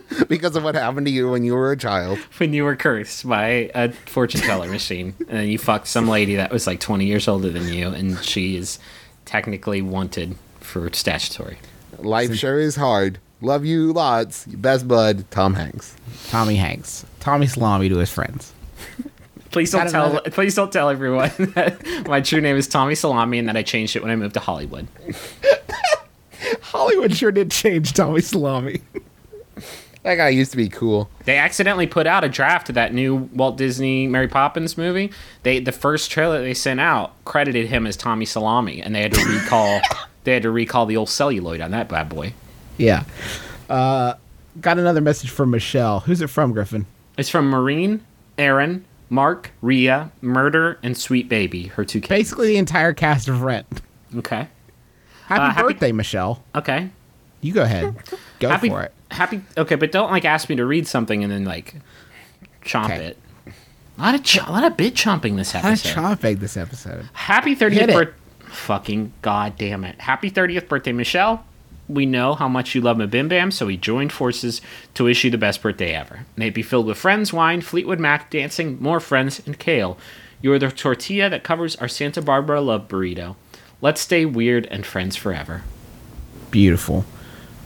because 0.28 0.56
of 0.56 0.64
what 0.64 0.74
happened 0.74 1.06
to 1.06 1.12
you 1.12 1.30
when 1.30 1.44
you 1.44 1.54
were 1.54 1.72
a 1.72 1.76
child. 1.76 2.18
when 2.38 2.52
you 2.52 2.64
were 2.64 2.76
cursed 2.76 3.28
by 3.28 3.70
a 3.74 3.92
fortune 3.92 4.40
teller 4.40 4.68
machine 4.68 5.14
and 5.20 5.28
then 5.28 5.48
you 5.48 5.58
fucked 5.58 5.86
some 5.88 6.08
lady 6.08 6.36
that 6.36 6.50
was 6.52 6.66
like 6.66 6.80
20 6.80 7.04
years 7.06 7.28
older 7.28 7.50
than 7.50 7.68
you 7.68 7.88
and 7.88 8.22
she 8.24 8.56
is 8.56 8.78
technically 9.24 9.82
wanted 9.82 10.36
for 10.60 10.92
statutory 10.92 11.58
Life 11.98 12.34
sure 12.34 12.58
is 12.58 12.74
hard. 12.76 13.18
Love 13.40 13.64
you 13.64 13.92
lots. 13.92 14.46
Your 14.48 14.58
best 14.58 14.88
bud, 14.88 15.24
Tom 15.30 15.54
Hanks. 15.54 15.94
Tommy 16.28 16.56
Hanks. 16.56 17.04
Tommy 17.20 17.46
Salami 17.46 17.88
to 17.88 17.98
his 17.98 18.10
friends. 18.10 18.52
please 19.50 19.70
don't 19.70 19.90
tell 19.90 20.10
another- 20.12 20.30
please 20.30 20.54
don't 20.54 20.72
tell 20.72 20.88
everyone 20.88 21.30
that 21.54 22.06
my 22.08 22.20
true 22.20 22.40
name 22.40 22.56
is 22.56 22.66
tommy 22.66 22.94
salami 22.94 23.38
and 23.38 23.48
that 23.48 23.56
i 23.56 23.62
changed 23.62 23.94
it 23.94 24.02
when 24.02 24.10
i 24.10 24.16
moved 24.16 24.32
to 24.34 24.40
hollywood 24.40 24.88
Hollywood 26.62 27.14
sure 27.14 27.30
did 27.32 27.50
change 27.50 27.92
Tommy 27.92 28.20
Salami. 28.20 28.80
That 30.02 30.16
guy 30.16 30.30
used 30.30 30.50
to 30.50 30.56
be 30.56 30.68
cool. 30.68 31.08
they 31.26 31.36
accidentally 31.38 31.86
put 31.86 32.06
out 32.08 32.24
a 32.24 32.28
draft 32.28 32.68
of 32.68 32.74
that 32.74 32.92
new 32.92 33.14
walt 33.32 33.56
disney 33.56 34.08
mary 34.08 34.26
poppins 34.28 34.76
movie 34.76 35.12
they 35.44 35.60
the 35.60 35.70
first 35.72 36.10
trailer 36.10 36.40
they 36.42 36.54
sent 36.54 36.80
out 36.80 37.12
credited 37.24 37.68
him 37.68 37.86
as 37.86 37.96
tommy 37.96 38.24
salami 38.24 38.82
and 38.82 38.94
they 38.94 39.02
had 39.02 39.12
to 39.12 39.24
recall 39.24 39.80
they 40.24 40.32
had 40.34 40.42
to 40.42 40.50
recall 40.50 40.86
the 40.86 40.96
old 40.96 41.08
celluloid 41.08 41.60
on 41.60 41.70
that 41.70 41.88
bad 41.88 42.08
boy 42.08 42.32
Yeah. 42.78 43.04
Uh, 43.70 44.14
got 44.60 44.78
another 44.78 45.00
message 45.00 45.30
from 45.30 45.50
Michelle. 45.50 46.00
Who's 46.00 46.20
it 46.20 46.28
from, 46.28 46.52
Griffin? 46.52 46.84
It's 47.16 47.28
from 47.30 47.48
Marine, 47.48 48.04
Aaron, 48.36 48.84
Mark, 49.08 49.50
Ria, 49.62 50.10
Murder, 50.20 50.78
and 50.82 50.96
Sweet 50.96 51.28
Baby, 51.28 51.68
her 51.68 51.84
two 51.84 52.00
kids. 52.00 52.08
Basically 52.08 52.48
the 52.48 52.56
entire 52.56 52.92
cast 52.92 53.28
of 53.28 53.42
Rent. 53.42 53.66
Okay. 54.16 54.48
Happy 55.26 55.40
Uh, 55.42 55.50
happy- 55.52 55.62
birthday, 55.74 55.92
Michelle. 55.92 56.42
Okay. 56.54 56.90
You 57.40 57.52
go 57.54 57.62
ahead. 57.62 57.94
Go 58.40 58.48
happy, 58.50 58.68
for 58.68 58.82
it. 58.82 58.92
Happy. 59.12 59.42
Okay, 59.56 59.74
but 59.76 59.92
don't 59.92 60.10
like 60.10 60.24
ask 60.24 60.48
me 60.48 60.56
to 60.56 60.64
read 60.64 60.86
something 60.86 61.22
and 61.22 61.32
then 61.32 61.44
like 61.44 61.74
chomp 62.64 62.86
Okay. 62.86 63.04
it. 63.06 63.18
A 63.98 64.00
lot 64.02 64.14
of 64.14 64.22
ch- 64.22 64.38
a 64.38 64.50
lot 64.50 64.64
of 64.64 64.76
bit 64.76 64.94
chomping 64.94 65.36
this 65.36 65.54
episode. 65.54 65.88
chomping 65.94 66.38
this 66.40 66.56
episode. 66.56 67.08
Happy 67.12 67.54
30th 67.54 67.88
it. 67.88 67.92
birthday. 67.92 68.14
Fucking 68.46 69.12
goddamn 69.22 69.84
it. 69.84 70.00
Happy 70.00 70.30
30th 70.30 70.68
birthday, 70.68 70.92
Michelle. 70.92 71.44
We 71.88 72.06
know 72.06 72.34
how 72.34 72.48
much 72.48 72.74
you 72.74 72.80
love 72.80 72.96
Mabim 72.96 73.28
Bam, 73.28 73.50
so 73.50 73.66
we 73.66 73.76
joined 73.76 74.12
forces 74.12 74.60
to 74.94 75.04
wish 75.04 75.24
you 75.24 75.30
the 75.30 75.36
best 75.38 75.60
birthday 75.62 75.94
ever. 75.94 76.20
May 76.36 76.48
it 76.48 76.54
be 76.54 76.62
filled 76.62 76.86
with 76.86 76.96
friends, 76.96 77.32
wine, 77.32 77.60
Fleetwood 77.60 77.98
Mac, 78.00 78.30
dancing, 78.30 78.80
more 78.80 79.00
friends, 79.00 79.42
and 79.46 79.58
kale. 79.58 79.98
You 80.40 80.52
are 80.52 80.58
the 80.58 80.70
tortilla 80.70 81.28
that 81.28 81.44
covers 81.44 81.76
our 81.76 81.88
Santa 81.88 82.22
Barbara 82.22 82.60
love 82.60 82.88
burrito. 82.88 83.36
Let's 83.80 84.00
stay 84.00 84.24
weird 84.24 84.66
and 84.66 84.86
friends 84.86 85.16
forever. 85.16 85.62
Beautiful. 86.50 87.04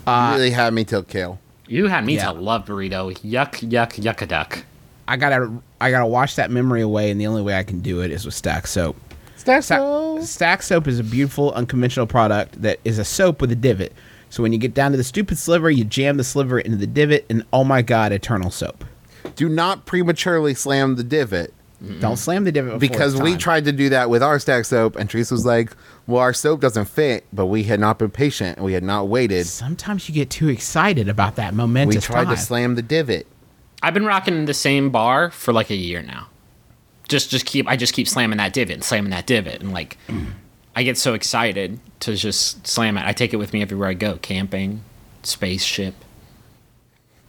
Uh, 0.07 0.30
you 0.32 0.36
really 0.38 0.50
had 0.50 0.72
me 0.72 0.84
till 0.84 1.02
kale. 1.02 1.38
You 1.66 1.88
had 1.88 2.04
me 2.04 2.14
Yeah. 2.16 2.26
to 2.26 2.32
love 2.32 2.64
burrito. 2.66 3.12
Yuck, 3.20 3.68
yuck, 3.68 4.00
yuck 4.00 4.22
a 4.22 4.26
duck. 4.26 4.64
I 5.09 5.16
gotta 5.16 5.50
I 5.80 5.90
gotta 5.90 6.07
wash 6.07 6.34
that 6.36 6.50
memory 6.50 6.80
away, 6.82 7.11
and 7.11 7.20
the 7.20 7.26
only 7.26 7.42
way 7.42 7.57
I 7.57 7.62
can 7.62 7.80
do 7.80 8.00
it 8.00 8.11
is 8.11 8.24
with 8.24 8.34
Stack 8.34 8.66
soap. 8.66 8.96
Stack 9.36 9.62
Sta- 9.62 10.20
Stack 10.22 10.62
soap 10.62 10.88
is 10.88 10.98
a 10.98 11.04
beautiful, 11.04 11.52
unconventional 11.52 12.07
product 12.07 12.61
that 12.62 12.80
is 12.84 12.98
a 12.98 13.04
soap 13.04 13.40
with 13.40 13.52
a 13.52 13.57
divot. 13.57 13.92
So 14.30 14.42
when 14.42 14.52
you 14.52 14.59
get 14.59 14.74
down 14.74 14.90
to 14.90 14.96
the 14.96 15.04
stupid 15.04 15.38
sliver, 15.38 15.70
you 15.70 15.84
jam 15.84 16.16
the 16.16 16.24
sliver 16.24 16.59
into 16.59 16.76
the 16.76 16.86
divot, 16.86 17.24
and 17.30 17.44
oh 17.52 17.62
my 17.64 17.82
god, 17.82 18.12
eternal 18.12 18.50
soap. 18.50 18.84
Do 19.36 19.48
not 19.48 19.86
prematurely 19.86 20.54
slam 20.54 20.96
the 20.96 21.04
divot 21.04 21.52
Don't 22.00 22.16
slam 22.16 22.44
the 22.44 22.52
divot 22.52 22.78
because 22.80 23.14
it's 23.14 23.22
we 23.22 23.36
tried 23.36 23.64
to 23.66 23.72
do 23.72 23.88
that 23.90 24.09
with 24.11 24.22
our 24.22 24.38
stack 24.38 24.64
soap, 24.64 24.96
and 24.96 25.09
Teresa 25.11 25.34
was 25.34 25.44
like, 25.46 25.72
"Well, 26.07 26.20
our 26.22 26.32
soap 26.32 26.61
doesn't 26.61 26.86
fit," 26.86 27.24
but 27.32 27.46
we 27.46 27.64
had 27.64 27.80
not 27.80 27.98
been 27.98 28.11
patient 28.11 28.57
and 28.59 28.64
we 28.64 28.72
had 28.74 28.82
not 28.84 29.09
waited. 29.09 29.46
Sometimes 29.46 30.09
you 30.09 30.14
get 30.14 30.30
too 30.30 30.48
excited 30.48 31.09
about 31.09 31.36
that 31.36 31.54
momentous 31.54 31.94
We 31.96 32.00
tried 32.14 32.24
time. 32.24 32.34
to 32.36 32.40
slam 32.40 32.74
the 32.74 32.82
divot. 32.82 33.26
I've 33.82 33.94
been 33.94 34.07
rocking 34.07 34.46
the 34.46 34.54
same 34.54 34.90
bar 34.90 35.30
for 35.30 35.52
like 35.52 35.70
a 35.70 35.74
year 35.76 36.02
now. 36.02 36.28
Just 37.09 37.30
just 37.30 37.46
keep 37.46 37.68
I 37.68 37.76
just 37.76 37.92
keep 37.94 38.09
slamming 38.09 38.38
that 38.38 38.52
divot 38.52 38.74
and 38.74 38.84
slamming 38.84 39.11
that 39.11 39.26
divot 39.26 39.61
and 39.61 39.72
like 39.72 39.96
I 40.74 40.82
get 40.82 40.98
so 40.98 41.14
excited 41.14 41.78
to 42.00 42.14
just 42.16 42.66
slam 42.66 42.96
it. 42.98 43.04
I 43.07 43.12
take 43.12 43.32
it 43.32 43.36
with 43.36 43.52
me 43.52 43.62
everywhere 43.62 43.88
I 43.88 43.94
go. 43.94 44.16
Camping, 44.16 44.82
spaceship, 45.22 45.94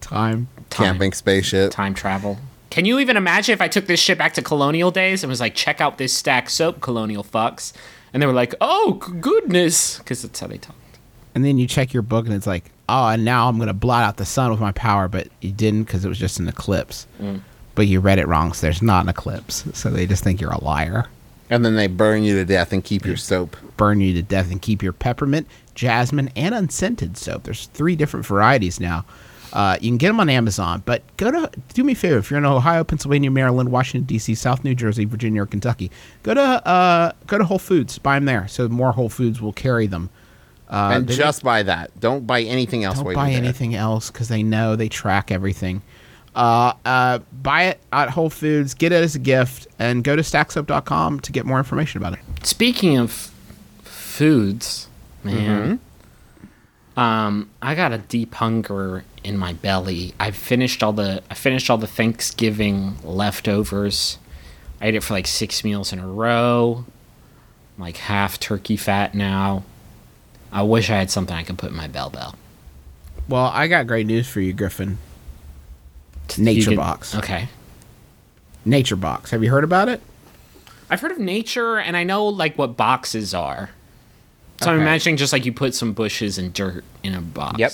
time. 0.02 0.48
time, 0.70 0.86
Camping 0.86 1.14
spaceship. 1.14 1.72
time 1.72 1.94
travel. 1.94 2.40
Can 2.78 2.86
you 2.86 3.00
even 3.00 3.18
imagine 3.18 3.54
if 3.54 3.60
I 3.60 3.70
took 3.70 3.88
this 3.88 4.00
shit 4.00 4.20
back 4.20 4.36
to 4.36 4.44
colonial 4.44 4.92
days 4.92 5.24
and 5.24 5.32
was 5.32 5.40
like, 5.40 5.56
check 5.56 5.82
out 5.82 5.98
this 5.98 6.14
stack 6.14 6.48
soap, 6.48 6.80
colonial 6.80 7.24
fucks? 7.24 7.74
And 8.14 8.22
they 8.22 8.28
were 8.28 8.34
like, 8.34 8.54
oh, 8.62 9.02
goodness. 9.20 9.98
Because 9.98 10.22
that's 10.22 10.40
how 10.40 10.46
they 10.46 10.60
talk. 10.60 10.76
And 11.34 11.44
then 11.44 11.58
you 11.58 11.66
check 11.66 11.92
your 11.92 12.04
book, 12.04 12.28
and 12.28 12.36
it's 12.36 12.46
like, 12.46 12.66
oh, 12.88 13.08
and 13.08 13.26
now 13.26 13.50
I'm 13.50 13.58
gonna 13.58 13.74
blot 13.74 14.04
out 14.04 14.18
the 14.18 14.28
sun 14.28 14.52
with 14.52 14.60
my 14.60 14.74
power, 14.74 15.08
but 15.08 15.28
you 15.42 15.52
didn't 15.52 15.86
because 15.86 16.06
it 16.06 16.08
was 16.08 16.20
just 16.20 16.40
an 16.40 16.48
eclipse. 16.48 17.08
Mm. 17.20 17.42
But 17.74 17.88
you 17.88 18.00
read 18.00 18.20
it 18.20 18.28
wrong, 18.28 18.54
so 18.54 18.68
there's 18.68 18.84
not 18.84 19.06
an 19.06 19.10
eclipse. 19.10 19.66
So 19.74 19.90
they 19.90 20.06
just 20.06 20.24
think 20.24 20.40
you're 20.40 20.52
a 20.52 20.64
liar. 20.64 21.08
And 21.50 21.66
then 21.66 21.76
they 21.76 21.88
burn 21.88 22.22
you 22.22 22.36
to 22.36 22.46
death 22.46 22.74
and 22.74 22.84
keep 22.84 23.08
your 23.08 23.18
soap. 23.18 23.58
burn 23.78 24.02
you 24.02 24.14
to 24.14 24.22
death 24.22 24.52
and 24.52 24.62
keep 24.62 24.84
your 24.84 24.94
peppermint, 24.94 25.48
jasmine, 25.74 26.30
and 26.36 26.54
unscented 26.54 27.18
soap. 27.18 27.42
There's 27.42 27.66
three 27.66 27.96
different 27.96 28.28
varieties 28.28 28.80
now. 28.80 29.04
Uh, 29.54 29.78
you 29.82 29.90
can 29.90 29.98
get 29.98 30.08
them 30.08 30.20
on 30.20 30.30
Amazon, 30.30 30.84
but 30.86 31.02
go 31.18 31.32
to 31.32 31.50
do 31.74 31.84
me 31.84 31.94
a 31.94 31.96
favor 31.96 32.18
if 32.18 32.30
you're 32.30 32.38
in 32.38 32.46
Ohio, 32.46 32.84
Pennsylvania, 32.84 33.32
Maryland, 33.32 33.72
Washington 33.72 34.06
D.C., 34.06 34.36
South 34.36 34.64
New 34.64 34.76
Jersey, 34.76 35.06
Virginia, 35.06 35.44
or 35.44 35.46
Kentucky. 35.46 35.90
Go 36.24 36.34
to 36.34 36.42
uh, 36.42 37.12
go 37.28 37.38
to 37.38 37.46
Whole 37.46 37.60
Foods, 37.60 37.98
buy 37.98 38.16
them 38.16 38.26
there, 38.26 38.48
so 38.48 38.68
more 38.68 38.92
Whole 38.92 39.10
Foods 39.10 39.42
will 39.42 39.54
carry 39.54 39.88
them. 39.88 40.10
Uh, 40.70 40.92
and 40.96 41.08
just 41.08 41.44
buy 41.44 41.64
that. 41.64 41.98
Don't 42.00 42.28
buy 42.28 42.42
anything 42.42 42.84
else. 42.84 42.98
don't 42.98 43.06
buy 43.14 43.30
you're 43.30 43.38
there. 43.40 43.46
anything 43.46 43.74
else 43.74 44.12
because 44.12 44.28
they 44.28 44.44
know 44.44 44.76
they 44.76 44.90
track 44.90 45.32
everything. 45.32 45.82
Uh, 46.36 46.74
uh, 46.86 47.20
buy 47.42 47.64
it 47.64 47.80
at 47.94 48.10
Whole 48.10 48.30
Foods, 48.30 48.74
get 48.74 48.92
it 48.92 49.02
as 49.02 49.16
a 49.16 49.20
gift, 49.20 49.66
and 49.80 50.04
go 50.04 50.16
to 50.16 50.22
stacksoap.com 50.22 51.22
to 51.22 51.32
get 51.32 51.46
more 51.46 51.58
information 51.58 52.00
about 52.00 52.14
it. 52.14 52.20
Speaking 52.46 52.98
of 52.98 53.32
foods, 53.84 54.88
man, 55.24 55.80
Mm-hmm. 56.96 57.00
um, 57.00 57.50
I 57.62 57.74
got 57.76 57.92
a 57.94 57.98
deep 58.00 58.34
hunger 58.36 59.04
in 59.28 59.38
my 59.38 59.52
belly. 59.52 60.14
I 60.20 60.32
finished 60.32 60.82
all 60.82 60.94
the 60.94 61.22
I 61.30 61.34
finished 61.34 61.70
all 61.70 61.78
the 61.78 61.86
Thanksgiving 61.88 62.96
leftovers. 63.04 64.18
I 64.80 64.88
ate 64.88 64.96
it 64.96 65.04
for 65.04 65.14
like 65.14 65.28
six 65.28 65.64
meals 65.66 65.92
in 65.92 66.00
a 66.00 66.08
row. 66.08 66.86
I'm 67.78 67.82
like 67.82 67.98
half 67.98 68.40
turkey 68.40 68.78
fat 68.78 69.14
now. 69.14 69.64
I 70.52 70.62
wish 70.64 70.90
I 70.90 70.96
had 70.96 71.12
something 71.12 71.36
I 71.36 71.44
could 71.44 71.58
put 71.58 71.72
in 71.72 71.76
my 71.76 71.88
bell 71.90 72.10
bell. 72.10 72.36
Well, 73.28 73.52
I 73.54 73.68
got 73.68 73.86
great 73.86 74.08
news 74.08 74.30
for 74.30 74.40
you, 74.40 74.54
Griffin. 74.54 74.98
You 76.38 76.44
Nature 76.46 76.70
could- 76.72 76.78
Box. 76.78 77.14
Okay. 77.16 77.50
Nature 78.64 78.96
Box. 78.96 79.32
Have 79.32 79.44
you 79.44 79.50
heard 79.52 79.66
about 79.66 79.90
it? 79.90 80.02
I've 80.90 81.02
heard 81.02 81.12
of 81.12 81.20
nature 81.20 81.78
and 81.80 81.98
I 81.98 82.06
know 82.06 82.26
like 82.28 82.58
what 82.58 82.78
boxes 82.78 83.34
are. 83.34 83.72
So 84.62 84.72
I'm 84.72 84.80
imagining 84.80 85.18
just 85.18 85.34
like 85.34 85.46
you 85.46 85.52
put 85.52 85.76
some 85.76 85.92
bushes 85.92 86.38
and 86.38 86.54
dirt 86.54 86.86
in 87.04 87.14
a 87.14 87.20
box. 87.22 87.60
Yep. 87.60 87.72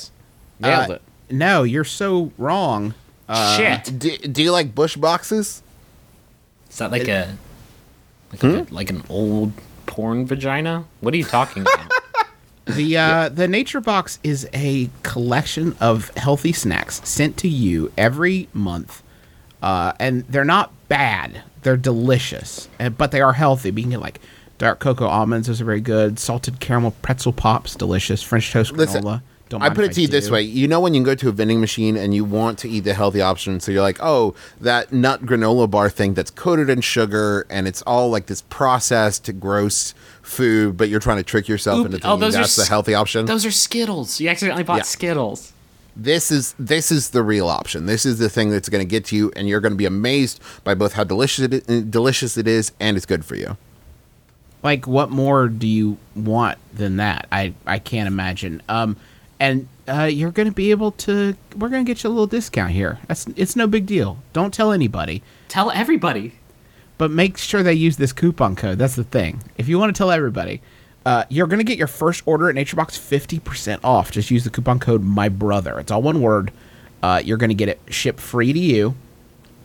Nailed 0.59 0.89
Uh, 0.89 0.93
it. 0.95 1.01
No, 1.33 1.63
you're 1.63 1.83
so 1.83 2.31
wrong. 2.37 2.93
Uh, 3.27 3.57
Shit. 3.57 3.97
Do, 3.97 4.15
do 4.17 4.43
you 4.43 4.51
like 4.51 4.75
bush 4.75 4.95
boxes? 4.95 5.63
Is 6.69 6.77
that 6.77 6.91
like 6.91 7.07
a 7.07 7.35
like 8.31 8.43
a 8.43 8.67
like 8.69 8.89
an 8.91 9.03
old 9.09 9.53
porn 9.87 10.27
vagina? 10.27 10.85
What 11.01 11.13
are 11.13 11.17
you 11.17 11.23
talking 11.25 11.63
about? 11.63 11.91
The 12.65 12.95
uh, 12.95 13.27
the 13.27 13.49
Nature 13.49 13.81
Box 13.81 14.19
is 14.23 14.47
a 14.53 14.89
collection 15.03 15.75
of 15.81 16.11
healthy 16.15 16.53
snacks 16.53 17.01
sent 17.03 17.35
to 17.39 17.49
you 17.49 17.91
every 17.97 18.47
month, 18.53 19.03
uh, 19.61 19.91
and 19.99 20.23
they're 20.29 20.45
not 20.45 20.71
bad. 20.87 21.41
They're 21.63 21.75
delicious, 21.75 22.69
uh, 22.79 22.87
but 22.87 23.11
they 23.11 23.19
are 23.19 23.33
healthy. 23.33 23.69
We 23.69 23.81
can 23.81 23.91
get 23.91 23.99
like 23.99 24.21
dark 24.59 24.79
cocoa 24.79 25.07
almonds; 25.07 25.47
those 25.47 25.59
are 25.59 25.65
very 25.65 25.81
good. 25.81 26.19
Salted 26.19 26.61
caramel 26.61 26.91
pretzel 27.01 27.33
pops, 27.33 27.75
delicious. 27.75 28.23
French 28.23 28.49
toast 28.53 28.71
granola. 28.71 28.77
Listen, 28.77 29.21
Don't 29.49 29.61
I 29.61 29.69
put 29.69 29.85
it 29.85 29.93
to 29.93 30.01
you 30.01 30.07
this 30.07 30.31
way. 30.31 30.41
You 30.41 30.67
know 30.67 30.79
when 30.79 30.93
you 30.95 31.03
go 31.03 31.13
to 31.15 31.29
a 31.29 31.31
vending 31.31 31.59
machine 31.61 31.95
and 31.95 32.15
you 32.15 32.25
want 32.25 32.57
to 32.59 32.69
eat 32.69 32.81
the 32.81 32.93
healthy 32.95 33.21
option, 33.21 33.59
so 33.59 33.71
you're 33.71 33.81
like, 33.83 33.99
oh, 34.01 34.33
that 34.59 34.91
nut 34.91 35.25
granola 35.25 35.69
bar 35.69 35.89
thing 35.89 36.13
that's 36.15 36.31
coated 36.31 36.69
in 36.69 36.81
sugar 36.81 37.45
and 37.49 37.67
it's 37.67 37.81
all 37.83 38.09
like 38.09 38.25
this 38.27 38.41
processed 38.49 39.39
gross 39.39 39.93
food, 40.23 40.75
but 40.77 40.89
you're 40.89 40.99
trying 40.99 41.17
to 41.17 41.23
trick 41.23 41.47
yourself 41.47 41.79
Oop, 41.79 41.85
into 41.87 41.97
oh, 41.97 42.11
thinking 42.11 42.19
those 42.21 42.35
are 42.35 42.39
that's 42.39 42.55
the 42.55 42.65
healthy 42.65 42.95
option. 42.95 43.25
Those 43.25 43.45
are 43.45 43.51
Skittles. 43.51 44.19
You 44.19 44.29
accidentally 44.29 44.63
bought 44.63 44.77
Yeah. 44.77 44.83
Skittles. 44.83 45.51
this 45.95 46.31
is 46.31 46.55
this 46.57 46.91
is 46.91 47.11
the 47.11 47.21
real 47.21 47.47
option. 47.49 47.85
This 47.85 48.05
is 48.07 48.17
the 48.17 48.29
thing 48.29 48.49
that's 48.49 48.69
going 48.69 48.81
to 48.83 48.89
get 48.89 49.05
to 49.05 49.15
you, 49.15 49.31
and 49.35 49.47
you're 49.47 49.59
going 49.61 49.73
to 49.73 49.77
be 49.77 49.85
amazed 49.85 50.41
by 50.63 50.73
both 50.73 50.93
how 50.93 51.03
delicious 51.03 51.43
it 51.45 51.69
is, 51.69 51.83
delicious 51.83 52.37
it 52.37 52.47
is, 52.47 52.71
and 52.79 52.97
it's 52.97 53.05
good 53.05 53.23
for 53.23 53.35
you. 53.35 53.57
like 54.63 54.87
what 54.87 55.11
more 55.11 55.47
do 55.49 55.67
you 55.67 55.97
want 56.15 56.57
than 56.73 56.95
that 56.97 57.27
i 57.31 57.53
i 57.67 57.77
can't 57.77 58.07
imagine 58.07 58.61
um 58.69 58.95
and 59.43 59.67
uh, 59.89 60.03
you're 60.03 60.31
gonna 60.31 60.53
be 60.53 60.71
able 60.71 60.91
to 60.91 61.35
we're 61.57 61.67
gonna 61.67 61.83
get 61.83 62.01
you 62.01 62.09
a 62.09 62.11
little 62.11 62.27
discount 62.27 62.71
here. 62.71 62.99
That's 63.07 63.27
it's 63.35 63.57
no 63.57 63.67
big 63.67 63.85
deal. 63.85 64.19
Don't 64.31 64.53
tell 64.53 64.71
anybody. 64.71 65.21
Tell 65.49 65.69
everybody. 65.69 66.35
but 66.97 67.11
make 67.11 67.37
sure 67.37 67.61
they 67.61 67.73
use 67.73 67.97
this 67.97 68.13
coupon 68.13 68.55
code. 68.55 68.77
That's 68.77 68.95
the 68.95 69.03
thing. 69.03 69.43
If 69.57 69.67
you 69.67 69.77
want 69.77 69.93
to 69.93 69.97
tell 69.97 70.11
everybody 70.11 70.61
uh, 71.05 71.25
you're 71.27 71.47
gonna 71.47 71.65
get 71.65 71.77
your 71.77 71.87
first 71.87 72.23
order 72.25 72.49
at 72.49 72.55
naturebox 72.55 72.97
50% 72.97 73.81
off. 73.83 74.09
Just 74.11 74.31
use 74.31 74.45
the 74.45 74.49
coupon 74.49 74.79
code 74.79 75.03
my 75.03 75.27
brother. 75.27 75.77
It's 75.77 75.91
all 75.91 76.01
one 76.01 76.21
word. 76.21 76.53
Uh, 77.01 77.21
you're 77.25 77.35
gonna 77.37 77.53
get 77.53 77.67
it 77.67 77.81
shipped 77.89 78.21
free 78.21 78.53
to 78.53 78.59
you. 78.59 78.95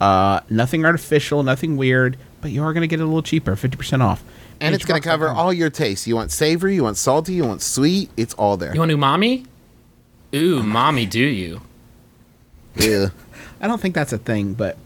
Uh, 0.01 0.41
nothing 0.51 0.85
artificial 0.85 1.45
nothing 1.45 1.77
weird 1.77 2.17
but 2.41 2.51
you 2.51 2.65
are 2.65 2.73
gonna 2.73 2.89
get 2.89 2.99
it 2.99 3.05
a 3.05 3.07
little 3.07 3.23
cheaper 3.23 3.55
50% 3.55 4.01
off. 4.01 4.25
And 4.61 4.75
it's 4.75 4.85
going 4.85 5.01
to 5.01 5.09
cover 5.09 5.29
all 5.29 5.53
your 5.53 5.71
tastes. 5.71 6.09
You 6.09 6.17
want 6.17 6.33
savory, 6.33 6.75
you 6.75 6.83
want 6.83 6.97
salty, 6.97 7.35
you 7.35 7.45
want 7.45 7.63
sweet. 7.63 8.11
It's 8.17 8.35
all 8.35 8.57
there. 8.57 8.75
You 8.75 8.81
want 8.81 8.91
umami? 8.91 9.47
Ooh, 10.35 10.63
mommy, 10.63 11.07
do 11.07 11.21
you? 11.21 11.63
Yeah. 12.77 13.09
I 13.61 13.67
don't 13.67 13.81
think 13.81 13.95
that's 13.95 14.13
a 14.13 14.19
thing, 14.19 14.55
but 14.55 14.77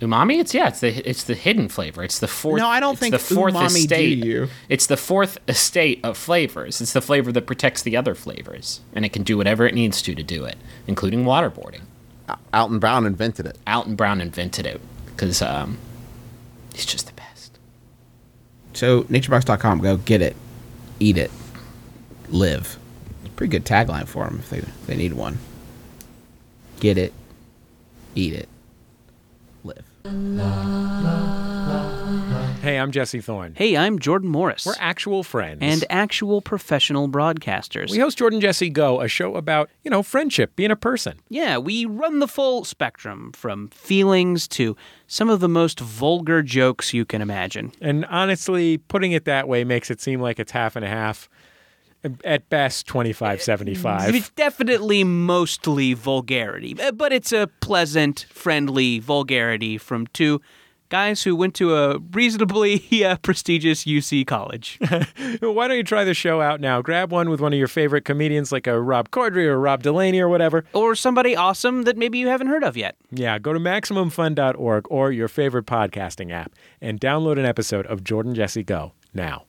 Umami? 0.00 0.38
It's 0.40 0.52
yeah. 0.52 0.68
It's 0.68 0.80
the 0.80 1.08
it's 1.08 1.24
the 1.24 1.34
hidden 1.34 1.68
flavor. 1.68 2.02
It's 2.02 2.18
the 2.18 2.28
fourth. 2.28 2.58
No, 2.60 2.68
I 2.68 2.80
don't 2.80 2.92
it's 2.92 3.00
think 3.00 3.12
the 3.12 3.18
fourth 3.18 3.54
umami 3.54 3.72
do 3.72 3.78
estate. 3.78 4.18
you. 4.24 4.48
It's 4.68 4.86
the 4.86 4.96
fourth 4.96 5.38
estate 5.48 6.00
of 6.04 6.18
flavors. 6.18 6.80
It's 6.80 6.92
the 6.92 7.00
flavor 7.00 7.32
that 7.32 7.46
protects 7.46 7.82
the 7.82 7.96
other 7.96 8.14
flavors, 8.14 8.80
and 8.92 9.04
it 9.04 9.12
can 9.12 9.22
do 9.22 9.38
whatever 9.38 9.66
it 9.66 9.74
needs 9.74 10.02
to 10.02 10.14
to 10.14 10.22
do 10.22 10.44
it, 10.44 10.56
including 10.86 11.24
waterboarding. 11.24 11.82
Alton 12.52 12.78
Brown 12.78 13.06
invented 13.06 13.46
it. 13.46 13.56
Alton 13.66 13.94
Brown 13.94 14.20
invented 14.20 14.66
it 14.66 14.80
because 15.06 15.40
um, 15.40 15.78
he's 16.74 16.84
just 16.84 17.06
the 17.06 17.12
best. 17.14 17.58
so 18.74 19.04
naturebox.com, 19.04 19.78
go 19.78 19.96
get 19.96 20.20
it, 20.20 20.36
eat 21.00 21.16
it, 21.16 21.30
live. 22.28 22.78
Pretty 23.36 23.50
good 23.50 23.66
tagline 23.66 24.08
for 24.08 24.24
them 24.24 24.38
if 24.38 24.48
they 24.50 24.58
if 24.58 24.86
they 24.86 24.96
need 24.96 25.12
one. 25.12 25.38
Get 26.80 26.96
it, 26.96 27.12
eat 28.14 28.32
it, 28.32 28.48
live. 29.62 29.84
Hey 30.04 30.12
Hey, 32.72 32.78
I'm 32.80 32.90
Jesse 32.90 33.20
Thorne. 33.20 33.52
Hey, 33.54 33.76
I'm 33.76 33.98
Jordan 33.98 34.28
Morris. 34.28 34.66
We're 34.66 34.74
actual 34.78 35.22
friends. 35.22 35.58
and 35.60 35.84
actual 35.90 36.40
professional 36.40 37.08
broadcasters. 37.08 37.90
we 37.90 37.98
host 37.98 38.18
Jordan 38.18 38.40
Jesse 38.40 38.70
Go, 38.70 39.00
a 39.00 39.08
show 39.08 39.36
about, 39.36 39.70
you 39.84 39.90
know, 39.90 40.02
friendship, 40.02 40.56
being 40.56 40.70
a 40.70 40.76
person. 40.76 41.18
yeah, 41.28 41.58
we 41.58 41.84
run 41.84 42.18
the 42.18 42.26
full 42.26 42.64
spectrum 42.64 43.30
from 43.32 43.68
feelings 43.68 44.48
to 44.48 44.76
some 45.06 45.28
of 45.28 45.40
the 45.40 45.48
most 45.48 45.78
vulgar 45.78 46.42
jokes 46.42 46.92
you 46.92 47.04
can 47.04 47.22
imagine. 47.22 47.70
And 47.80 48.04
honestly, 48.06 48.78
putting 48.78 49.12
it 49.12 49.26
that 49.26 49.46
way 49.46 49.62
makes 49.62 49.90
it 49.90 50.00
seem 50.00 50.20
like 50.20 50.40
it's 50.40 50.52
half 50.52 50.74
and 50.74 50.84
a 50.84 50.88
half. 50.88 51.28
At 52.24 52.48
best, 52.48 52.86
25 52.86 53.42
75. 53.42 54.14
It's 54.14 54.30
definitely 54.30 55.02
mostly 55.02 55.92
vulgarity, 55.94 56.76
uh, 56.80 56.92
but 56.92 57.12
it's 57.12 57.32
a 57.32 57.48
pleasant, 57.60 58.26
friendly 58.30 59.00
vulgarity 59.00 59.76
from 59.76 60.06
two 60.08 60.40
guys 60.88 61.24
who 61.24 61.34
went 61.34 61.52
to 61.54 61.74
a 61.74 61.98
reasonably 62.12 62.84
uh, 63.04 63.16
prestigious 63.16 63.84
UC 63.86 64.24
college. 64.24 64.78
Why 65.40 65.66
don't 65.66 65.76
you 65.76 65.82
try 65.82 66.04
the 66.04 66.14
show 66.14 66.40
out 66.40 66.60
now? 66.60 66.80
Grab 66.80 67.10
one 67.10 67.28
with 67.28 67.40
one 67.40 67.52
of 67.52 67.58
your 67.58 67.66
favorite 67.66 68.04
comedians 68.04 68.52
like 68.52 68.68
a 68.68 68.80
Rob 68.80 69.10
Corddry 69.10 69.46
or 69.46 69.58
Rob 69.58 69.82
Delaney 69.82 70.20
or 70.20 70.28
whatever. 70.28 70.64
or 70.74 70.94
somebody 70.94 71.34
awesome 71.34 71.82
that 71.84 71.96
maybe 71.96 72.18
you 72.18 72.28
haven't 72.28 72.46
heard 72.46 72.62
of 72.62 72.76
yet. 72.76 72.94
Yeah, 73.10 73.40
go 73.40 73.52
to 73.52 73.58
MaximumFun.org 73.58 74.86
or 74.88 75.10
your 75.10 75.26
favorite 75.26 75.66
podcasting 75.66 76.30
app 76.30 76.52
and 76.80 77.00
download 77.00 77.36
an 77.36 77.46
episode 77.46 77.86
of 77.86 78.04
Jordan 78.04 78.36
Jesse 78.36 78.62
Go 78.62 78.92
now. 79.12 79.42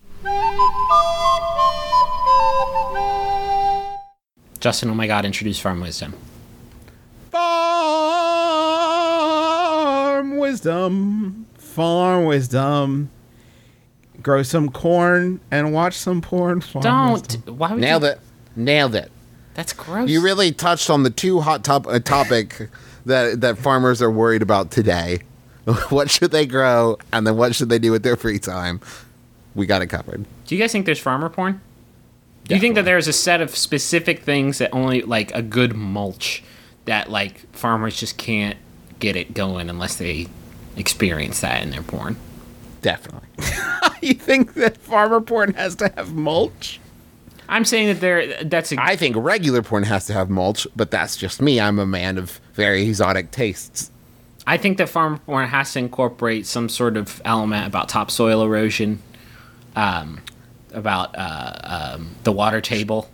Justin, 4.60 4.89
oh 4.89 4.95
my 4.95 5.08
God, 5.08 5.26
introduce 5.26 5.60
Farm 5.60 5.80
Wisdom. 5.82 6.14
Farm 8.97 10.38
wisdom. 10.38 11.45
Farm 11.58 12.26
wisdom. 12.26 13.10
Grow 14.22 14.41
some 14.43 14.70
corn 14.70 15.39
and 15.51 15.74
watch 15.74 15.93
some 15.95 16.22
porn. 16.22 16.62
Farm 16.62 16.84
Don't. 16.84 17.14
wisdom. 17.14 17.58
Why 17.58 17.72
would 17.74 17.82
Nailed 17.82 18.03
you? 18.03 18.10
it. 18.10 18.20
Nailed 18.55 18.95
it. 18.95 19.12
That's 19.53 19.74
gross. 19.74 20.10
You 20.10 20.22
really 20.22 20.51
touched 20.51 20.89
on 20.89 21.03
the 21.03 21.10
two 21.10 21.39
hot 21.39 21.64
top 21.64 21.86
uh, 21.88 21.99
topic 21.99 22.70
that 23.05 23.41
that 23.41 23.58
farmers 23.58 24.01
are 24.01 24.12
worried 24.12 24.41
about 24.41 24.72
today. 24.72 25.20
what 25.89 26.10
should 26.10 26.32
they 26.32 26.45
grow, 26.45 26.97
and 27.12 27.28
then 27.28 27.36
what 27.38 27.53
should 27.55 27.70
they 27.70 27.80
do 27.80 27.91
with 27.91 28.01
their 28.03 28.16
free 28.16 28.39
time? 28.39 28.80
We 29.53 29.66
got 29.66 29.82
it 29.82 29.88
covered. 29.88 30.26
Do 30.45 30.55
you 30.55 30.62
guys 30.62 30.72
think 30.72 30.86
there's 30.86 30.99
farmer 30.99 31.30
porn? 31.30 31.60
Do 32.48 32.56
you 32.56 32.62
think 32.62 32.76
that 32.76 32.86
there's 32.86 33.08
a 33.08 33.14
set 33.14 33.41
of 33.41 33.56
specific 33.56 34.22
things 34.22 34.60
that 34.60 34.70
only 34.74 35.02
like 35.02 35.34
a 35.36 35.41
good 35.41 35.76
mulch 35.76 36.43
that 36.86 37.10
like 37.10 37.39
farmers 37.54 38.00
just 38.00 38.18
can't 38.18 38.58
get 39.00 39.16
it 39.16 39.34
going 39.34 39.70
unless 39.70 39.98
they 39.98 40.28
experience 40.78 41.41
that 41.41 41.62
in 41.62 41.72
their 41.72 41.82
porn? 41.82 42.18
Definitely. 42.82 43.28
You 44.00 44.14
think 44.14 44.54
that 44.54 44.78
farmer 44.78 45.20
porn 45.20 45.56
has 45.56 45.76
to 45.78 45.91
have 45.95 46.14
mulch? 46.14 46.80
I'm 47.50 47.66
saying 47.66 47.88
that 47.88 48.00
there 48.00 48.43
that's 48.43 48.72
a, 48.72 48.76
I 48.80 48.95
think 48.95 49.16
regular 49.18 49.62
porn 49.64 49.84
has 49.84 50.06
to 50.06 50.14
have 50.14 50.30
mulch, 50.30 50.68
but 50.76 50.91
that's 50.91 51.18
just 51.18 51.41
me. 51.41 51.60
I'm 51.60 51.80
a 51.80 51.86
man 51.86 52.18
of 52.18 52.39
very 52.54 52.84
exotic 52.84 53.32
tastes. 53.32 53.91
I 54.45 54.58
think 54.58 54.78
that 54.78 54.88
farmer 54.88 55.18
porn 55.18 55.48
has 55.48 55.74
to 55.74 55.80
incorporate 55.80 56.45
some 56.45 56.70
sort 56.70 56.95
of 56.95 57.22
element 57.26 57.66
about 57.68 57.89
topsoil 57.89 58.43
erosion, 58.43 59.02
um, 59.76 60.22
about 60.74 61.15
uh, 61.18 61.95
um, 61.95 62.15
the 62.24 62.32
water 62.32 62.61
table. 62.61 63.09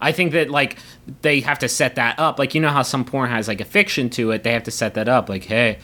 I 0.00 0.12
think 0.12 0.32
that 0.32 0.50
like 0.50 0.78
they 1.22 1.40
have 1.40 1.58
to 1.60 1.68
set 1.68 1.96
that 1.96 2.18
up. 2.18 2.38
Like 2.38 2.54
you 2.54 2.60
know 2.60 2.70
how 2.70 2.82
some 2.82 3.04
porn 3.04 3.30
has 3.30 3.48
like 3.48 3.60
a 3.60 3.64
fiction 3.64 4.10
to 4.10 4.30
it. 4.30 4.42
They 4.42 4.52
have 4.52 4.64
to 4.64 4.70
set 4.70 4.94
that 4.94 5.08
up. 5.08 5.28
Like 5.28 5.44
hey, 5.44 5.78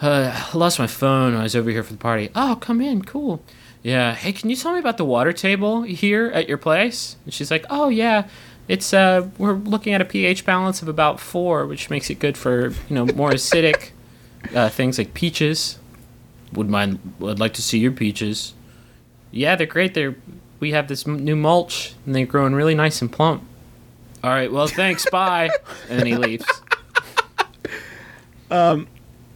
uh, 0.00 0.48
I 0.52 0.56
lost 0.56 0.78
my 0.78 0.86
phone. 0.86 1.34
I 1.34 1.42
was 1.42 1.54
over 1.54 1.70
here 1.70 1.82
for 1.82 1.92
the 1.92 1.98
party. 1.98 2.30
Oh, 2.34 2.56
come 2.60 2.80
in, 2.80 3.04
cool. 3.04 3.42
Yeah. 3.82 4.14
Hey, 4.14 4.32
can 4.32 4.50
you 4.50 4.56
tell 4.56 4.72
me 4.72 4.78
about 4.78 4.96
the 4.96 5.04
water 5.04 5.32
table 5.32 5.82
here 5.82 6.26
at 6.28 6.48
your 6.48 6.58
place? 6.58 7.16
And 7.24 7.34
she's 7.34 7.50
like, 7.50 7.64
Oh 7.70 7.88
yeah. 7.88 8.28
It's 8.68 8.94
uh, 8.94 9.28
we're 9.36 9.54
looking 9.54 9.94
at 9.94 10.00
a 10.00 10.04
pH 10.04 10.46
balance 10.46 10.80
of 10.80 10.86
about 10.86 11.18
four, 11.18 11.66
which 11.66 11.90
makes 11.90 12.08
it 12.08 12.20
good 12.20 12.38
for 12.38 12.68
you 12.68 12.94
know 12.94 13.04
more 13.04 13.30
acidic 13.30 13.90
uh, 14.54 14.68
things 14.68 14.96
like 14.96 15.12
peaches. 15.12 15.78
Would 16.52 16.68
mind? 16.68 17.00
I'd 17.20 17.40
like 17.40 17.54
to 17.54 17.62
see 17.62 17.78
your 17.78 17.92
peaches. 17.92 18.54
Yeah, 19.30 19.56
they're 19.56 19.66
great. 19.66 19.94
They're 19.94 20.16
we 20.58 20.72
have 20.72 20.88
this 20.88 21.06
m- 21.06 21.24
new 21.24 21.36
mulch, 21.36 21.94
and 22.04 22.14
they're 22.14 22.26
growing 22.26 22.54
really 22.54 22.74
nice 22.74 23.00
and 23.00 23.10
plump. 23.10 23.42
All 24.22 24.30
right. 24.30 24.52
Well, 24.52 24.66
thanks. 24.66 25.08
bye. 25.10 25.50
And 25.88 25.98
then 25.98 26.06
he 26.06 26.16
leaves. 26.16 26.44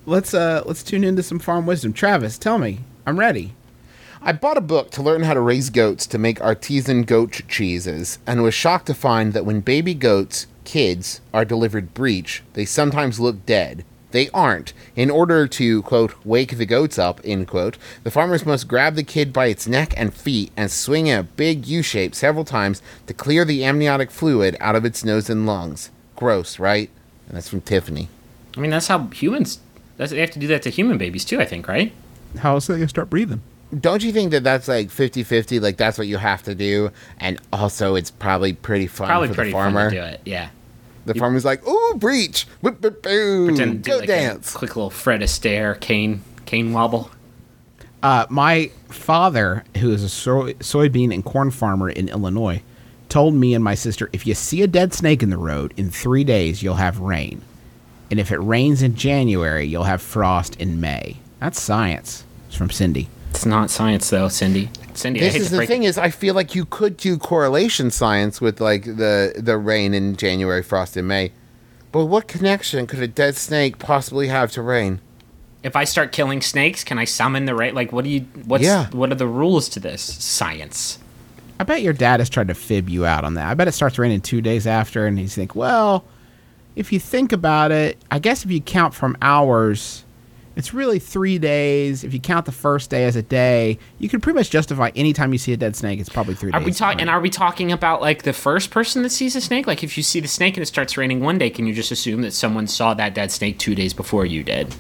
Let's 0.07 0.35
uh 0.35 0.63
let's 0.67 0.83
tune 0.83 1.03
into 1.03 1.23
some 1.23 1.39
farm 1.39 1.65
wisdom. 1.67 1.93
Travis, 1.95 2.37
tell 2.37 2.59
me. 2.59 2.81
I'm 3.07 3.19
ready. 3.19 3.55
I 4.21 4.33
bought 4.33 4.59
a 4.59 4.63
book 4.63 4.91
to 4.93 5.03
learn 5.03 5.23
how 5.23 5.33
to 5.35 5.41
raise 5.41 5.71
goats 5.71 6.07
to 6.09 6.19
make 6.19 6.41
artisan 6.43 7.03
goat 7.05 7.43
cheeses, 7.49 8.19
and 8.27 8.43
was 8.43 8.55
shocked 8.55 8.87
to 8.87 8.95
find 8.95 9.33
that 9.33 9.45
when 9.47 9.61
baby 9.61 9.95
goats, 9.95 10.47
kids, 10.65 11.21
are 11.33 11.45
delivered 11.45 11.95
breech, 11.95 12.43
they 12.55 12.65
sometimes 12.65 13.21
look 13.21 13.45
dead. 13.47 13.85
They 14.15 14.31
aren't. 14.31 14.73
In 14.95 15.11
order 15.11 15.49
to, 15.49 15.83
quote, 15.83 16.15
wake 16.25 16.57
the 16.57 16.65
goats 16.65 17.01
up, 17.01 17.21
end 17.25 17.49
quote, 17.49 17.77
the 18.05 18.13
farmers 18.13 18.47
must 18.47 18.69
grab 18.69 18.95
the 18.95 19.03
kid 19.03 19.33
by 19.33 19.47
its 19.47 19.67
neck 19.67 19.93
and 19.97 20.15
feet 20.15 20.53
and 20.57 20.71
swing 20.71 21.09
in 21.09 21.19
a 21.19 21.25
big 21.25 21.67
U 21.67 21.83
shape 21.83 22.15
several 22.15 22.45
times 22.45 22.81
to 23.09 23.13
clear 23.13 23.45
the 23.45 23.65
amniotic 23.65 24.13
fluid 24.13 24.57
out 24.61 24.77
of 24.77 24.85
its 24.85 25.05
nose 25.05 25.29
and 25.29 25.47
lungs. 25.47 25.91
Gross, 26.15 26.61
right? 26.61 26.91
And 27.27 27.37
that's 27.37 27.49
from 27.49 27.61
Tiffany. 27.63 28.09
I 28.57 28.61
mean, 28.61 28.71
that's 28.71 28.87
how 28.87 29.09
humans. 29.09 29.59
That's, 29.97 30.13
they 30.13 30.21
have 30.21 30.31
to 30.31 30.39
do 30.39 30.47
that 30.47 30.63
to 30.63 30.71
human 30.71 30.97
babies 30.97 31.25
too. 31.25 31.41
I 31.41 31.45
think, 31.45 31.67
right? 31.67 31.93
How 32.39 32.53
else 32.55 32.71
are 32.71 32.75
they 32.75 32.79
gonna 32.79 32.89
start 32.91 33.11
breathing? 33.11 33.43
Don't 33.81 34.05
you 34.05 34.13
think 34.13 34.31
that 34.31 34.45
that's 34.45 34.69
like 34.69 34.91
50 34.91 35.25
50? 35.25 35.59
Like, 35.59 35.77
that's 35.77 35.99
what 35.99 36.07
you 36.07 36.19
have 36.19 36.45
to 36.45 36.55
do? 36.55 36.93
And 37.19 37.41
also, 37.53 37.97
it's 37.97 38.13
probably 38.13 38.53
pretty 38.53 38.87
fun 38.87 39.09
Probably 39.09 39.27
for 39.27 39.35
pretty 39.35 39.51
the 39.51 39.55
farmer. 39.55 39.91
fun 39.91 39.91
to 39.91 39.97
do 39.97 40.05
it. 40.05 40.21
Yeah. 40.25 40.51
The 41.07 41.15
farmer's 41.15 41.45
like, 41.45 41.67
ooh, 41.67 41.95
breach. 41.97 42.47
Whip, 42.61 42.81
whip, 42.81 43.03
boom. 43.03 43.49
Pretend 43.49 43.83
do 43.83 43.91
Go 43.91 43.99
like 43.99 44.07
dance. 44.09 44.55
A 44.55 44.59
quick 44.59 44.75
little 44.77 44.91
Fred 44.91 45.21
Astaire 45.21 45.79
cane 45.81 46.23
cane 46.47 46.73
wobble. 46.73 47.11
Uh, 48.03 48.27
my 48.29 48.71
father, 48.89 49.65
who 49.79 49.91
is 49.91 50.03
a 50.03 50.09
soy- 50.09 50.53
soybean 50.55 51.13
and 51.13 51.25
corn 51.25 51.51
farmer 51.51 51.89
in 51.89 52.09
Illinois, 52.09 52.63
told 53.09 53.35
me 53.35 53.55
and 53.55 53.65
my 53.65 53.75
sister 53.75 54.11
if 54.13 54.27
you 54.27 54.35
see 54.35 54.63
a 54.63 54.67
dead 54.67 54.93
snake 54.93 55.23
in 55.23 55.31
the 55.31 55.39
road, 55.39 55.73
in 55.77 55.91
three 55.91 56.25
days 56.25 56.63
you'll 56.63 56.75
have 56.75 57.01
rain. 57.01 57.43
And 58.11 58.21
if 58.21 58.31
it 58.31 58.39
rains 58.39 58.83
in 58.83 58.95
January, 58.95 59.65
you'll 59.67 59.85
have 59.85 60.03
frost 60.03 60.57
in 60.61 60.81
May. 60.81 61.17
That's 61.41 61.61
science. 61.61 62.25
It's 62.49 62.57
from 62.57 62.71
Cindy. 62.71 63.09
It's 63.31 63.47
not 63.47 63.71
science 63.71 64.09
though, 64.11 64.29
Cindy. 64.29 64.69
Cindy, 64.97 65.21
I 65.21 65.25
This 65.25 65.33
hate 65.35 65.41
is 65.43 65.47
to 65.49 65.51
the 65.53 65.57
break 65.59 65.69
thing 65.69 65.83
is, 65.85 65.99
I 65.99 66.11
feel 66.11 66.35
like 66.35 66.55
you 66.55 66.65
could 66.65 66.97
do 66.97 67.19
correlation 67.19 67.91
science 67.91 68.41
with 68.41 68.61
like 68.61 68.85
the 68.85 69.35
the 69.37 69.57
rain 69.59 69.95
in 69.95 70.17
January, 70.17 70.63
frost 70.63 70.97
in 70.97 71.07
May. 71.07 71.33
But 71.93 72.07
what 72.07 72.27
connection 72.27 72.87
could 72.87 73.01
a 73.01 73.07
dead 73.09 73.37
snake 73.37 73.79
possibly 73.79 74.29
have 74.29 74.51
to 74.53 74.63
rain? 74.63 75.01
if 75.65 75.75
I 75.77 75.85
start 75.85 76.13
killing 76.13 76.43
snakes, 76.43 76.85
can 76.85 76.99
I 76.99 77.05
summon 77.07 77.47
the 77.47 77.55
rain? 77.55 77.75
Like, 77.75 77.91
what 77.91 78.05
do 78.05 78.11
you? 78.11 78.21
What's 78.45 78.63
Yeah. 78.65 78.89
what 78.93 79.11
are 79.11 79.15
the 79.15 79.27
rules 79.27 79.69
to 79.71 79.81
this 79.81 80.03
science? 80.03 80.99
I 81.59 81.65
bet 81.65 81.81
your 81.81 81.95
dad 81.95 82.21
has 82.21 82.29
tried 82.29 82.49
to 82.49 82.55
fib 82.55 82.89
you 82.91 83.07
out 83.07 83.25
on 83.25 83.35
that. 83.35 83.49
I 83.49 83.55
bet 83.55 83.67
it 83.67 83.73
starts 83.73 83.99
raining 83.99 84.21
two 84.21 84.43
days 84.43 84.67
after, 84.67 85.07
and 85.07 85.19
he's 85.19 85.35
think, 85.35 85.55
well, 85.55 86.05
if 86.77 86.93
you 86.93 87.01
think 87.01 87.33
about 87.33 87.73
it, 87.73 87.97
I 88.11 88.19
guess 88.19 88.45
if 88.45 88.51
you 88.51 88.61
count 88.61 88.93
from 88.93 89.17
hours, 89.23 90.04
it's 90.57 90.73
really 90.75 90.99
three 90.99 91.39
days. 91.39 92.05
If 92.05 92.13
you 92.15 92.21
count 92.21 92.47
the 92.47 92.53
first 92.53 92.91
day 92.91 93.05
as 93.05 93.17
a 93.17 93.23
day, 93.23 93.79
you 93.99 94.09
can 94.09 94.21
pretty 94.21 94.39
much 94.39 94.51
justify 94.51 94.91
any 94.95 95.13
time 95.13 95.33
you 95.33 95.39
see 95.39 95.53
a 95.53 95.57
dead 95.57 95.75
snake, 95.77 95.99
it's 96.01 96.09
probably 96.09 96.35
three 96.35 96.53
Are 96.53 96.61
days. 96.61 96.67
we 96.67 96.73
talking? 96.73 97.01
And 97.01 97.11
are 97.11 97.21
we 97.21 97.31
talking 97.31 97.73
about 97.73 98.01
like 98.01 98.23
the 98.23 98.33
first 98.33 98.71
person 98.71 99.03
that 99.03 99.11
sees 99.11 99.35
a 99.37 99.41
snake? 99.41 99.67
Like, 99.67 99.83
if 99.83 99.97
you 99.97 100.03
see 100.03 100.21
the 100.21 100.29
snake 100.29 100.57
and 100.57 100.63
it 100.63 100.67
starts 100.67 100.97
raining 100.97 101.21
one 101.21 101.39
day, 101.39 101.51
can 101.51 101.67
you 101.67 101.75
just 101.75 101.91
assume 101.91 102.23
that 102.23 102.33
someone 102.33 102.67
saw 102.67 102.95
that 102.95 103.15
dead 103.15 103.31
snake 103.31 103.59
two 103.59 103.75
days 103.75 103.93
before 103.93 104.25
you 104.27 104.43
did? 104.43 104.75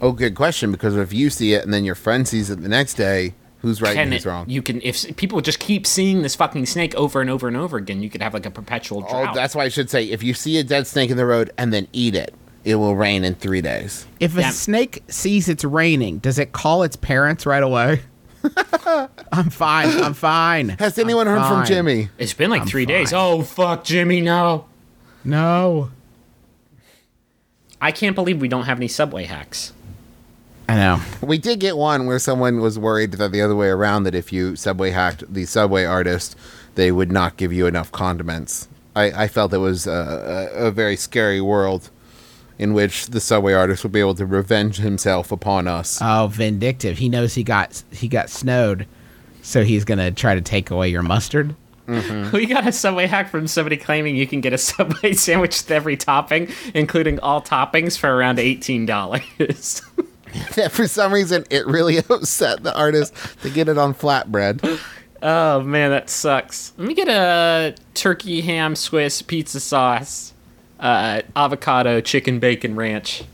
Oh, 0.00 0.12
good 0.12 0.34
question. 0.34 0.70
Because 0.72 0.96
if 0.96 1.12
you 1.12 1.30
see 1.30 1.54
it 1.54 1.64
and 1.64 1.72
then 1.72 1.84
your 1.84 1.94
friend 1.94 2.28
sees 2.28 2.50
it 2.50 2.60
the 2.62 2.68
next 2.68 2.94
day, 2.94 3.34
who's 3.62 3.80
right 3.80 3.94
Can 3.94 4.04
and 4.04 4.12
it, 4.12 4.16
who's 4.18 4.26
wrong? 4.26 4.44
you 4.48 4.60
can 4.62 4.80
if 4.82 5.16
people 5.16 5.40
just 5.40 5.58
keep 5.58 5.86
seeing 5.86 6.22
this 6.22 6.36
fucking 6.36 6.66
snake 6.66 6.94
over 6.94 7.20
and 7.20 7.30
over 7.30 7.48
and 7.48 7.56
over 7.56 7.78
again, 7.78 8.02
you 8.02 8.10
could 8.10 8.22
have 8.22 8.34
like 8.34 8.46
a 8.46 8.50
perpetual 8.50 9.04
Oh, 9.10 9.32
that's 9.34 9.54
why 9.54 9.64
I 9.64 9.68
should 9.68 9.90
say 9.90 10.04
if 10.04 10.22
you 10.22 10.34
see 10.34 10.58
a 10.58 10.62
dead 10.62 10.86
snake 10.86 11.10
in 11.10 11.16
the 11.16 11.26
road 11.26 11.50
and 11.58 11.72
then 11.72 11.88
eat 11.92 12.14
it, 12.14 12.34
it 12.66 12.74
will 12.74 12.96
rain 12.96 13.24
in 13.24 13.34
three 13.36 13.62
days. 13.62 14.06
if 14.20 14.36
a 14.36 14.40
Yeah. 14.40 14.50
snake 14.50 15.02
sees 15.08 15.48
it's 15.48 15.64
raining, 15.64 16.18
does 16.18 16.38
it 16.38 16.52
call 16.52 16.82
its 16.82 16.96
parents 16.96 17.46
right 17.46 17.62
away? 17.62 18.00
I'm 19.32 19.50
fine. 19.50 19.88
I'm 20.02 20.14
fine. 20.14 20.70
Has 20.70 20.98
anyone 20.98 21.26
heard 21.26 21.46
from. 21.46 21.64
Jimmy? 21.64 22.10
it's 22.18 22.34
been 22.34 22.50
like 22.50 22.62
I'm 22.62 22.68
three 22.68 22.84
days. 22.86 23.12
Oh 23.12 23.42
fuck, 23.42 23.84
Jimmy, 23.84 24.20
no! 24.20 24.66
No. 25.24 25.90
I 27.80 27.92
can't 27.92 28.14
believe 28.14 28.40
we 28.40 28.48
don't 28.48 28.64
have 28.64 28.78
any 28.78 28.88
subway 28.88 29.24
hacks. 29.24 29.72
I 30.68 30.74
know. 30.74 31.00
We 31.20 31.38
did 31.38 31.60
get 31.60 31.76
one 31.76 32.06
where 32.06 32.18
someone 32.18 32.60
was 32.60 32.78
worried 32.78 33.12
that 33.12 33.30
the 33.30 33.40
other 33.42 33.54
way 33.54 33.68
around 33.68 34.02
that 34.04 34.14
if 34.14 34.32
you 34.32 34.56
subway 34.56 34.90
hacked 34.90 35.32
the 35.32 35.44
subway 35.44 35.84
artist, 35.84 36.34
they 36.74 36.90
would 36.90 37.12
not 37.12 37.36
give 37.36 37.52
you 37.52 37.66
enough 37.66 37.92
condiments. 37.92 38.66
I, 38.96 39.24
I 39.24 39.28
felt 39.28 39.52
it 39.52 39.58
was 39.58 39.86
a, 39.86 40.50
a, 40.54 40.66
a 40.66 40.70
very 40.72 40.96
scary 40.96 41.40
world 41.40 41.90
in 42.58 42.72
which 42.72 43.06
the 43.06 43.20
subway 43.20 43.52
artist 43.52 43.82
will 43.82 43.90
be 43.90 44.00
able 44.00 44.14
to 44.14 44.26
revenge 44.26 44.78
himself 44.78 45.30
upon 45.30 45.68
us. 45.68 45.98
Oh, 46.00 46.28
vindictive. 46.30 46.98
He 46.98 47.08
knows 47.08 47.34
he 47.34 47.44
got 47.44 47.82
he 47.90 48.08
got 48.08 48.30
snowed, 48.30 48.86
so 49.42 49.64
he's 49.64 49.84
gonna 49.84 50.10
try 50.10 50.34
to 50.34 50.40
take 50.40 50.70
away 50.70 50.88
your 50.88 51.02
mustard. 51.02 51.54
Mm-hmm. 51.86 52.30
We 52.36 52.46
got 52.46 52.66
a 52.66 52.72
Subway 52.72 53.06
hack 53.06 53.30
from 53.30 53.46
somebody 53.46 53.76
claiming 53.76 54.16
you 54.16 54.26
can 54.26 54.40
get 54.40 54.52
a 54.52 54.58
Subway 54.58 55.12
sandwich 55.12 55.62
with 55.62 55.70
every 55.70 55.96
topping, 55.96 56.48
including 56.74 57.20
all 57.20 57.40
toppings, 57.40 57.96
for 57.98 58.14
around 58.14 58.38
eighteen 58.38 58.86
dollars. 58.86 59.82
that 60.56 60.72
for 60.72 60.86
some 60.88 61.12
reason 61.12 61.44
it 61.50 61.66
really 61.66 61.98
upset 62.10 62.62
the 62.62 62.76
artist 62.76 63.14
to 63.42 63.50
get 63.50 63.68
it 63.68 63.78
on 63.78 63.94
flatbread. 63.94 64.80
oh 65.22 65.60
man, 65.60 65.90
that 65.90 66.10
sucks. 66.10 66.72
Let 66.76 66.88
me 66.88 66.94
get 66.94 67.08
a 67.08 67.74
turkey 67.94 68.40
ham 68.40 68.74
Swiss 68.74 69.22
pizza 69.22 69.60
sauce, 69.60 70.34
uh, 70.80 71.22
avocado 71.34 72.00
chicken 72.00 72.38
bacon 72.38 72.76
ranch. 72.76 73.24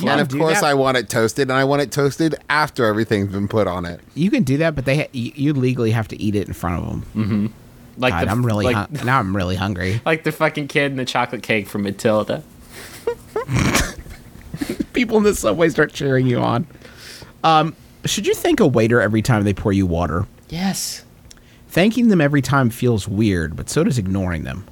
and 0.00 0.20
of 0.20 0.30
course, 0.30 0.60
that. 0.60 0.64
I 0.66 0.74
want 0.74 0.96
it 0.96 1.08
toasted, 1.08 1.48
and 1.50 1.58
I 1.58 1.64
want 1.64 1.82
it 1.82 1.90
toasted 1.90 2.34
after 2.50 2.84
everything's 2.84 3.32
been 3.32 3.48
put 3.48 3.66
on 3.66 3.84
it. 3.84 4.00
You 4.14 4.30
can 4.30 4.42
do 4.42 4.58
that, 4.58 4.74
but 4.74 4.84
they 4.84 4.96
ha- 4.98 5.08
you, 5.12 5.32
you 5.34 5.52
legally 5.54 5.90
have 5.92 6.08
to 6.08 6.20
eat 6.20 6.34
it 6.34 6.46
in 6.46 6.54
front 6.54 6.82
of 6.84 7.14
them. 7.14 7.54
Like 7.96 8.12
God, 8.12 8.26
the, 8.26 8.30
I'm 8.30 8.46
really 8.46 8.66
like, 8.66 8.76
hun- 8.76 8.88
now. 9.04 9.18
I'm 9.18 9.34
really 9.34 9.56
hungry. 9.56 10.00
like 10.06 10.24
the 10.24 10.32
fucking 10.32 10.68
kid 10.68 10.92
in 10.92 10.96
the 10.96 11.04
chocolate 11.04 11.42
cake 11.42 11.66
from 11.66 11.82
Matilda. 11.82 12.42
People 14.92 15.16
in 15.18 15.22
the 15.24 15.34
subway 15.34 15.68
start 15.68 15.92
cheering 15.92 16.26
you 16.26 16.38
on. 16.38 16.66
Um, 17.44 17.74
should 18.04 18.26
you 18.26 18.34
thank 18.34 18.60
a 18.60 18.66
waiter 18.66 19.00
every 19.00 19.22
time 19.22 19.44
they 19.44 19.54
pour 19.54 19.72
you 19.72 19.86
water? 19.86 20.26
Yes. 20.48 21.04
Thanking 21.68 22.08
them 22.08 22.20
every 22.20 22.42
time 22.42 22.70
feels 22.70 23.06
weird, 23.06 23.54
but 23.56 23.68
so 23.68 23.84
does 23.84 23.98
ignoring 23.98 24.44
them. 24.44 24.64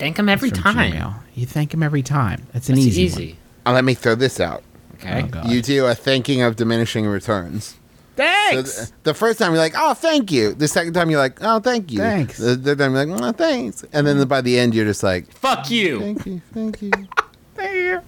Thank 0.00 0.18
him 0.18 0.28
every 0.28 0.50
From 0.50 0.58
time. 0.62 0.92
Gmail. 0.92 1.14
You 1.34 1.46
thank 1.46 1.72
him 1.72 1.82
every 1.82 2.02
time. 2.02 2.46
That's 2.52 2.68
an 2.68 2.76
It's 2.78 2.86
easy, 2.86 3.02
easy. 3.02 3.36
Uh, 3.64 3.72
let 3.72 3.84
me 3.84 3.94
throw 3.94 4.14
this 4.16 4.40
out. 4.40 4.62
Okay. 4.94 5.28
Oh, 5.32 5.48
You 5.48 5.62
do 5.62 5.86
a 5.86 5.94
thanking 5.94 6.42
of 6.42 6.56
diminishing 6.56 7.06
returns. 7.06 7.76
So 8.16 8.24
Thanks. 8.26 8.76
th- 8.76 8.88
the 9.04 9.14
first 9.14 9.38
time 9.38 9.52
you're 9.52 9.60
like, 9.62 9.74
"Oh, 9.76 9.94
thank 9.94 10.30
you." 10.30 10.52
The 10.52 10.68
second 10.68 10.92
time 10.92 11.08
you're 11.08 11.20
like, 11.20 11.38
"Oh, 11.42 11.58
thank 11.60 11.90
you." 11.90 12.00
Thanks. 12.00 12.36
The 12.36 12.54
third 12.56 12.78
time 12.78 12.94
you're 12.94 13.06
like, 13.06 13.22
"Oh, 13.22 13.32
thanks." 13.32 13.82
And 13.94 14.06
then 14.06 14.26
by 14.28 14.42
the 14.42 14.58
end, 14.58 14.74
you're 14.74 14.84
just 14.84 15.02
like, 15.02 15.30
Fuck 15.32 15.70
you. 15.70 16.00
"Thank 16.00 16.26
you, 16.26 16.42
thank 16.52 16.82
you." 16.82 16.90
There. 17.56 18.02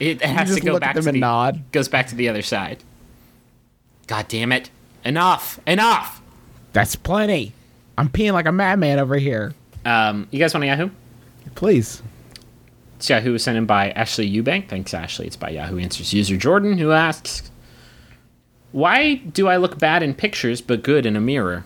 It 0.00 0.20
You 0.22 0.28
has 0.28 0.54
to 0.54 0.60
go 0.60 0.78
back 0.78 0.96
at 0.96 1.02
to 1.02 1.12
the 1.12 1.18
nod. 1.18 1.62
goes 1.72 1.88
back 1.88 2.06
to 2.08 2.14
the 2.14 2.28
other 2.28 2.42
side. 2.42 2.78
God 4.06 4.26
damn 4.28 4.52
it! 4.52 4.70
Enough! 5.04 5.58
Enough! 5.66 6.20
That's 6.72 6.94
plenty. 6.96 7.52
I'm 7.96 8.08
peeing 8.08 8.32
like 8.34 8.46
a 8.46 8.52
madman 8.52 8.98
over 9.00 9.16
here. 9.16 9.52
Um, 9.84 10.28
you 10.30 10.38
guys 10.38 10.54
want 10.54 10.62
a 10.64 10.68
Yahoo? 10.68 10.90
Please. 11.58 12.04
It's 12.98 13.10
Yahoo 13.10 13.32
was 13.32 13.42
sent 13.42 13.58
in 13.58 13.66
by 13.66 13.90
Ashley 13.90 14.30
Eubank. 14.30 14.68
Thanks, 14.68 14.94
Ashley. 14.94 15.26
It's 15.26 15.34
by 15.34 15.50
Yahoo 15.50 15.76
Answers 15.80 16.12
user 16.12 16.36
Jordan, 16.36 16.78
who 16.78 16.92
asks, 16.92 17.50
"Why 18.70 19.14
do 19.16 19.48
I 19.48 19.56
look 19.56 19.76
bad 19.76 20.04
in 20.04 20.14
pictures 20.14 20.60
but 20.60 20.84
good 20.84 21.04
in 21.04 21.16
a 21.16 21.20
mirror? 21.20 21.64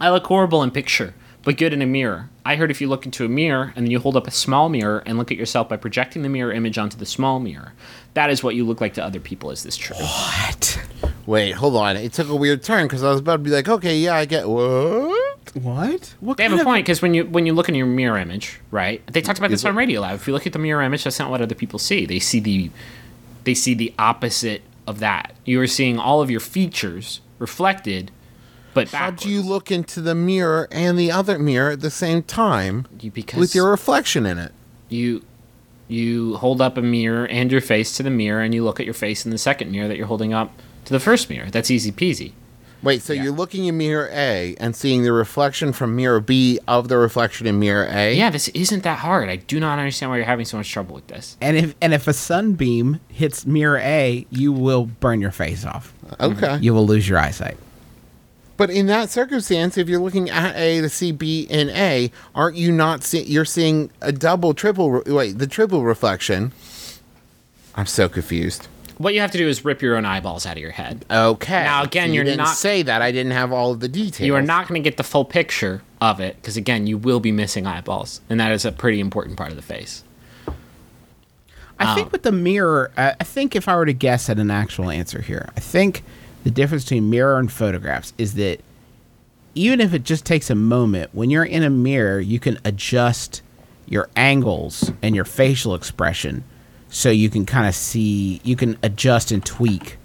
I 0.00 0.08
look 0.08 0.24
horrible 0.24 0.62
in 0.62 0.70
picture, 0.70 1.12
but 1.44 1.58
good 1.58 1.74
in 1.74 1.82
a 1.82 1.86
mirror. 1.86 2.30
I 2.46 2.56
heard 2.56 2.70
if 2.70 2.80
you 2.80 2.88
look 2.88 3.04
into 3.04 3.26
a 3.26 3.28
mirror 3.28 3.74
and 3.76 3.84
then 3.84 3.90
you 3.90 3.98
hold 3.98 4.16
up 4.16 4.26
a 4.26 4.30
small 4.30 4.70
mirror 4.70 5.02
and 5.04 5.18
look 5.18 5.30
at 5.30 5.36
yourself 5.36 5.68
by 5.68 5.76
projecting 5.76 6.22
the 6.22 6.30
mirror 6.30 6.50
image 6.50 6.78
onto 6.78 6.96
the 6.96 7.04
small 7.04 7.40
mirror, 7.40 7.74
that 8.14 8.30
is 8.30 8.42
what 8.42 8.54
you 8.54 8.64
look 8.64 8.80
like 8.80 8.94
to 8.94 9.04
other 9.04 9.20
people. 9.20 9.50
Is 9.50 9.64
this 9.64 9.76
true? 9.76 9.96
What? 9.96 10.80
Wait, 11.26 11.50
hold 11.50 11.76
on. 11.76 11.98
It 11.98 12.14
took 12.14 12.30
a 12.30 12.36
weird 12.36 12.62
turn 12.62 12.86
because 12.86 13.02
I 13.02 13.10
was 13.10 13.20
about 13.20 13.36
to 13.36 13.42
be 13.42 13.50
like, 13.50 13.68
"Okay, 13.68 13.98
yeah, 13.98 14.14
I 14.14 14.24
get 14.24 14.48
what." 14.48 15.15
What? 15.54 16.14
What 16.20 16.36
They 16.36 16.44
have 16.44 16.58
a 16.58 16.64
point 16.64 16.84
because 16.84 17.00
when 17.02 17.14
you 17.14 17.24
when 17.26 17.46
you 17.46 17.52
look 17.54 17.68
in 17.68 17.74
your 17.74 17.86
mirror 17.86 18.18
image, 18.18 18.60
right? 18.70 19.06
They 19.12 19.20
talked 19.22 19.38
about 19.38 19.50
this 19.50 19.64
on 19.64 19.74
Radio 19.76 20.00
Lab. 20.00 20.16
If 20.16 20.26
you 20.26 20.32
look 20.32 20.46
at 20.46 20.52
the 20.52 20.58
mirror 20.58 20.82
image, 20.82 21.04
that's 21.04 21.18
not 21.18 21.30
what 21.30 21.40
other 21.40 21.54
people 21.54 21.78
see. 21.78 22.06
They 22.06 22.18
see 22.18 22.40
the 22.40 22.70
they 23.44 23.54
see 23.54 23.74
the 23.74 23.92
opposite 23.98 24.62
of 24.86 24.98
that. 25.00 25.34
You 25.44 25.60
are 25.60 25.66
seeing 25.66 25.98
all 25.98 26.20
of 26.20 26.30
your 26.30 26.40
features 26.40 27.20
reflected, 27.38 28.10
but 28.74 28.90
How 28.90 29.10
do 29.10 29.28
you 29.28 29.40
look 29.42 29.70
into 29.70 30.00
the 30.00 30.14
mirror 30.14 30.68
and 30.70 30.98
the 30.98 31.10
other 31.12 31.38
mirror 31.38 31.72
at 31.72 31.80
the 31.80 31.90
same 31.90 32.22
time 32.22 32.86
You- 33.00 33.10
because 33.10 33.40
with 33.40 33.54
your 33.54 33.70
reflection 33.70 34.26
in 34.26 34.38
it? 34.38 34.52
you 34.88 35.22
you 35.88 36.36
hold 36.38 36.60
up 36.60 36.76
a 36.76 36.82
mirror 36.82 37.26
and 37.28 37.52
your 37.52 37.60
face 37.60 37.96
to 37.96 38.02
the 38.02 38.10
mirror, 38.10 38.40
and 38.42 38.52
you 38.52 38.64
look 38.64 38.80
at 38.80 38.86
your 38.86 38.94
face 38.94 39.24
in 39.24 39.30
the 39.30 39.38
second 39.38 39.70
mirror 39.70 39.86
that 39.86 39.96
you're 39.96 40.08
holding 40.08 40.32
up 40.34 40.50
to 40.84 40.92
the 40.92 40.98
first 41.00 41.30
mirror. 41.30 41.48
That's 41.50 41.70
easy 41.70 41.92
peasy. 41.92 42.32
Wait, 42.82 43.02
so 43.02 43.12
you're 43.12 43.32
looking 43.32 43.64
in 43.66 43.76
mirror 43.76 44.08
A 44.12 44.54
and 44.60 44.76
seeing 44.76 45.02
the 45.02 45.12
reflection 45.12 45.72
from 45.72 45.96
mirror 45.96 46.20
B 46.20 46.60
of 46.68 46.88
the 46.88 46.98
reflection 46.98 47.46
in 47.46 47.58
mirror 47.58 47.88
A? 47.90 48.14
Yeah, 48.14 48.30
this 48.30 48.48
isn't 48.48 48.82
that 48.84 48.98
hard. 48.98 49.28
I 49.28 49.36
do 49.36 49.58
not 49.58 49.78
understand 49.78 50.10
why 50.10 50.18
you're 50.18 50.26
having 50.26 50.44
so 50.44 50.56
much 50.58 50.70
trouble 50.70 50.94
with 50.94 51.06
this. 51.06 51.36
And 51.40 51.56
if 51.56 51.74
and 51.80 51.94
if 51.94 52.06
a 52.06 52.12
sunbeam 52.12 53.00
hits 53.08 53.46
mirror 53.46 53.78
A, 53.78 54.26
you 54.30 54.52
will 54.52 54.86
burn 54.86 55.20
your 55.20 55.32
face 55.32 55.64
off. 55.64 55.92
Mm-hmm. 56.06 56.44
Okay. 56.44 56.58
You 56.60 56.74
will 56.74 56.86
lose 56.86 57.08
your 57.08 57.18
eyesight. 57.18 57.56
But 58.56 58.70
in 58.70 58.86
that 58.86 59.10
circumstance, 59.10 59.76
if 59.76 59.88
you're 59.88 60.00
looking 60.00 60.30
at 60.30 60.56
A 60.56 60.80
to 60.80 60.88
see 60.88 61.12
B 61.12 61.46
in 61.50 61.68
A, 61.70 62.10
aren't 62.34 62.56
you 62.56 62.72
not 62.72 63.04
seeing? 63.04 63.26
you're 63.26 63.44
seeing 63.44 63.90
a 64.00 64.12
double, 64.12 64.54
triple, 64.54 64.92
re- 64.92 65.12
wait, 65.12 65.38
the 65.38 65.46
triple 65.46 65.84
reflection? 65.84 66.52
I'm 67.74 67.86
so 67.86 68.08
confused. 68.08 68.68
What 68.98 69.12
you 69.14 69.20
have 69.20 69.30
to 69.32 69.38
do 69.38 69.46
is 69.46 69.64
rip 69.64 69.82
your 69.82 69.96
own 69.96 70.04
eyeballs 70.06 70.46
out 70.46 70.56
of 70.56 70.62
your 70.62 70.70
head. 70.70 71.04
Okay. 71.10 71.64
Now, 71.64 71.82
again, 71.82 72.08
So 72.08 72.12
you 72.12 72.14
you're 72.14 72.24
didn't 72.24 72.38
not- 72.38 72.56
say 72.56 72.82
that. 72.82 73.02
I 73.02 73.12
didn't 73.12 73.32
have 73.32 73.52
all 73.52 73.72
of 73.72 73.80
the 73.80 73.88
details. 73.88 74.26
You 74.26 74.34
are 74.34 74.42
not 74.42 74.68
going 74.68 74.82
to 74.82 74.88
get 74.88 74.96
the 74.96 75.02
full 75.02 75.24
picture 75.26 75.82
of 76.00 76.18
it 76.20 76.36
because, 76.36 76.56
again, 76.56 76.86
you 76.86 76.96
will 76.96 77.20
be 77.20 77.30
missing 77.32 77.66
eyeballs, 77.66 78.20
and 78.30 78.40
that 78.40 78.52
is 78.52 78.64
a 78.64 78.72
pretty 78.72 79.00
important 79.00 79.36
part 79.36 79.50
of 79.50 79.56
the 79.56 79.62
face. 79.62 80.02
I 81.78 81.94
think 81.94 82.06
um, 82.06 82.12
with 82.12 82.22
the 82.22 82.32
mirror, 82.32 82.90
I 82.96 83.14
I 83.20 83.24
think 83.24 83.54
if 83.54 83.68
I 83.68 83.76
were 83.76 83.84
to 83.86 83.92
guess 83.92 84.30
at 84.30 84.38
an 84.38 84.50
actual 84.50 84.90
answer 84.90 85.20
here, 85.20 85.50
I 85.56 85.60
think 85.60 86.02
the 86.44 86.50
difference 86.50 86.84
between 86.84 87.10
mirror 87.10 87.38
and 87.38 87.52
photographs 87.52 88.14
is 88.16 88.34
that 88.34 88.60
even 89.54 89.80
if 89.80 89.92
it 89.92 90.04
just 90.04 90.24
takes 90.24 90.48
a 90.48 90.54
moment, 90.54 91.10
when 91.12 91.28
you're 91.28 91.44
in 91.44 91.62
a 91.62 91.68
mirror, 91.70 92.18
you 92.20 92.38
can 92.38 92.58
adjust 92.64 93.42
your 93.86 94.08
angles 94.16 94.90
and 95.02 95.14
your 95.14 95.24
facial 95.26 95.74
expression 95.74 96.44
so 96.96 97.10
you 97.10 97.28
can 97.28 97.44
kind 97.44 97.68
of 97.68 97.74
see, 97.74 98.40
you 98.42 98.56
can 98.56 98.78
adjust 98.82 99.30
and 99.30 99.44
tweak 99.44 99.98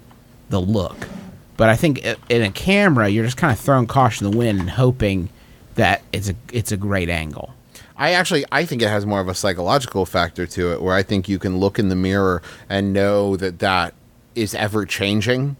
the 0.50 0.60
look. 0.60 1.08
But 1.56 1.70
I 1.70 1.74
think 1.74 2.04
in 2.28 2.42
a 2.42 2.50
camera, 2.50 3.08
you're 3.08 3.24
just 3.24 3.38
kind 3.38 3.50
of 3.50 3.58
throwing 3.58 3.86
caution 3.86 4.26
to 4.26 4.30
the 4.30 4.36
wind 4.36 4.60
and 4.60 4.68
hoping 4.68 5.30
that 5.76 6.02
it's 6.12 6.28
a 6.28 6.34
it's 6.52 6.70
a 6.70 6.76
great 6.76 7.08
angle. 7.08 7.54
I 7.96 8.12
actually 8.12 8.44
I 8.52 8.66
think 8.66 8.82
it 8.82 8.88
has 8.88 9.06
more 9.06 9.20
of 9.20 9.28
a 9.28 9.34
psychological 9.34 10.04
factor 10.04 10.46
to 10.48 10.72
it 10.72 10.82
where 10.82 10.94
I 10.94 11.02
think 11.02 11.30
you 11.30 11.38
can 11.38 11.56
look 11.56 11.78
in 11.78 11.88
the 11.88 11.96
mirror 11.96 12.42
and 12.68 12.92
know 12.92 13.38
that 13.38 13.60
that 13.60 13.94
is 14.34 14.54
ever 14.54 14.84
changing 14.84 15.56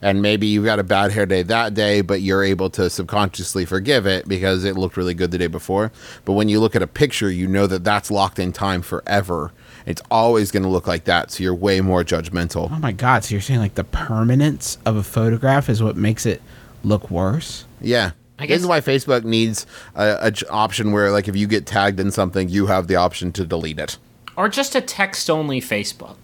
and 0.00 0.22
maybe 0.22 0.46
you 0.46 0.64
got 0.64 0.78
a 0.78 0.84
bad 0.84 1.12
hair 1.12 1.26
day 1.26 1.42
that 1.42 1.74
day 1.74 2.00
but 2.00 2.20
you're 2.20 2.42
able 2.42 2.68
to 2.70 2.90
subconsciously 2.90 3.64
forgive 3.64 4.06
it 4.06 4.28
because 4.28 4.64
it 4.64 4.76
looked 4.76 4.96
really 4.96 5.14
good 5.14 5.30
the 5.30 5.38
day 5.38 5.46
before 5.46 5.92
but 6.24 6.32
when 6.32 6.48
you 6.48 6.60
look 6.60 6.76
at 6.76 6.82
a 6.82 6.86
picture 6.86 7.30
you 7.30 7.46
know 7.46 7.66
that 7.66 7.84
that's 7.84 8.10
locked 8.10 8.38
in 8.38 8.52
time 8.52 8.82
forever 8.82 9.52
it's 9.86 10.02
always 10.10 10.50
going 10.50 10.62
to 10.62 10.68
look 10.68 10.86
like 10.86 11.04
that 11.04 11.30
so 11.30 11.42
you're 11.42 11.54
way 11.54 11.80
more 11.80 12.04
judgmental 12.04 12.70
Oh 12.72 12.78
my 12.78 12.92
god! 12.92 13.24
So 13.24 13.34
you're 13.34 13.40
saying 13.42 13.60
like 13.60 13.74
the 13.74 13.84
permanence 13.84 14.78
of 14.86 14.96
a 14.96 15.02
photograph 15.02 15.68
is 15.68 15.82
what 15.82 15.96
makes 15.96 16.26
it 16.26 16.40
look 16.84 17.10
worse? 17.10 17.64
yeah 17.80 18.12
I 18.38 18.46
this 18.46 18.56
is 18.56 18.62
guess- 18.62 18.68
why 18.68 18.80
Facebook 18.80 19.24
needs 19.24 19.66
a, 19.94 20.16
a 20.22 20.30
j- 20.32 20.46
option 20.48 20.90
where, 20.90 21.12
like, 21.12 21.28
if 21.28 21.36
you 21.36 21.46
get 21.46 21.64
tagged 21.64 22.00
in 22.00 22.10
something, 22.10 22.48
you 22.48 22.66
have 22.66 22.88
the 22.88 22.96
option 22.96 23.30
to 23.32 23.44
delete 23.44 23.78
it. 23.78 23.98
Or 24.36 24.48
just 24.48 24.74
a 24.74 24.80
text 24.80 25.30
only 25.30 25.60
Facebook. 25.60 26.16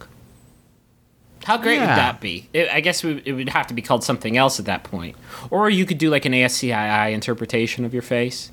How 1.44 1.56
great 1.58 1.76
Yeah. 1.76 1.82
would 1.82 1.96
that 1.98 2.20
be? 2.20 2.48
It, 2.52 2.68
I 2.70 2.80
guess 2.80 3.04
it 3.04 3.32
would 3.32 3.50
have 3.50 3.68
to 3.68 3.74
be 3.74 3.82
called 3.82 4.02
something 4.02 4.36
else 4.36 4.58
at 4.58 4.66
that 4.66 4.82
point. 4.84 5.14
Or 5.50 5.70
you 5.70 5.86
could 5.86 5.98
do 5.98 6.10
like 6.10 6.24
an 6.24 6.34
ASCII 6.34 7.12
interpretation 7.12 7.84
of 7.84 7.92
your 7.92 8.02
face. 8.02 8.50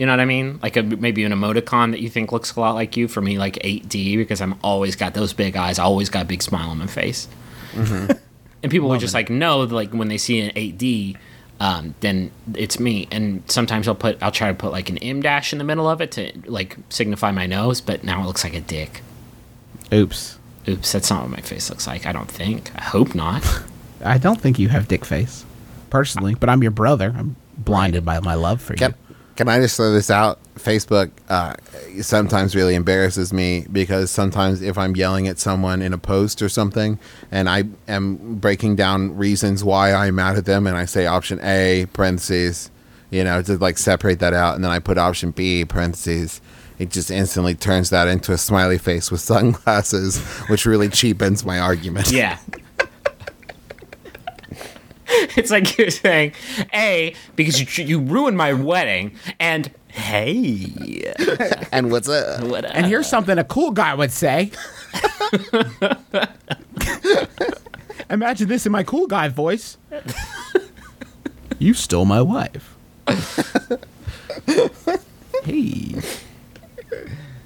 You 0.00 0.06
know 0.06 0.12
what 0.12 0.20
I 0.20 0.24
mean? 0.24 0.58
Like 0.62 0.78
a, 0.78 0.82
maybe 0.82 1.24
an 1.24 1.32
emoticon 1.32 1.90
that 1.90 2.00
you 2.00 2.08
think 2.08 2.32
looks 2.32 2.56
a 2.56 2.60
lot 2.60 2.74
like 2.74 2.96
you. 2.96 3.06
For 3.06 3.20
me, 3.20 3.38
like 3.38 3.56
8D, 3.56 4.16
because 4.16 4.40
I'm 4.40 4.54
always 4.64 4.96
got 4.96 5.12
those 5.12 5.34
big 5.34 5.58
eyes, 5.58 5.78
I 5.78 5.84
always 5.84 6.08
got 6.08 6.22
a 6.22 6.24
big 6.24 6.42
smile 6.42 6.70
on 6.70 6.78
my 6.78 6.86
face. 6.86 7.28
and 7.74 8.18
people 8.70 8.88
would 8.88 9.00
just 9.00 9.12
like 9.12 9.28
know, 9.28 9.58
like 9.58 9.92
when 9.92 10.08
they 10.08 10.16
see 10.16 10.40
an 10.40 10.52
8D, 10.52 11.18
um, 11.60 11.94
then 12.00 12.30
it's 12.54 12.80
me. 12.80 13.08
And 13.10 13.42
sometimes 13.50 13.88
I'll 13.88 13.94
put, 13.94 14.22
I'll 14.22 14.30
try 14.30 14.48
to 14.48 14.54
put 14.54 14.72
like 14.72 14.88
an 14.88 14.96
M 14.96 15.20
dash 15.20 15.52
in 15.52 15.58
the 15.58 15.66
middle 15.66 15.86
of 15.86 16.00
it 16.00 16.12
to 16.12 16.32
like 16.46 16.78
signify 16.88 17.30
my 17.30 17.44
nose, 17.44 17.82
but 17.82 18.02
now 18.02 18.22
it 18.22 18.26
looks 18.26 18.42
like 18.42 18.54
a 18.54 18.62
dick. 18.62 19.02
Oops. 19.92 20.38
Oops, 20.66 20.92
that's 20.92 21.10
not 21.10 21.24
what 21.24 21.30
my 21.30 21.42
face 21.42 21.68
looks 21.68 21.86
like. 21.86 22.06
I 22.06 22.12
don't 22.12 22.30
think. 22.30 22.70
I 22.74 22.84
hope 22.84 23.14
not. 23.14 23.44
I 24.02 24.16
don't 24.16 24.40
think 24.40 24.58
you 24.58 24.70
have 24.70 24.88
dick 24.88 25.04
face, 25.04 25.44
personally, 25.90 26.34
but 26.34 26.48
I'm 26.48 26.62
your 26.62 26.70
brother. 26.70 27.14
I'm 27.14 27.36
blinded 27.58 28.02
by 28.06 28.18
my 28.20 28.32
love 28.32 28.62
for 28.62 28.72
Can, 28.72 28.92
you. 28.92 29.09
Can 29.40 29.48
I 29.48 29.58
just 29.58 29.74
throw 29.74 29.90
this 29.90 30.10
out? 30.10 30.38
Facebook 30.56 31.10
uh, 31.30 31.54
sometimes 32.02 32.54
really 32.54 32.74
embarrasses 32.74 33.32
me 33.32 33.64
because 33.72 34.10
sometimes 34.10 34.60
if 34.60 34.76
I'm 34.76 34.94
yelling 34.94 35.28
at 35.28 35.38
someone 35.38 35.80
in 35.80 35.94
a 35.94 35.98
post 35.98 36.42
or 36.42 36.50
something 36.50 36.98
and 37.30 37.48
I 37.48 37.64
am 37.88 38.34
breaking 38.34 38.76
down 38.76 39.16
reasons 39.16 39.64
why 39.64 39.94
I'm 39.94 40.16
mad 40.16 40.36
at 40.36 40.44
them 40.44 40.66
and 40.66 40.76
I 40.76 40.84
say 40.84 41.06
option 41.06 41.40
A, 41.42 41.86
parentheses, 41.94 42.70
you 43.08 43.24
know, 43.24 43.40
to 43.40 43.56
like 43.56 43.78
separate 43.78 44.18
that 44.18 44.34
out 44.34 44.56
and 44.56 44.62
then 44.62 44.70
I 44.70 44.78
put 44.78 44.98
option 44.98 45.30
B, 45.30 45.64
parentheses, 45.64 46.42
it 46.78 46.90
just 46.90 47.10
instantly 47.10 47.54
turns 47.54 47.88
that 47.88 48.08
into 48.08 48.32
a 48.32 48.38
smiley 48.38 48.76
face 48.76 49.10
with 49.10 49.20
sunglasses, 49.22 50.18
which 50.50 50.66
really 50.66 50.90
cheapens 50.90 51.46
my 51.46 51.58
argument. 51.58 52.10
Yeah. 52.10 52.36
it's 55.36 55.50
like 55.50 55.76
you're 55.76 55.90
saying, 55.90 56.32
A, 56.72 57.14
because 57.34 57.78
you, 57.78 57.84
you 57.84 57.98
ruined 57.98 58.36
my 58.36 58.52
wedding, 58.52 59.16
and 59.40 59.70
hey. 59.88 61.12
And 61.72 61.90
what's 61.90 62.08
up? 62.08 62.44
What 62.44 62.64
And 62.64 62.86
here's 62.86 63.08
something 63.08 63.36
a 63.38 63.44
cool 63.44 63.72
guy 63.72 63.94
would 63.94 64.12
say. 64.12 64.50
Imagine 68.10 68.48
this 68.48 68.66
in 68.66 68.72
my 68.72 68.82
cool 68.82 69.06
guy 69.06 69.28
voice. 69.28 69.76
you 71.58 71.74
stole 71.74 72.04
my 72.04 72.20
wife. 72.22 72.76
hey, 75.44 76.00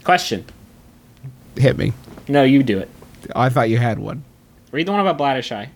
Question. 0.05 0.45
hit 1.57 1.77
me. 1.79 1.93
No, 2.29 2.43
you 2.43 2.63
do 2.63 2.79
it. 2.79 2.89
I 3.35 3.49
thought 3.49 3.71
you 3.71 3.79
had 3.79 3.99
one. 3.99 4.23
Read 4.71 4.87
the 4.87 4.93
one 4.93 5.01
about 5.01 5.17
bladder 5.19 5.43
shy. 5.43 5.71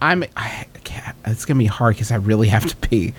I'm. 0.00 0.24
I 0.36 0.48
can't, 0.48 0.71
it's 1.32 1.44
gonna 1.44 1.58
be 1.58 1.66
hard 1.66 1.96
because 1.96 2.12
I 2.12 2.16
really 2.16 2.48
have 2.48 2.66
to 2.66 2.76
pee. 2.76 3.14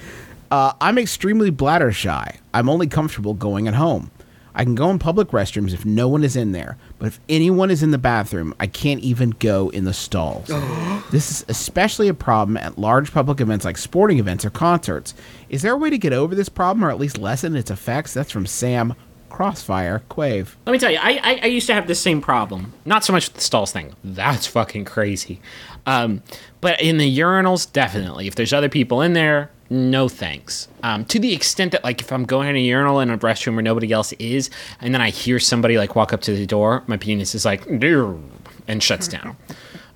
Uh, 0.49 0.73
I'm 0.79 0.97
extremely 0.97 1.49
bladder 1.49 1.91
shy. 1.91 2.37
I'm 2.53 2.69
only 2.69 2.87
comfortable 2.87 3.33
going 3.33 3.67
at 3.67 3.73
home. 3.73 4.11
I 4.55 4.63
can 4.63 4.75
go 4.75 4.91
in 4.91 4.99
public 4.99 5.29
restrooms 5.29 5.73
if 5.73 5.83
no 5.83 6.07
one 6.07 6.23
is 6.23 6.35
in 6.35 6.51
there, 6.51 6.77
but 6.99 7.07
if 7.07 7.19
anyone 7.27 7.71
is 7.71 7.81
in 7.81 7.89
the 7.89 7.97
bathroom, 7.97 8.53
I 8.59 8.67
can't 8.67 8.99
even 8.99 9.31
go 9.31 9.69
in 9.69 9.83
the 9.83 9.93
stalls. 9.93 10.47
this 11.11 11.31
is 11.31 11.45
especially 11.47 12.07
a 12.07 12.13
problem 12.13 12.57
at 12.57 12.77
large 12.77 13.11
public 13.11 13.41
events 13.41 13.65
like 13.65 13.77
sporting 13.77 14.19
events 14.19 14.45
or 14.45 14.51
concerts. 14.51 15.15
Is 15.49 15.63
there 15.63 15.73
a 15.73 15.77
way 15.77 15.89
to 15.89 15.97
get 15.97 16.13
over 16.13 16.35
this 16.35 16.49
problem 16.49 16.85
or 16.85 16.91
at 16.91 16.99
least 16.99 17.17
lessen 17.17 17.55
its 17.55 17.71
effects? 17.71 18.13
That's 18.13 18.31
from 18.31 18.45
Sam 18.45 18.93
Crossfire 19.33 20.03
Quave. 20.09 20.55
Let 20.67 20.73
me 20.73 20.77
tell 20.77 20.91
you, 20.91 20.99
I, 21.01 21.19
I, 21.23 21.39
I 21.41 21.45
used 21.47 21.65
to 21.65 21.73
have 21.73 21.87
the 21.87 21.95
same 21.95 22.21
problem. 22.21 22.71
Not 22.85 23.03
so 23.03 23.11
much 23.11 23.27
with 23.27 23.35
the 23.35 23.41
stalls 23.41 23.71
thing. 23.71 23.95
That's 24.03 24.45
fucking 24.45 24.85
crazy. 24.85 25.41
Um, 25.87 26.21
but 26.61 26.79
in 26.79 26.99
the 26.99 27.19
urinals, 27.19 27.69
definitely. 27.71 28.27
If 28.27 28.35
there's 28.35 28.53
other 28.53 28.69
people 28.69 29.01
in 29.01 29.13
there, 29.13 29.49
no 29.71 30.07
thanks. 30.07 30.67
Um, 30.83 31.03
to 31.05 31.17
the 31.17 31.33
extent 31.33 31.71
that, 31.71 31.83
like, 31.83 31.99
if 31.99 32.13
I'm 32.13 32.25
going 32.25 32.47
in 32.47 32.55
a 32.55 32.59
urinal 32.59 32.99
in 32.99 33.09
a 33.09 33.17
restroom 33.17 33.55
where 33.55 33.63
nobody 33.63 33.91
else 33.91 34.13
is, 34.13 34.51
and 34.79 34.93
then 34.93 35.01
I 35.01 35.09
hear 35.09 35.39
somebody, 35.39 35.79
like, 35.79 35.95
walk 35.95 36.13
up 36.13 36.21
to 36.21 36.35
the 36.35 36.45
door, 36.45 36.83
my 36.85 36.97
penis 36.97 37.33
is 37.33 37.43
like, 37.43 37.65
and 37.65 38.83
shuts 38.83 39.07
down. 39.07 39.35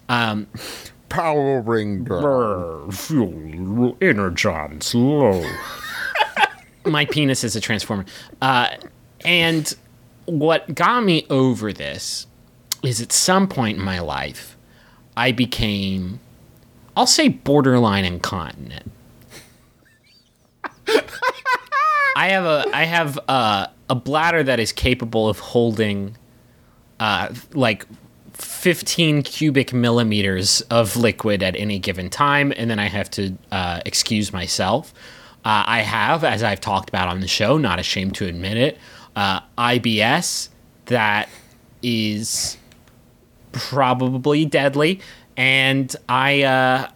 Um, 0.10 0.48
Powering 1.10 2.04
girl. 2.04 2.88
Brr, 2.88 2.92
fuel, 2.92 3.98
energon, 4.02 4.82
slow. 4.82 5.46
My 6.86 7.06
penis 7.06 7.44
is 7.44 7.56
a 7.56 7.62
transformer. 7.62 8.06
Uh, 8.42 8.70
and 9.26 9.74
what 10.26 10.74
got 10.74 11.04
me 11.04 11.26
over 11.30 11.72
this 11.74 12.28
is 12.84 13.02
at 13.02 13.12
some 13.12 13.48
point 13.48 13.78
in 13.78 13.84
my 13.84 14.00
life, 14.00 14.58
I 15.16 15.32
became, 15.32 16.20
I'll 16.96 17.08
say, 17.08 17.28
borderline 17.30 18.06
incontinent. 18.06 18.92
I 22.16 22.30
have 22.30 22.46
a 22.46 22.66
I 22.74 22.84
have 22.86 23.18
a, 23.28 23.70
a 23.90 23.96
bladder 23.96 24.44
that 24.44 24.60
is 24.60 24.72
capable 24.72 25.30
of 25.30 25.40
holding 25.40 26.18
uh, 27.00 27.34
like 27.54 27.86
15 28.34 29.24
cubic 29.24 29.74
millimeters 29.74 30.62
of 30.62 30.96
liquid 30.96 31.42
at 31.44 31.56
any 31.56 31.80
given 31.80 32.10
time, 32.10 32.54
and 32.56 32.70
then 32.70 32.80
I 32.80 32.88
have 32.88 33.10
to 33.12 33.38
uh, 33.52 33.82
excuse 33.86 34.32
myself. 34.32 34.94
Uh, 35.46 35.64
I 35.66 35.82
have, 35.82 36.24
as 36.24 36.44
I've 36.44 36.62
talked 36.62 36.90
about 36.90 37.08
on 37.08 37.22
the 37.22 37.28
show, 37.28 37.58
not 37.58 37.80
ashamed 37.80 38.16
to 38.16 38.26
admit 38.26 38.58
it, 38.58 38.78
uh, 39.18 39.42
IBS 39.58 40.50
that 40.86 41.28
is 41.82 42.56
probably 43.52 44.46
deadly, 44.46 45.02
and 45.36 45.94
I 46.08 46.44
uh, 46.44 46.90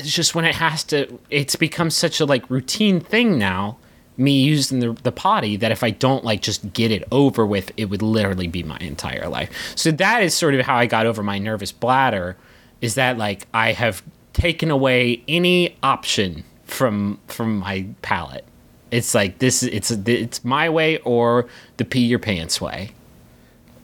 just 0.00 0.34
when 0.34 0.46
it 0.46 0.54
has 0.54 0.82
to, 0.84 1.18
it's 1.28 1.54
become 1.54 1.90
such 1.90 2.18
a 2.18 2.24
like 2.24 2.48
routine 2.50 2.98
thing 2.98 3.38
now. 3.38 3.76
Me 4.18 4.42
using 4.42 4.80
the, 4.80 4.92
the 5.02 5.12
potty 5.12 5.56
that 5.58 5.70
if 5.70 5.82
I 5.82 5.90
don't 5.90 6.24
like 6.24 6.40
just 6.40 6.72
get 6.72 6.90
it 6.90 7.04
over 7.12 7.44
with, 7.44 7.70
it 7.76 7.90
would 7.90 8.00
literally 8.00 8.48
be 8.48 8.62
my 8.62 8.78
entire 8.78 9.28
life. 9.28 9.50
So 9.74 9.90
that 9.90 10.22
is 10.22 10.34
sort 10.34 10.54
of 10.54 10.64
how 10.64 10.76
I 10.76 10.86
got 10.86 11.04
over 11.04 11.22
my 11.22 11.38
nervous 11.38 11.70
bladder. 11.70 12.38
Is 12.80 12.94
that 12.94 13.18
like 13.18 13.46
I 13.52 13.72
have 13.72 14.02
taken 14.32 14.70
away 14.70 15.22
any 15.28 15.76
option 15.82 16.44
from 16.64 17.20
from 17.26 17.58
my 17.58 17.88
palate. 18.00 18.46
It's 18.90 19.14
like 19.14 19.38
this. 19.38 19.62
It's 19.62 19.90
it's 19.90 20.44
my 20.44 20.68
way 20.68 20.98
or 20.98 21.46
the 21.76 21.84
pee 21.84 22.04
your 22.04 22.18
pants 22.18 22.60
way. 22.60 22.92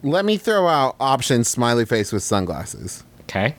Let 0.03 0.25
me 0.25 0.37
throw 0.37 0.67
out 0.69 0.97
option 1.01 1.45
smiley 1.45 1.85
face 1.85 2.13
with 2.13 2.23
sunglasses. 2.23 3.05
Okay. 3.23 3.55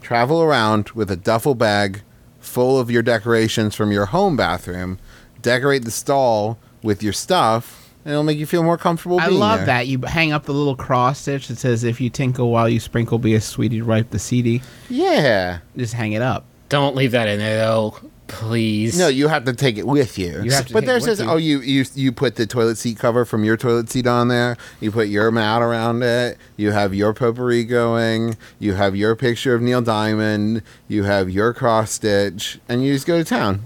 Travel 0.00 0.42
around 0.42 0.90
with 0.90 1.10
a 1.10 1.16
duffel 1.16 1.54
bag 1.54 2.02
full 2.40 2.78
of 2.78 2.90
your 2.90 3.02
decorations 3.02 3.74
from 3.74 3.92
your 3.92 4.06
home 4.06 4.36
bathroom. 4.36 4.98
Decorate 5.40 5.84
the 5.84 5.90
stall 5.90 6.58
with 6.82 7.02
your 7.02 7.12
stuff, 7.12 7.92
and 8.04 8.12
it'll 8.12 8.24
make 8.24 8.38
you 8.38 8.46
feel 8.46 8.64
more 8.64 8.76
comfortable. 8.76 9.20
I 9.20 9.28
being 9.28 9.40
love 9.40 9.60
there. 9.60 9.66
that. 9.66 9.86
You 9.86 10.00
hang 10.00 10.32
up 10.32 10.44
the 10.44 10.52
little 10.52 10.76
cross 10.76 11.20
stitch 11.20 11.48
that 11.48 11.58
says, 11.58 11.84
if 11.84 12.00
you 12.00 12.10
tinkle 12.10 12.50
while 12.50 12.68
you 12.68 12.80
sprinkle, 12.80 13.18
be 13.18 13.34
a 13.34 13.40
sweetie 13.40 13.78
to 13.78 13.86
wipe 13.86 14.10
the 14.10 14.18
CD. 14.18 14.62
Yeah. 14.90 15.60
Just 15.76 15.94
hang 15.94 16.12
it 16.12 16.22
up. 16.22 16.44
Don't 16.68 16.96
leave 16.96 17.12
that 17.12 17.28
in 17.28 17.38
there 17.38 17.58
though, 17.58 17.96
please. 18.32 18.98
No, 18.98 19.08
you 19.08 19.28
have 19.28 19.44
to 19.44 19.52
take 19.52 19.78
it 19.78 19.86
with 19.86 20.18
you. 20.18 20.42
You 20.42 20.50
have 20.52 20.66
to 20.66 20.72
but 20.72 20.80
take 20.80 20.84
it 20.84 20.86
there's 20.86 21.06
with 21.06 21.18
this. 21.18 21.24
you. 21.26 21.30
Oh, 21.30 21.36
you 21.36 21.60
you 21.60 21.84
you 21.94 22.10
put 22.12 22.36
the 22.36 22.46
toilet 22.46 22.78
seat 22.78 22.98
cover 22.98 23.24
from 23.24 23.44
your 23.44 23.56
toilet 23.56 23.90
seat 23.90 24.06
on 24.06 24.28
there. 24.28 24.56
You 24.80 24.90
put 24.90 25.08
your 25.08 25.30
mat 25.30 25.62
around 25.62 26.02
it. 26.02 26.38
You 26.56 26.72
have 26.72 26.94
your 26.94 27.12
potpourri 27.14 27.64
going. 27.64 28.36
You 28.58 28.74
have 28.74 28.96
your 28.96 29.14
picture 29.14 29.54
of 29.54 29.62
Neil 29.62 29.82
Diamond. 29.82 30.62
You 30.88 31.04
have 31.04 31.30
your 31.30 31.52
cross 31.52 31.92
stitch, 31.92 32.58
and 32.68 32.84
you 32.84 32.94
just 32.94 33.06
go 33.06 33.18
to 33.18 33.24
town. 33.24 33.62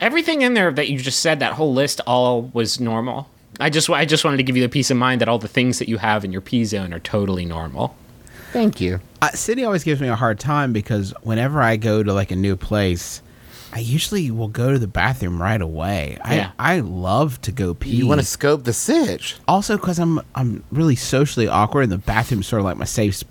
Everything 0.00 0.42
in 0.42 0.54
there 0.54 0.70
that 0.70 0.88
you 0.88 0.98
just 0.98 1.20
said, 1.20 1.40
that 1.40 1.54
whole 1.54 1.74
list, 1.74 2.00
all 2.06 2.42
was 2.52 2.78
normal. 2.78 3.28
I 3.58 3.70
just 3.70 3.90
I 3.90 4.04
just 4.04 4.24
wanted 4.24 4.36
to 4.36 4.44
give 4.44 4.56
you 4.56 4.62
the 4.62 4.68
peace 4.68 4.90
of 4.90 4.96
mind 4.96 5.20
that 5.20 5.28
all 5.28 5.38
the 5.38 5.48
things 5.48 5.80
that 5.80 5.88
you 5.88 5.98
have 5.98 6.24
in 6.24 6.30
your 6.30 6.40
P 6.40 6.64
zone 6.64 6.92
are 6.92 7.00
totally 7.00 7.44
normal. 7.44 7.96
Thank 8.52 8.80
you. 8.80 9.00
Uh, 9.20 9.30
Sydney 9.30 9.64
always 9.64 9.84
gives 9.84 10.00
me 10.00 10.08
a 10.08 10.14
hard 10.14 10.38
time 10.38 10.72
because 10.72 11.12
whenever 11.22 11.60
I 11.60 11.76
go 11.76 12.02
to 12.02 12.12
like 12.12 12.30
a 12.30 12.36
new 12.36 12.56
place, 12.56 13.20
I 13.72 13.80
usually 13.80 14.30
will 14.30 14.48
go 14.48 14.72
to 14.72 14.78
the 14.78 14.86
bathroom 14.88 15.40
right 15.42 15.60
away. 15.60 16.16
Yeah. 16.24 16.52
I 16.58 16.76
I 16.76 16.80
love 16.80 17.40
to 17.42 17.52
go 17.52 17.74
pee. 17.74 17.90
You 17.96 18.06
want 18.06 18.20
to 18.20 18.26
scope 18.26 18.64
the 18.64 18.72
sitch? 18.72 19.36
also 19.46 19.76
because 19.76 19.98
I'm 19.98 20.20
I'm 20.34 20.64
really 20.72 20.96
socially 20.96 21.48
awkward, 21.48 21.82
and 21.82 21.92
the 21.92 21.98
bathroom's 21.98 22.46
sort 22.46 22.60
of 22.60 22.64
like 22.64 22.76
my 22.78 22.84
safe 22.86 23.22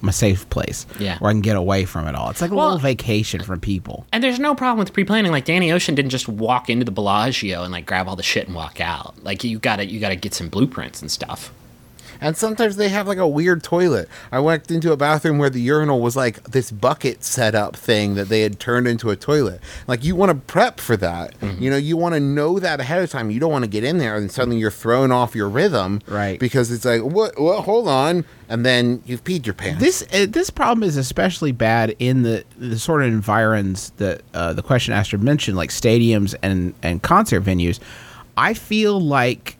my 0.00 0.10
safe 0.10 0.48
place. 0.50 0.86
Yeah. 0.98 1.18
where 1.18 1.30
I 1.30 1.32
can 1.32 1.40
get 1.42 1.56
away 1.56 1.84
from 1.84 2.06
it 2.08 2.14
all. 2.14 2.30
It's 2.30 2.40
like 2.40 2.50
a 2.50 2.54
Well- 2.54 2.66
little 2.66 2.80
vacation 2.80 3.42
from 3.42 3.60
people. 3.60 4.06
And 4.12 4.22
there's 4.22 4.38
no 4.40 4.54
problem 4.54 4.78
with 4.78 4.92
pre-planning. 4.92 5.30
Like 5.32 5.44
Danny 5.44 5.70
Ocean 5.72 5.94
didn't 5.94 6.10
just 6.10 6.28
walk 6.28 6.68
into 6.68 6.84
the 6.84 6.90
Bellagio 6.92 7.62
and 7.62 7.72
like 7.72 7.86
grab 7.86 8.08
all 8.08 8.16
the 8.16 8.22
shit 8.22 8.46
and 8.46 8.54
walk 8.56 8.80
out. 8.80 9.14
Like 9.22 9.44
you 9.44 9.58
gotta 9.58 9.86
you 9.86 10.00
gotta 10.00 10.16
get 10.16 10.34
some 10.34 10.48
blueprints 10.48 11.00
and 11.02 11.10
stuff. 11.10 11.52
And 12.24 12.36
sometimes 12.36 12.76
they 12.76 12.88
have 12.88 13.06
like 13.06 13.18
a 13.18 13.28
weird 13.28 13.62
toilet. 13.62 14.08
I 14.32 14.40
walked 14.40 14.70
into 14.70 14.92
a 14.92 14.96
bathroom 14.96 15.36
where 15.36 15.50
the 15.50 15.60
urinal 15.60 16.00
was 16.00 16.16
like 16.16 16.42
this 16.44 16.70
bucket 16.70 17.22
setup 17.22 17.76
thing 17.76 18.14
that 18.14 18.30
they 18.30 18.40
had 18.40 18.58
turned 18.58 18.88
into 18.88 19.10
a 19.10 19.16
toilet. 19.16 19.60
Like 19.86 20.02
you 20.02 20.16
want 20.16 20.30
to 20.30 20.34
prep 20.34 20.80
for 20.80 20.96
that. 20.96 21.34
You 21.60 21.68
know, 21.68 21.76
you 21.76 21.98
want 21.98 22.14
to 22.14 22.20
know 22.20 22.58
that 22.58 22.80
ahead 22.80 23.02
of 23.02 23.10
time. 23.10 23.30
You 23.30 23.40
don't 23.40 23.52
want 23.52 23.64
to 23.64 23.70
get 23.70 23.84
in 23.84 23.98
there 23.98 24.16
and 24.16 24.32
suddenly 24.32 24.58
you're 24.58 24.70
thrown 24.70 25.12
off 25.12 25.34
your 25.34 25.50
rhythm. 25.50 26.00
Right. 26.06 26.40
Because 26.40 26.72
it's 26.72 26.86
like, 26.86 27.02
what? 27.02 27.38
Well, 27.38 27.60
hold 27.60 27.88
on. 27.88 28.24
And 28.48 28.64
then 28.64 29.02
you've 29.04 29.22
peed 29.22 29.44
your 29.44 29.54
pants. 29.54 29.80
This 29.80 30.02
uh, 30.12 30.26
this 30.28 30.48
problem 30.48 30.82
is 30.82 30.96
especially 30.96 31.52
bad 31.52 31.94
in 31.98 32.22
the, 32.22 32.44
the 32.56 32.78
sort 32.78 33.02
of 33.02 33.08
environs 33.08 33.90
that 33.98 34.22
uh, 34.32 34.54
the 34.54 34.62
question 34.62 34.94
asker 34.94 35.18
mentioned, 35.18 35.56
like 35.56 35.70
stadiums 35.70 36.34
and 36.42 36.74
and 36.82 37.02
concert 37.02 37.42
venues. 37.42 37.80
I 38.36 38.54
feel 38.54 39.00
like 39.00 39.56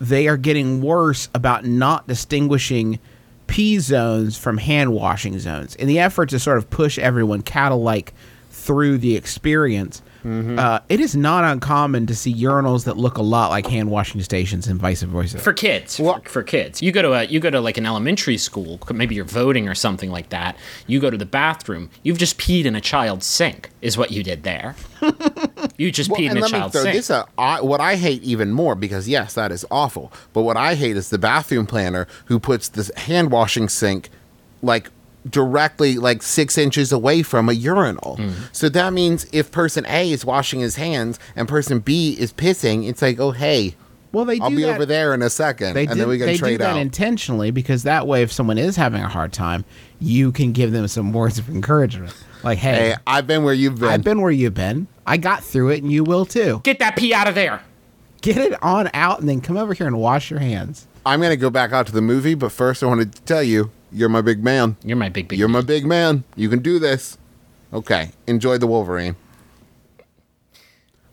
they 0.00 0.28
are 0.28 0.36
getting 0.36 0.80
worse 0.80 1.28
about 1.34 1.64
not 1.64 2.06
distinguishing 2.06 2.98
P 3.46 3.78
zones 3.78 4.36
from 4.36 4.58
hand 4.58 4.92
washing 4.92 5.38
zones. 5.38 5.74
In 5.76 5.88
the 5.88 5.98
effort 5.98 6.28
to 6.30 6.38
sort 6.38 6.58
of 6.58 6.68
push 6.70 6.98
everyone 6.98 7.42
cattle 7.42 7.82
like 7.82 8.12
through 8.50 8.98
the 8.98 9.16
experience. 9.16 10.02
Uh, 10.24 10.80
it 10.90 11.00
is 11.00 11.16
not 11.16 11.44
uncommon 11.44 12.04
to 12.06 12.14
see 12.14 12.34
urinals 12.34 12.84
that 12.84 12.98
look 12.98 13.16
a 13.16 13.22
lot 13.22 13.48
like 13.48 13.66
hand 13.66 13.90
washing 13.90 14.20
stations 14.20 14.66
and 14.66 14.78
vice 14.78 15.00
versa. 15.00 15.38
for 15.38 15.54
kids. 15.54 15.96
For, 15.96 16.20
for 16.26 16.42
kids. 16.42 16.82
You 16.82 16.92
go 16.92 17.00
to 17.00 17.12
a 17.14 17.22
you 17.24 17.40
go 17.40 17.48
to 17.48 17.62
like 17.62 17.78
an 17.78 17.86
elementary 17.86 18.36
school 18.36 18.78
maybe 18.92 19.14
you're 19.14 19.24
voting 19.24 19.68
or 19.70 19.74
something 19.74 20.10
like 20.10 20.28
that. 20.28 20.58
You 20.86 21.00
go 21.00 21.08
to 21.08 21.16
the 21.16 21.24
bathroom. 21.24 21.88
You've 22.02 22.18
just 22.18 22.36
peed 22.36 22.66
in 22.66 22.74
a 22.76 22.80
child's 22.80 23.24
sink 23.24 23.70
is 23.80 23.96
what 23.96 24.10
you 24.10 24.22
did 24.22 24.42
there 24.42 24.74
you 25.76 25.90
just 25.90 26.10
Well, 26.10 26.20
peed 26.20 26.30
in 26.30 26.36
and 26.36 26.38
a 26.38 26.42
let 26.48 26.52
me 26.52 26.70
throw 26.70 26.82
sink 26.82 26.94
this 26.96 27.10
out. 27.10 27.28
I, 27.38 27.60
what 27.60 27.80
I 27.80 27.96
hate 27.96 28.22
even 28.22 28.52
more, 28.52 28.74
because 28.74 29.08
yes, 29.08 29.34
that 29.34 29.52
is 29.52 29.64
awful. 29.70 30.12
But 30.32 30.42
what 30.42 30.56
I 30.56 30.74
hate 30.74 30.96
is 30.96 31.10
the 31.10 31.18
bathroom 31.18 31.66
planner 31.66 32.06
who 32.26 32.38
puts 32.38 32.68
this 32.68 32.90
hand 32.96 33.30
washing 33.30 33.68
sink 33.68 34.10
like 34.62 34.90
directly 35.28 35.96
like 35.98 36.22
six 36.22 36.56
inches 36.56 36.90
away 36.92 37.22
from 37.22 37.48
a 37.48 37.52
urinal. 37.52 38.16
Mm-hmm. 38.18 38.44
So 38.52 38.68
that 38.70 38.92
means 38.92 39.26
if 39.32 39.50
person 39.52 39.84
A 39.86 40.10
is 40.10 40.24
washing 40.24 40.60
his 40.60 40.76
hands 40.76 41.18
and 41.36 41.46
person 41.48 41.80
B 41.80 42.16
is 42.18 42.32
pissing, 42.32 42.88
it's 42.88 43.02
like, 43.02 43.18
oh 43.20 43.32
hey, 43.32 43.74
Well, 44.12 44.24
they 44.24 44.38
I'll 44.40 44.48
do 44.50 44.56
be 44.56 44.62
that- 44.62 44.74
over 44.76 44.86
there 44.86 45.12
in 45.12 45.20
a 45.22 45.28
second, 45.30 45.74
They 45.74 45.82
and 45.84 45.92
do, 45.94 45.98
then 46.00 46.08
we 46.08 46.18
can 46.18 46.26
they 46.28 46.36
do 46.38 46.56
that 46.58 46.70
out. 46.76 46.78
intentionally 46.78 47.50
because 47.50 47.82
that 47.82 48.06
way, 48.06 48.22
if 48.22 48.32
someone 48.32 48.56
is 48.58 48.76
having 48.76 49.02
a 49.02 49.08
hard 49.08 49.32
time, 49.32 49.64
you 50.00 50.32
can 50.32 50.52
give 50.52 50.72
them 50.72 50.88
some 50.88 51.12
words 51.12 51.38
of 51.38 51.48
encouragement. 51.50 52.14
Like, 52.42 52.58
hey, 52.58 52.90
hey, 52.90 52.94
I've 53.06 53.26
been 53.26 53.42
where 53.42 53.54
you've 53.54 53.78
been. 53.78 53.88
I've 53.88 54.04
been 54.04 54.20
where 54.20 54.30
you've 54.30 54.54
been. 54.54 54.86
I 55.06 55.16
got 55.16 55.42
through 55.42 55.70
it, 55.70 55.82
and 55.82 55.90
you 55.90 56.04
will 56.04 56.24
too. 56.24 56.60
Get 56.64 56.78
that 56.78 56.96
pee 56.96 57.12
out 57.14 57.28
of 57.28 57.34
there. 57.34 57.62
Get 58.20 58.36
it 58.36 58.60
on 58.62 58.90
out, 58.94 59.20
and 59.20 59.28
then 59.28 59.40
come 59.40 59.56
over 59.56 59.74
here 59.74 59.86
and 59.86 59.98
wash 59.98 60.30
your 60.30 60.40
hands. 60.40 60.86
I'm 61.06 61.20
gonna 61.20 61.36
go 61.36 61.50
back 61.50 61.72
out 61.72 61.86
to 61.86 61.92
the 61.92 62.02
movie, 62.02 62.34
but 62.34 62.52
first 62.52 62.82
I 62.82 62.86
want 62.86 63.12
to 63.12 63.22
tell 63.22 63.42
you, 63.42 63.70
you're 63.90 64.08
my 64.08 64.20
big 64.20 64.44
man. 64.44 64.76
You're 64.84 64.96
my 64.96 65.08
big 65.08 65.28
big. 65.28 65.38
You're 65.38 65.48
my 65.48 65.62
big 65.62 65.86
man. 65.86 66.24
You 66.36 66.48
can 66.48 66.60
do 66.60 66.78
this. 66.78 67.16
Okay, 67.72 68.10
enjoy 68.26 68.58
the 68.58 68.66
Wolverine. 68.66 69.16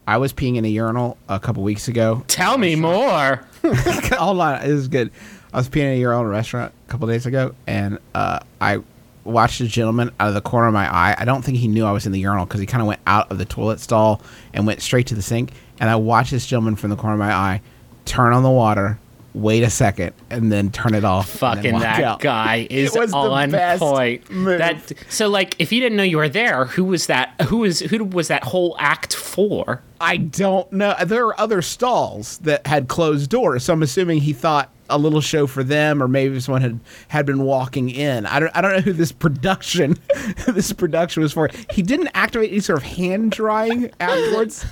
I 0.08 0.18
was 0.18 0.34
peeing 0.34 0.56
in 0.56 0.66
a 0.66 0.68
urinal 0.68 1.18
a 1.28 1.40
couple 1.40 1.64
weeks 1.64 1.88
ago. 1.88 2.24
Tell 2.28 2.58
me 2.58 2.76
more. 2.76 3.44
Hold 3.64 4.40
on, 4.40 4.62
this 4.62 4.70
is 4.70 4.88
good. 4.88 5.12
I 5.54 5.58
was 5.58 5.70
peeing 5.70 5.84
in 5.84 5.94
a 5.94 5.98
urinal 6.00 6.22
in 6.22 6.28
a 6.28 6.30
restaurant 6.30 6.74
a 6.88 6.92
couple 6.92 7.08
days 7.08 7.26
ago, 7.26 7.56
and 7.66 8.00
uh, 8.14 8.40
I 8.62 8.82
watched 9.26 9.60
a 9.60 9.68
gentleman 9.68 10.12
out 10.20 10.30
of 10.30 10.34
the 10.34 10.42
corner 10.42 10.68
of 10.68 10.74
my 10.74 10.88
eye. 10.94 11.16
I 11.18 11.26
don't 11.26 11.44
think 11.44 11.58
he 11.58 11.68
knew 11.68 11.86
I 11.86 11.92
was 11.92 12.06
in 12.06 12.12
the 12.12 12.20
urinal 12.20 12.46
because 12.46 12.60
he 12.60 12.66
kind 12.66 12.82
of 12.82 12.88
went 12.88 13.02
out 13.08 13.32
of 13.32 13.38
the 13.38 13.46
toilet 13.46 13.80
stall 13.80 14.22
and 14.54 14.66
went 14.66 14.82
straight 14.82 15.08
to 15.08 15.16
the 15.16 15.22
sink. 15.22 15.52
And 15.80 15.90
I 15.90 15.96
watched 15.96 16.32
this 16.32 16.46
gentleman 16.46 16.76
from 16.76 16.92
the 16.92 16.96
corner 16.96 17.16
of 17.16 17.20
my 17.20 17.34
eye 17.34 17.62
turn 18.06 18.34
on 18.34 18.44
the 18.44 18.52
water, 18.52 19.00
wait 19.34 19.64
a 19.64 19.70
second, 19.70 20.14
and 20.30 20.52
then 20.52 20.72
turn 20.72 20.94
it 20.94 21.04
off. 21.04 21.30
Fucking 21.30 21.80
that 21.80 22.04
out. 22.04 22.20
guy 22.20 22.68
is 22.70 22.96
on 22.96 23.52
point. 23.52 24.30
move. 24.30 24.60
That 24.60 24.94
so 25.10 25.28
like 25.28 25.56
if 25.60 25.70
he 25.72 25.80
didn't 25.80 25.98
know 25.98 26.04
you 26.04 26.18
were 26.18 26.30
there, 26.30 26.66
who 26.66 26.86
was 26.86 27.08
that? 27.08 27.40
Who 27.48 27.58
was 27.58 27.80
who 27.80 28.04
was 28.06 28.28
that 28.30 28.44
whole 28.44 28.76
act 28.80 29.16
for? 29.16 29.82
I 30.00 30.18
don't 30.18 30.72
know. 30.72 30.96
There 31.06 31.26
were 31.26 31.40
other 31.40 31.62
stalls 31.62 32.38
that 32.40 32.68
had 32.68 32.88
closed 32.88 33.30
doors, 33.30 33.64
so 33.64 33.74
I'm 33.74 33.82
assuming 33.84 34.22
he 34.22 34.34
thought 34.34 34.70
a 34.90 34.98
little 34.98 35.22
show 35.22 35.48
for 35.48 35.64
them, 35.64 36.02
or 36.02 36.08
maybe 36.08 36.40
someone 36.40 36.62
had 36.62 36.80
had 37.08 37.26
been 37.26 37.44
walking 37.44 37.90
in. 37.90 38.26
I 38.26 38.40
don't. 38.40 38.52
I 38.56 38.62
don't 38.62 38.72
know 38.74 38.82
who 38.82 38.94
this 38.94 39.12
production, 39.12 39.98
this 40.48 40.72
production 40.74 41.24
was 41.24 41.34
for. 41.34 41.50
He 41.72 41.82
didn't 41.82 42.10
activate 42.14 42.52
any 42.52 42.60
sort 42.60 42.78
of 42.80 42.84
hand 42.84 43.32
drying 43.32 43.92
afterwards. 44.00 44.66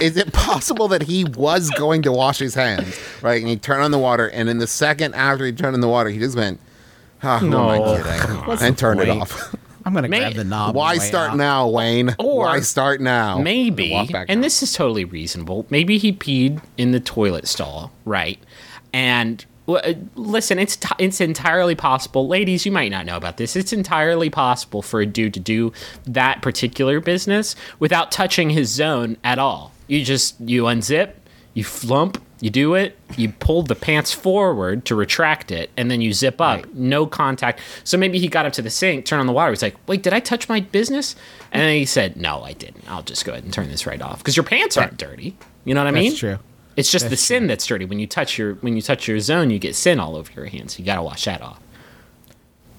Is 0.00 0.16
it 0.16 0.32
possible 0.32 0.88
that 0.88 1.02
he 1.02 1.24
was 1.24 1.70
going 1.70 2.02
to 2.02 2.12
wash 2.12 2.38
his 2.38 2.54
hands, 2.54 2.98
right? 3.22 3.40
And 3.40 3.48
he 3.48 3.56
turned 3.56 3.82
on 3.82 3.90
the 3.90 3.98
water, 3.98 4.28
and 4.28 4.48
in 4.48 4.58
the 4.58 4.66
second 4.66 5.14
after 5.14 5.44
he 5.46 5.52
turned 5.52 5.74
on 5.74 5.80
the 5.80 5.88
water, 5.88 6.10
he 6.10 6.18
just 6.18 6.36
went, 6.36 6.60
ah, 7.22 7.38
who 7.38 7.48
No. 7.50 7.70
am 7.70 8.04
I 8.06 8.18
kidding? 8.46 8.66
and 8.66 8.78
turned 8.78 9.00
it 9.00 9.08
off. 9.08 9.54
I'm 9.84 9.94
gonna 9.94 10.08
May- 10.08 10.18
grab 10.18 10.34
the 10.34 10.44
knob. 10.44 10.74
Why 10.74 10.96
the 10.96 11.00
start 11.00 11.30
out. 11.30 11.36
now, 11.38 11.68
Wayne? 11.68 12.14
Or 12.18 12.40
Why 12.44 12.60
start 12.60 13.00
now? 13.00 13.38
Maybe, 13.38 13.94
and 13.94 14.14
out. 14.14 14.26
this 14.42 14.62
is 14.62 14.74
totally 14.74 15.06
reasonable. 15.06 15.64
Maybe 15.70 15.96
he 15.96 16.12
peed 16.12 16.62
in 16.76 16.92
the 16.92 17.00
toilet 17.00 17.48
stall, 17.48 17.90
right? 18.04 18.38
And 18.92 19.44
uh, 19.68 19.94
listen, 20.14 20.58
it's 20.58 20.76
t- 20.76 20.88
it's 20.98 21.20
entirely 21.20 21.74
possible, 21.74 22.26
ladies. 22.26 22.64
You 22.64 22.72
might 22.72 22.90
not 22.90 23.04
know 23.04 23.16
about 23.16 23.36
this. 23.36 23.54
It's 23.54 23.72
entirely 23.72 24.30
possible 24.30 24.82
for 24.82 25.00
a 25.00 25.06
dude 25.06 25.34
to 25.34 25.40
do 25.40 25.72
that 26.04 26.40
particular 26.42 27.00
business 27.00 27.54
without 27.78 28.10
touching 28.10 28.50
his 28.50 28.70
zone 28.70 29.16
at 29.22 29.38
all. 29.38 29.72
You 29.86 30.04
just 30.04 30.40
you 30.40 30.64
unzip, 30.64 31.12
you 31.54 31.64
flump, 31.64 32.22
you 32.40 32.50
do 32.50 32.74
it, 32.74 32.96
you 33.16 33.30
pull 33.30 33.62
the 33.62 33.74
pants 33.74 34.12
forward 34.12 34.84
to 34.86 34.94
retract 34.94 35.50
it, 35.50 35.70
and 35.76 35.90
then 35.90 36.00
you 36.00 36.12
zip 36.12 36.40
up. 36.40 36.72
No 36.72 37.06
contact. 37.06 37.60
So 37.84 37.98
maybe 37.98 38.18
he 38.18 38.28
got 38.28 38.46
up 38.46 38.52
to 38.54 38.62
the 38.62 38.70
sink, 38.70 39.04
turned 39.04 39.20
on 39.20 39.26
the 39.26 39.32
water. 39.32 39.50
He's 39.52 39.62
like, 39.62 39.76
"Wait, 39.86 40.02
did 40.02 40.12
I 40.14 40.20
touch 40.20 40.48
my 40.48 40.60
business?" 40.60 41.14
And 41.52 41.60
then 41.60 41.74
he 41.76 41.84
said, 41.84 42.16
"No, 42.16 42.42
I 42.42 42.52
didn't. 42.54 42.84
I'll 42.88 43.02
just 43.02 43.24
go 43.24 43.32
ahead 43.32 43.44
and 43.44 43.52
turn 43.52 43.68
this 43.68 43.86
right 43.86 44.00
off 44.00 44.18
because 44.18 44.36
your 44.36 44.44
pants 44.44 44.76
aren't 44.78 44.96
dirty. 44.96 45.36
You 45.64 45.74
know 45.74 45.82
what 45.82 45.88
I 45.88 45.90
mean? 45.90 46.10
That's 46.10 46.20
true. 46.20 46.38
It's 46.78 46.90
just 46.90 47.06
the 47.06 47.10
That's 47.10 47.22
sin 47.22 47.46
that's 47.46 47.66
dirty. 47.66 47.84
When 47.84 47.98
you 47.98 48.06
touch 48.06 48.38
your 48.38 48.54
when 48.56 48.76
you 48.76 48.82
touch 48.82 49.08
your 49.08 49.18
zone, 49.20 49.50
you 49.50 49.58
get 49.58 49.74
sin 49.74 49.98
all 49.98 50.16
over 50.16 50.30
your 50.32 50.46
hands. 50.46 50.78
You 50.78 50.84
got 50.84 50.96
to 50.96 51.02
wash 51.02 51.24
that 51.24 51.42
off. 51.42 51.60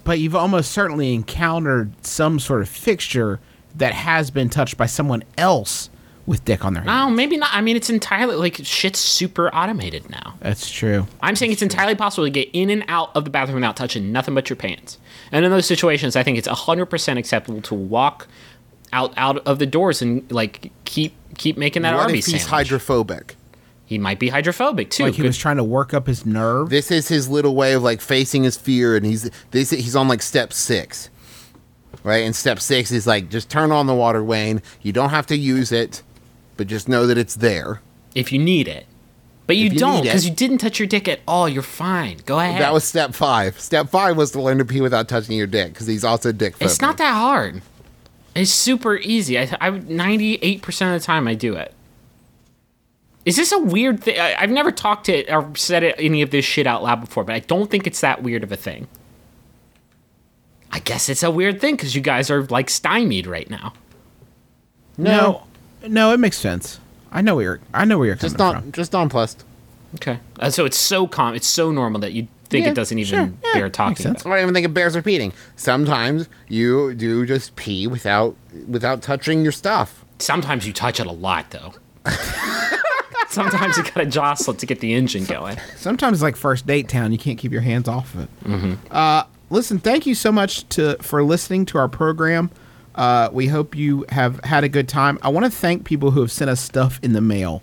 But 0.04 0.18
you've 0.18 0.34
almost 0.34 0.72
certainly 0.72 1.14
encountered 1.14 1.92
some 2.04 2.38
sort 2.38 2.62
of 2.62 2.68
fixture 2.68 3.40
that 3.76 3.92
has 3.92 4.30
been 4.30 4.48
touched 4.48 4.76
by 4.76 4.86
someone 4.86 5.22
else 5.36 5.90
with 6.26 6.44
dick 6.44 6.64
on 6.64 6.74
their 6.74 6.82
oh, 6.82 6.86
hand. 6.86 7.10
No, 7.10 7.14
maybe 7.14 7.36
not. 7.36 7.50
I 7.52 7.60
mean, 7.60 7.76
it's 7.76 7.90
entirely 7.90 8.36
like 8.36 8.56
shit's 8.62 8.98
super 8.98 9.54
automated 9.54 10.08
now. 10.08 10.34
That's 10.40 10.70
true. 10.70 11.06
I'm 11.20 11.36
saying 11.36 11.52
it's 11.52 11.62
entirely 11.62 11.94
possible 11.94 12.24
to 12.24 12.30
get 12.30 12.48
in 12.52 12.70
and 12.70 12.84
out 12.88 13.14
of 13.14 13.24
the 13.24 13.30
bathroom 13.30 13.56
without 13.56 13.76
touching 13.76 14.12
nothing 14.12 14.34
but 14.34 14.48
your 14.48 14.56
pants. 14.56 14.98
And 15.32 15.44
in 15.44 15.50
those 15.50 15.66
situations, 15.66 16.16
I 16.16 16.22
think 16.22 16.38
it's 16.38 16.48
100% 16.48 17.18
acceptable 17.18 17.60
to 17.62 17.74
walk 17.74 18.28
out 18.92 19.12
out 19.16 19.38
of 19.46 19.58
the 19.58 19.66
doors 19.66 20.02
and 20.02 20.30
like 20.32 20.72
keep 20.84 21.14
keep 21.38 21.56
making 21.56 21.82
that 21.82 21.94
what 21.94 22.02
Arby's 22.02 22.26
if 22.26 22.32
he's 22.32 22.42
sandwich. 22.42 22.68
hydrophobic? 22.68 23.36
He 23.90 23.98
might 23.98 24.20
be 24.20 24.28
hydrophobic 24.28 24.88
too. 24.88 25.02
Like 25.02 25.14
he 25.14 25.22
Good- 25.22 25.26
was 25.26 25.36
trying 25.36 25.56
to 25.56 25.64
work 25.64 25.92
up 25.92 26.06
his 26.06 26.24
nerve. 26.24 26.70
This 26.70 26.92
is 26.92 27.08
his 27.08 27.28
little 27.28 27.56
way 27.56 27.72
of 27.72 27.82
like 27.82 28.00
facing 28.00 28.44
his 28.44 28.56
fear, 28.56 28.94
and 28.94 29.04
he's 29.04 29.28
this 29.50 29.70
he's 29.70 29.96
on 29.96 30.06
like 30.06 30.22
step 30.22 30.52
six, 30.52 31.10
right? 32.04 32.18
And 32.24 32.36
step 32.36 32.60
six 32.60 32.92
is 32.92 33.08
like 33.08 33.30
just 33.30 33.50
turn 33.50 33.72
on 33.72 33.88
the 33.88 33.94
water, 33.94 34.22
Wayne. 34.22 34.62
You 34.80 34.92
don't 34.92 35.10
have 35.10 35.26
to 35.26 35.36
use 35.36 35.72
it, 35.72 36.04
but 36.56 36.68
just 36.68 36.88
know 36.88 37.08
that 37.08 37.18
it's 37.18 37.34
there. 37.34 37.82
if 38.14 38.30
you 38.32 38.38
need 38.38 38.68
it. 38.68 38.86
But 39.48 39.56
you, 39.56 39.64
you 39.64 39.80
don't 39.80 40.04
because 40.04 40.24
you 40.24 40.32
didn't 40.32 40.58
touch 40.58 40.78
your 40.78 40.86
dick 40.86 41.08
at 41.08 41.18
all. 41.26 41.48
You're 41.48 41.64
fine. 41.64 42.18
Go 42.26 42.38
ahead. 42.38 42.60
That 42.60 42.72
was 42.72 42.84
step 42.84 43.12
five. 43.12 43.58
Step 43.58 43.88
five 43.88 44.16
was 44.16 44.30
to 44.30 44.40
learn 44.40 44.58
to 44.58 44.64
pee 44.64 44.80
without 44.80 45.08
touching 45.08 45.36
your 45.36 45.48
dick 45.48 45.72
because 45.72 45.88
he's 45.88 46.04
also 46.04 46.30
dick. 46.30 46.54
It's 46.60 46.80
not 46.80 46.96
that 46.98 47.14
hard. 47.14 47.60
It's 48.36 48.52
super 48.52 48.98
easy. 48.98 49.36
I, 49.36 49.48
I 49.60 49.72
98% 49.72 50.94
of 50.94 51.00
the 51.00 51.04
time 51.04 51.26
I 51.26 51.34
do 51.34 51.56
it. 51.56 51.74
Is 53.30 53.36
this 53.36 53.52
a 53.52 53.60
weird 53.60 54.02
thing? 54.02 54.18
I, 54.18 54.34
I've 54.40 54.50
never 54.50 54.72
talked 54.72 55.06
to 55.06 55.32
or 55.32 55.54
said 55.54 55.84
it, 55.84 55.94
any 55.98 56.20
of 56.20 56.32
this 56.32 56.44
shit 56.44 56.66
out 56.66 56.82
loud 56.82 57.00
before, 57.00 57.22
but 57.22 57.32
I 57.32 57.38
don't 57.38 57.70
think 57.70 57.86
it's 57.86 58.00
that 58.00 58.24
weird 58.24 58.42
of 58.42 58.50
a 58.50 58.56
thing. 58.56 58.88
I 60.72 60.80
guess 60.80 61.08
it's 61.08 61.22
a 61.22 61.30
weird 61.30 61.60
thing 61.60 61.76
because 61.76 61.94
you 61.94 62.00
guys 62.00 62.28
are 62.28 62.42
like 62.46 62.68
stymied 62.68 63.28
right 63.28 63.48
now. 63.48 63.72
no, 64.98 65.44
no, 65.86 66.12
it 66.12 66.18
makes 66.18 66.38
sense. 66.38 66.80
I 67.12 67.20
know 67.20 67.36
where 67.36 67.44
you're. 67.44 67.60
I 67.72 67.84
know 67.84 67.98
where 67.98 68.08
you're 68.08 68.16
coming 68.16 68.30
just 68.30 68.38
not 68.38 68.62
from. 68.62 68.72
just 68.72 68.92
nonplussed. 68.92 69.44
Okay. 69.94 70.18
Uh, 70.40 70.50
so 70.50 70.64
it's 70.64 70.76
so 70.76 71.06
com, 71.06 71.36
it's 71.36 71.46
so 71.46 71.70
normal 71.70 72.00
that 72.00 72.12
you 72.12 72.26
think 72.48 72.64
Yeah, 72.64 72.72
it 72.72 72.74
doesn't 72.74 72.98
even 72.98 73.08
sure. 73.08 73.20
Yeah, 73.44 73.52
bear 73.54 73.62
makes 73.66 73.76
talking 73.76 74.06
about. 74.06 74.26
I 74.26 74.30
don't 74.30 74.42
even 74.42 74.54
think 74.54 74.66
it 74.66 74.74
bears 74.74 74.96
repeating. 74.96 75.32
Sometimes 75.54 76.28
you 76.48 76.94
do 76.94 77.24
just 77.26 77.54
pee 77.54 77.86
without 77.86 78.34
without 78.66 79.02
touching 79.02 79.44
your 79.44 79.52
stuff. 79.52 80.04
Sometimes 80.18 80.66
you 80.66 80.72
touch 80.72 80.98
it 80.98 81.06
a 81.06 81.12
lot 81.12 81.52
though. 81.52 81.74
Sometimes 83.40 83.76
you 83.76 83.82
gotta 83.94 84.06
jostle 84.06 84.54
to 84.54 84.66
get 84.66 84.80
the 84.80 84.92
engine 84.92 85.24
going. 85.24 85.56
Sometimes, 85.76 86.18
it's 86.18 86.22
like 86.22 86.34
first 86.34 86.66
date 86.66 86.88
town, 86.88 87.12
you 87.12 87.18
can't 87.18 87.38
keep 87.38 87.52
your 87.52 87.60
hands 87.60 87.86
off 87.86 88.12
of 88.14 88.22
it. 88.22 88.78
Uh, 88.90 89.24
listen, 89.50 89.78
thank 89.78 90.04
you 90.04 90.16
so 90.16 90.32
much 90.32 90.68
to 90.70 90.96
for 91.00 91.22
listening 91.22 91.64
to 91.66 91.78
our 91.78 91.88
program. 91.88 92.50
Uh, 92.96 93.28
we 93.32 93.46
hope 93.46 93.76
you 93.76 94.04
have 94.08 94.42
had 94.44 94.64
a 94.64 94.68
good 94.68 94.88
time. 94.88 95.16
I 95.22 95.28
want 95.28 95.46
to 95.46 95.50
thank 95.50 95.84
people 95.84 96.10
who 96.10 96.20
have 96.20 96.32
sent 96.32 96.50
us 96.50 96.60
stuff 96.60 96.98
in 97.02 97.12
the 97.12 97.20
mail. 97.20 97.62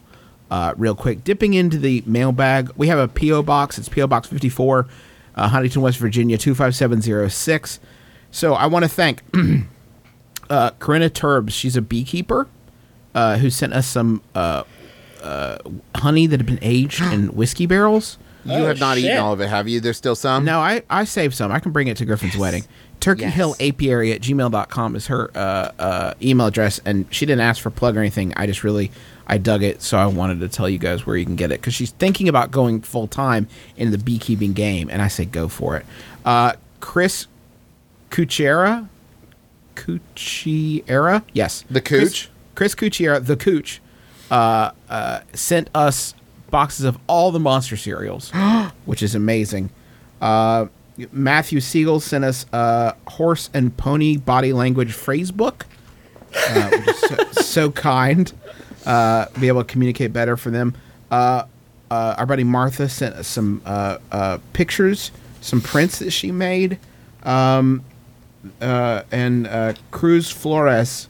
Uh, 0.49 0.73
real 0.77 0.95
quick, 0.95 1.25
dipping 1.25 1.53
into 1.53 1.77
the 1.77 2.01
mailbag, 2.05 2.71
we 2.77 2.87
have 2.87 2.99
a 2.99 3.09
PO 3.09 3.43
box. 3.43 3.77
It's 3.77 3.89
PO 3.89 4.07
Box 4.07 4.29
54, 4.29 4.87
uh, 5.35 5.47
Huntington, 5.49 5.81
West 5.81 5.97
Virginia 5.97 6.37
25706. 6.37 7.81
So 8.31 8.53
I 8.53 8.67
want 8.67 8.83
to 8.83 8.89
thank 8.89 9.21
uh, 10.49 10.71
Corinna 10.79 11.09
Turbs. 11.09 11.53
She's 11.53 11.75
a 11.75 11.81
beekeeper 11.81 12.47
uh, 13.13 13.37
who 13.39 13.49
sent 13.49 13.73
us 13.73 13.85
some 13.85 14.21
uh, 15.23 15.57
honey 15.95 16.27
that 16.27 16.39
had 16.39 16.45
been 16.47 16.59
aged 16.61 17.01
in 17.01 17.27
whiskey 17.35 17.65
barrels. 17.65 18.17
You 18.45 18.53
have 18.63 18.79
not 18.79 18.97
eaten 18.97 19.17
all 19.17 19.33
of 19.33 19.41
it, 19.41 19.49
have 19.49 19.67
you? 19.67 19.81
There's 19.81 19.97
still 19.97 20.15
some. 20.15 20.45
No, 20.45 20.59
I, 20.61 20.81
I 20.89 21.03
saved 21.03 21.35
some. 21.35 21.51
I 21.51 21.59
can 21.59 21.73
bring 21.73 21.87
it 21.89 21.97
to 21.97 22.05
Griffin's 22.05 22.37
wedding. 22.37 22.63
Turkey 23.01 23.23
Yes. 23.23 23.33
Hill 23.33 23.55
Apiary 23.59 24.13
at 24.13 24.21
gmail.com 24.21 24.95
is 24.95 25.07
her 25.07 25.29
uh, 25.35 25.71
uh, 25.77 26.13
email 26.21 26.47
address, 26.47 26.79
and 26.85 27.05
she 27.13 27.25
didn't 27.25 27.41
ask 27.41 27.61
for 27.61 27.67
a 27.69 27.71
plug 27.73 27.97
or 27.97 27.99
anything. 27.99 28.33
I 28.37 28.45
just 28.47 28.63
really, 28.63 28.89
I 29.27 29.37
dug 29.37 29.63
it, 29.63 29.81
so 29.81 29.97
I 29.97 30.05
wanted 30.05 30.39
to 30.39 30.47
tell 30.47 30.69
you 30.69 30.77
guys 30.77 31.05
where 31.05 31.17
you 31.17 31.25
can 31.25 31.35
get 31.35 31.51
it 31.51 31.59
because 31.59 31.73
she's 31.73 31.91
thinking 31.91 32.29
about 32.29 32.49
going 32.51 32.79
full 32.81 33.07
time 33.07 33.49
in 33.75 33.91
the 33.91 33.97
beekeeping 33.97 34.53
game, 34.53 34.89
and 34.89 35.01
I 35.01 35.09
say 35.09 35.25
go 35.25 35.49
for 35.49 35.75
it. 35.75 35.85
Uh, 36.23 36.53
Chris 36.79 37.27
Cuchera, 38.11 38.87
Cuchiera, 39.75 41.23
yes, 41.33 41.65
The 41.69 41.81
Chris- 41.81 42.09
Cooch? 42.09 42.29
Chris 42.55 42.75
Cuchiera, 42.75 43.23
the 43.23 43.35
Cooch, 43.35 43.81
uh, 44.31 44.71
uh, 44.89 45.19
sent 45.33 45.69
us 45.73 46.13
boxes 46.49 46.85
of 46.85 46.97
all 47.07 47.31
the 47.31 47.39
monster 47.39 47.77
cereals, 47.77 48.31
which 48.85 49.03
is 49.03 49.15
amazing. 49.15 49.69
Uh, 50.21 50.67
Matthew 51.11 51.59
Siegel 51.59 51.99
sent 51.99 52.23
us 52.25 52.45
a 52.51 52.95
horse 53.07 53.49
and 53.53 53.75
pony 53.77 54.17
body 54.17 54.53
language 54.53 54.93
phrase 54.93 55.31
book, 55.31 55.65
uh, 56.35 56.69
which 56.69 56.87
is 56.87 56.99
so, 56.99 57.15
so 57.41 57.71
kind. 57.71 58.33
Uh, 58.85 59.25
be 59.39 59.49
able 59.49 59.61
to 59.63 59.69
communicate 59.69 60.13
better 60.13 60.37
for 60.37 60.49
them. 60.49 60.73
Uh, 61.11 61.43
uh, 61.91 62.15
our 62.17 62.25
buddy 62.25 62.43
Martha 62.43 62.87
sent 62.89 63.15
us 63.15 63.27
some 63.27 63.61
uh, 63.65 63.97
uh, 64.11 64.37
pictures, 64.53 65.11
some 65.41 65.61
prints 65.61 65.99
that 65.99 66.11
she 66.11 66.31
made. 66.31 66.79
Um, 67.23 67.83
uh, 68.61 69.03
and 69.11 69.47
uh, 69.47 69.73
Cruz 69.91 70.29
Flores 70.31 71.09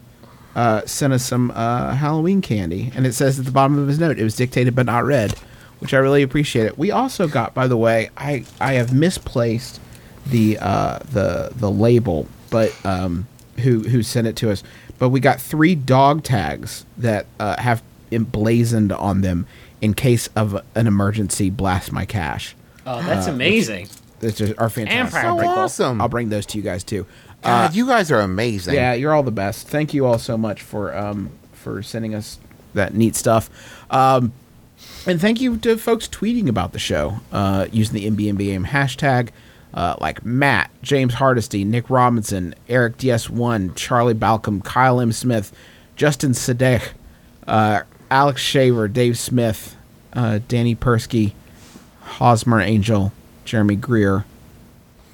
uh, 0.57 0.83
sent 0.87 1.13
us 1.13 1.23
some 1.23 1.51
uh, 1.51 1.93
Halloween 1.93 2.41
candy, 2.41 2.91
and 2.95 3.05
it 3.05 3.13
says 3.13 3.37
at 3.37 3.45
the 3.45 3.51
bottom 3.51 3.77
of 3.77 3.87
his 3.87 3.99
note, 3.99 4.17
"It 4.17 4.23
was 4.23 4.35
dictated 4.35 4.75
but 4.75 4.87
not 4.87 5.05
read," 5.05 5.33
which 5.77 5.93
I 5.93 5.97
really 5.97 6.23
appreciate 6.23 6.65
it. 6.65 6.79
We 6.79 6.89
also 6.89 7.27
got, 7.27 7.53
by 7.53 7.67
the 7.67 7.77
way, 7.77 8.09
I 8.17 8.43
I 8.59 8.73
have 8.73 8.91
misplaced 8.91 9.79
the 10.25 10.57
uh, 10.59 10.99
the 11.11 11.51
the 11.55 11.69
label, 11.69 12.27
but 12.49 12.73
um, 12.83 13.27
who 13.59 13.81
who 13.81 14.01
sent 14.01 14.25
it 14.25 14.35
to 14.37 14.51
us? 14.51 14.63
But 14.97 15.09
we 15.09 15.19
got 15.19 15.39
three 15.39 15.75
dog 15.75 16.23
tags 16.23 16.85
that 16.97 17.27
uh, 17.39 17.61
have 17.61 17.83
emblazoned 18.11 18.91
on 18.91 19.21
them 19.21 19.45
in 19.79 19.93
case 19.93 20.27
of 20.35 20.59
an 20.73 20.87
emergency. 20.87 21.51
Blast 21.51 21.91
my 21.91 22.05
cash. 22.05 22.55
Oh, 22.83 22.99
that's 23.03 23.27
amazing. 23.27 23.89
That's 24.21 24.37
just 24.37 24.53
are 24.57 24.71
fantastic. 24.71 25.11
practical. 25.11 25.47
I'll 25.47 25.59
awesome. 25.59 26.01
I'll 26.01 26.09
bring 26.09 26.29
those 26.29 26.47
to 26.47 26.57
you 26.57 26.63
guys 26.63 26.83
too. 26.83 27.05
God, 27.43 27.75
you 27.75 27.87
guys 27.87 28.11
are 28.11 28.19
amazing. 28.19 28.73
Yeah, 28.75 28.93
you're 28.93 29.13
all 29.13 29.23
the 29.23 29.31
best. 29.31 29.67
Thank 29.67 29.93
you 29.93 30.05
all 30.05 30.19
so 30.19 30.37
much 30.37 30.61
for 30.61 30.95
um 30.95 31.31
for 31.53 31.81
sending 31.81 32.13
us 32.13 32.39
that 32.73 32.93
neat 32.93 33.15
stuff. 33.15 33.49
Um 33.89 34.33
and 35.05 35.19
thank 35.21 35.39
you 35.39 35.57
to 35.57 35.77
folks 35.77 36.07
tweeting 36.07 36.47
about 36.47 36.73
the 36.73 36.79
show 36.79 37.19
uh, 37.31 37.67
using 37.71 37.95
the 37.95 38.09
MBMBM 38.11 38.67
hashtag, 38.67 39.29
uh, 39.73 39.95
like 39.99 40.23
Matt, 40.25 40.69
James 40.81 41.15
Hardesty, 41.15 41.63
Nick 41.63 41.89
Robinson, 41.89 42.53
Eric 42.67 42.97
DS1, 42.97 43.75
Charlie 43.75 44.13
Balcom, 44.13 44.61
Kyle 44.61 44.99
M. 44.99 45.11
Smith, 45.11 45.51
Justin 45.95 46.31
Sadek, 46.31 46.89
uh, 47.47 47.83
Alex 48.11 48.41
Shaver, 48.41 48.87
Dave 48.87 49.17
Smith, 49.17 49.75
uh, 50.13 50.39
Danny 50.47 50.75
Persky, 50.75 51.33
Hosmer 52.01 52.59
Angel, 52.59 53.11
Jeremy 53.45 53.75
Greer, 53.77 54.25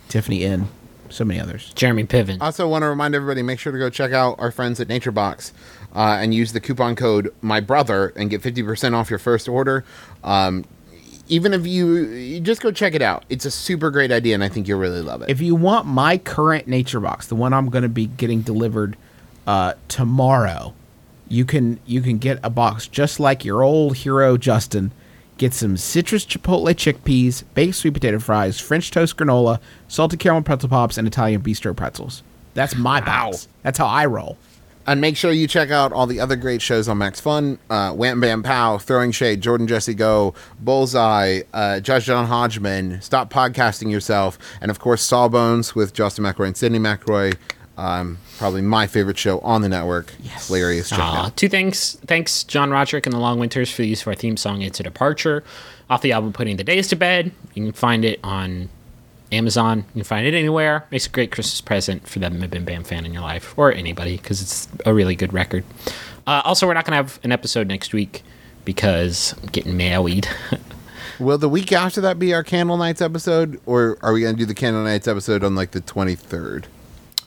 Tiffany 0.10 0.44
N, 0.44 0.68
so 1.14 1.24
many 1.26 1.40
others. 1.40 1.72
Jeremy 1.76 2.06
Piven. 2.06 2.40
Also, 2.42 2.68
want 2.68 2.84
to 2.84 2.88
remind 2.88 3.16
everybody 3.16 3.42
make 3.42 3.60
sure 3.60 3.72
to 3.72 3.78
go 3.78 3.90
check 3.90 4.12
out 4.12 4.36
our 4.40 4.52
friends 4.52 4.80
at 4.80 4.88
Nature 4.88 5.12
Box 5.12 5.54
uh, 5.96 6.18
and 6.20 6.34
use 6.34 6.54
the 6.54 6.60
coupon 6.60 6.96
code 6.96 7.34
My 7.42 7.60
Brother 7.60 8.14
and 8.16 8.30
get 8.30 8.42
fifty 8.42 8.64
percent 8.64 8.96
off 8.96 9.10
your 9.10 9.20
first 9.20 9.48
order. 9.48 9.86
Um, 10.24 10.66
even 11.30 11.54
if 11.54 11.66
you, 11.66 12.00
you 12.04 12.40
just 12.42 12.62
go 12.62 12.70
check 12.72 12.94
it 12.94 13.02
out, 13.02 13.24
it's 13.30 13.46
a 13.46 13.52
super 13.52 13.90
great 13.90 14.12
idea, 14.12 14.34
and 14.34 14.44
I 14.44 14.50
think 14.50 14.68
you'll 14.68 14.80
really 14.80 15.02
love 15.02 15.22
it. 15.22 15.30
if 15.30 15.40
you 15.40 15.56
want 15.56 15.86
my 15.86 16.18
current 16.18 16.68
nature 16.68 17.00
box, 17.00 17.28
the 17.28 17.36
one 17.36 17.54
I'm 17.54 17.70
going 17.70 17.84
to 17.84 17.90
be 17.90 18.08
getting 18.08 18.42
delivered 18.42 18.98
uh, 19.48 19.74
tomorrow, 19.88 20.74
you 21.30 21.46
can 21.46 21.80
you 21.86 22.02
can 22.02 22.18
get 22.18 22.40
a 22.44 22.50
box 22.50 22.88
just 22.88 23.20
like 23.20 23.46
your 23.46 23.64
old 23.64 23.98
hero 23.98 24.38
Justin. 24.38 24.92
Get 25.44 25.54
some 25.54 25.76
citrus 25.76 26.26
chipotle 26.26 26.70
chickpeas, 26.74 27.44
baked 27.54 27.76
sweet 27.76 27.94
potato 27.94 28.18
fries, 28.18 28.62
French 28.62 28.92
toast 28.92 29.18
granola, 29.18 29.60
salted 29.90 30.22
caramel 30.22 30.44
pretzel 30.44 30.70
pops, 30.70 30.98
and 30.98 31.06
Italian 31.06 31.42
bistro 31.42 31.76
pretzels. 31.76 32.24
That's 32.54 32.78
my 32.78 33.02
box. 33.02 33.50
That's 33.62 33.78
how 33.78 33.88
I 33.88 34.06
roll. 34.06 34.38
And 34.88 35.02
make 35.02 35.18
sure 35.18 35.34
you 35.34 35.50
check 35.50 35.70
out 35.70 35.92
all 35.92 36.08
the 36.08 36.22
other 36.22 36.38
great 36.38 36.62
shows 36.62 36.88
on 36.88 36.98
Max 36.98 37.20
Fun 37.20 37.60
uh, 37.70 37.92
Wham 37.92 38.22
Bam 38.22 38.42
Pow, 38.42 38.78
Throwing 38.78 39.12
Shade, 39.12 39.42
Jordan 39.42 39.68
Jesse 39.68 39.94
Go, 39.94 40.34
Bullseye, 40.62 41.42
uh, 41.54 41.82
Judge 41.82 42.06
John 42.06 42.28
Hodgman, 42.28 43.02
Stop 43.02 43.30
Podcasting 43.30 43.92
Yourself, 43.92 44.40
and 44.62 44.72
of 44.72 44.80
course 44.80 45.02
Sawbones 45.02 45.76
with 45.76 45.92
Justin 45.94 46.24
McElroy 46.24 46.48
and 46.48 46.56
Sydney 46.56 46.80
McElroy. 46.80 47.36
Um, 47.78 48.20
probably 48.38 48.62
my 48.62 48.86
favorite 48.88 49.18
show 49.18 49.40
on 49.40 49.62
the 49.62 49.70
network. 49.70 50.14
Yes. 50.22 50.48
Hilarious. 50.48 50.90
Check 50.90 51.36
two 51.36 51.50
things. 51.50 51.94
Thanks, 52.06 52.44
John 52.44 52.70
Roderick 52.70 53.06
and 53.06 53.14
the 53.14 53.20
Long 53.20 53.40
Winters, 53.40 53.72
for 53.72 53.82
the 53.82 53.88
use 53.88 54.02
of 54.02 54.08
our 54.08 54.16
theme 54.16 54.38
song, 54.38 54.62
It's 54.62 54.80
a 54.80 54.84
Departure, 54.84 55.44
off 55.90 56.02
the 56.02 56.12
album 56.12 56.34
Putting 56.34 56.58
the 56.58 56.64
Days 56.64 56.88
to 56.90 56.96
Bed. 56.96 57.32
You 57.56 57.64
can 57.66 57.74
find 57.74 58.06
it 58.06 58.20
on 58.24 58.70
Amazon. 59.32 59.80
You 59.80 60.02
can 60.02 60.04
find 60.04 60.28
it 60.28 60.36
anywhere. 60.36 60.86
Makes 60.92 61.08
a 61.08 61.10
great 61.10 61.32
Christmas 61.32 61.62
present 61.62 62.08
for 62.08 62.20
that 62.20 62.52
Bim 62.52 62.66
Bam 62.66 62.84
fan 62.84 63.06
in 63.06 63.14
your 63.14 63.24
life, 63.24 63.58
or 63.58 63.72
anybody, 63.72 64.18
because 64.18 64.42
it's 64.42 64.68
a 64.86 64.94
really 64.94 65.16
good 65.16 65.34
record. 65.34 65.64
Uh, 66.28 66.42
also, 66.46 66.68
we're 66.68 66.74
not 66.74 66.86
going 66.86 66.92
to 66.92 66.98
have 66.98 67.20
an 67.24 67.32
episode 67.32 67.68
next 67.68 67.94
week 67.94 68.24
because 68.66 69.34
I'm 69.42 69.48
getting 69.48 69.76
married. 69.76 70.28
Will 71.20 71.38
the 71.38 71.50
week 71.50 71.72
after 71.72 72.02
that 72.02 72.18
be 72.18 72.34
our 72.34 72.44
Candle 72.44 72.78
Nights 72.78 73.02
episode, 73.02 73.60
or 73.66 73.98
are 74.02 74.14
we 74.14 74.22
going 74.22 74.36
to 74.36 74.40
do 74.40 74.46
the 74.46 74.54
Candle 74.54 74.84
Nights 74.84 75.08
episode 75.08 75.44
on 75.44 75.56
like 75.56 75.72
the 75.72 75.82
23rd? 75.82 76.66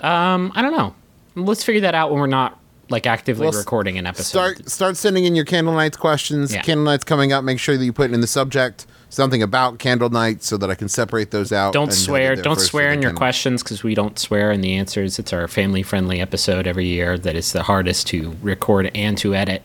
Um, 0.07 0.52
I 0.54 0.62
don't 0.62 0.76
know. 0.76 0.94
Let's 1.34 1.64
figure 1.64 1.82
that 1.82 1.94
out 1.94 2.11
when 2.11 2.20
we're 2.20 2.26
not 2.26 2.59
like 2.88 3.07
actively 3.07 3.48
Well, 3.48 3.59
recording 3.59 3.98
an 3.98 4.07
episode. 4.07 4.24
Start 4.24 4.70
start 4.70 4.96
sending 4.96 5.24
in 5.24 5.34
your 5.34 5.44
Candle 5.44 5.74
Nights 5.74 5.96
questions. 5.96 6.54
Yeah. 6.54 6.62
Candle 6.62 6.84
Nights 6.84 7.04
coming 7.04 7.32
up. 7.32 7.44
Make 7.44 7.59
sure 7.59 7.76
that 7.76 7.84
you 7.84 7.92
put 7.92 8.11
in 8.12 8.20
the 8.20 8.26
subject 8.26 8.86
something 9.09 9.42
about 9.42 9.78
Candle 9.78 10.11
Nights 10.11 10.46
so 10.46 10.57
that 10.57 10.70
I 10.70 10.74
can 10.74 10.88
separate 10.88 11.30
those 11.30 11.52
out. 11.52 11.72
don't 11.72 11.92
swear 11.92 12.36
don't 12.36 12.61
swear 12.61 12.92
in 12.92 13.00
your 13.02 13.11
candle. 13.11 13.18
questions 13.18 13.62
because 13.62 13.82
we 13.82 13.94
don't 13.94 14.18
swear 14.18 14.50
in 14.50 14.61
the 14.61 14.74
answers 14.74 15.18
it's 15.18 15.32
our 15.32 15.46
family 15.48 15.82
friendly 15.82 16.20
episode 16.20 16.66
every 16.66 16.86
year 16.86 17.16
that 17.16 17.36
is 17.36 17.52
the 17.52 17.62
hardest 17.62 18.09
to 18.09 18.36
record 18.42 18.90
and 18.94 19.16
to 19.18 19.32
edit 19.34 19.62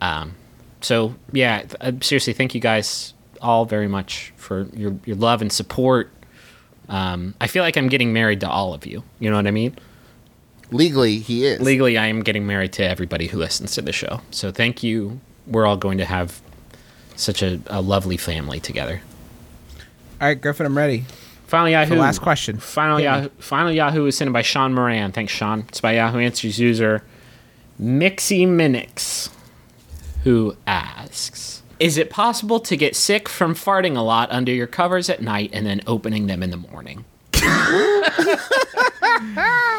um, 0.00 0.34
so 0.80 1.14
yeah 1.32 1.64
uh, 1.80 1.92
seriously 2.00 2.32
thank 2.32 2.54
you 2.54 2.60
guys 2.60 3.14
all 3.42 3.64
very 3.64 3.88
much 3.88 4.32
for 4.36 4.68
your, 4.74 4.96
your 5.04 5.16
love 5.16 5.42
and 5.42 5.52
support 5.52 6.10
um, 6.88 7.34
i 7.40 7.46
feel 7.46 7.62
like 7.62 7.76
i'm 7.76 7.88
getting 7.88 8.12
married 8.12 8.40
to 8.40 8.48
all 8.48 8.74
of 8.74 8.86
you 8.86 9.02
you 9.18 9.28
know 9.30 9.36
what 9.36 9.46
i 9.46 9.50
mean 9.50 9.76
Legally, 10.72 11.18
he 11.18 11.44
is. 11.46 11.60
legally 11.60 11.96
i 11.96 12.06
am 12.06 12.22
getting 12.22 12.46
married 12.46 12.72
to 12.74 12.82
everybody 12.84 13.26
who 13.28 13.38
listens 13.38 13.74
to 13.74 13.82
the 13.82 13.92
show 13.92 14.20
so 14.30 14.50
thank 14.50 14.82
you 14.82 15.20
we're 15.46 15.64
all 15.66 15.76
going 15.76 15.98
to 15.98 16.04
have 16.04 16.40
such 17.14 17.42
a, 17.42 17.60
a 17.68 17.80
lovely 17.80 18.16
family 18.16 18.58
together 18.60 19.00
All 20.20 20.28
right, 20.28 20.40
Griffin, 20.40 20.66
I'm 20.66 20.76
ready. 20.76 21.04
Final 21.46 21.68
Yahoo. 21.68 21.94
The 21.94 22.00
last 22.00 22.18
question. 22.20 22.58
Final 22.58 22.96
Hit 22.96 23.02
me. 23.02 23.04
Yahoo. 23.04 23.28
Final 23.38 23.70
Yahoo 23.70 24.06
is 24.06 24.16
sent 24.16 24.26
in 24.28 24.32
by 24.32 24.42
Sean 24.42 24.74
Moran. 24.74 25.12
Thanks, 25.12 25.32
Sean. 25.32 25.60
It's 25.68 25.80
by 25.80 25.92
Yahoo 25.94 26.18
Answers 26.18 26.58
user 26.58 27.04
Mixie 27.80 28.46
Minix, 28.46 29.30
who 30.24 30.56
asks: 30.66 31.55
Is 31.78 31.98
it 31.98 32.08
possible 32.10 32.58
to 32.60 32.76
get 32.76 32.96
sick 32.96 33.28
from 33.28 33.54
farting 33.54 33.96
a 33.96 34.00
lot 34.00 34.30
under 34.30 34.52
your 34.52 34.66
covers 34.66 35.10
at 35.10 35.20
night 35.22 35.50
and 35.52 35.66
then 35.66 35.82
opening 35.86 36.26
them 36.26 36.42
in 36.42 36.50
the 36.50 36.56
morning? 36.56 37.04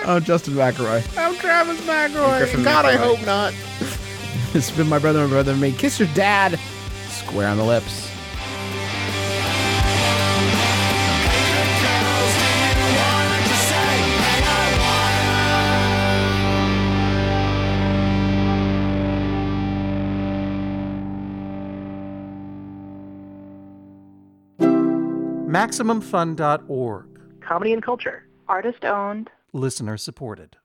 Oh, 0.10 0.22
Justin 0.22 0.54
McElroy. 0.54 1.04
I'm 1.18 1.36
Travis 1.36 1.82
McElroy. 1.82 2.38
Griffin 2.38 2.64
God, 2.64 2.86
I 2.86 2.95
hope 2.95 3.24
not. 3.26 3.54
It's 4.54 4.72
been 4.72 4.88
my 4.88 4.98
brother, 4.98 5.20
and 5.20 5.30
brother, 5.30 5.52
and 5.52 5.60
me. 5.60 5.74
Kiss 5.74 6.00
your 6.00 6.08
dad. 6.16 6.58
Square 7.10 7.50
on 7.50 7.58
the 7.58 7.66
lips. 7.66 8.07
MaximumFun.org. 25.58 27.05
comedy 27.41 27.74
and 27.74 27.82
culture. 27.82 28.28
Artist 28.47 28.86
owned. 28.86 29.32
Listener 29.53 29.97
supported. 29.97 30.55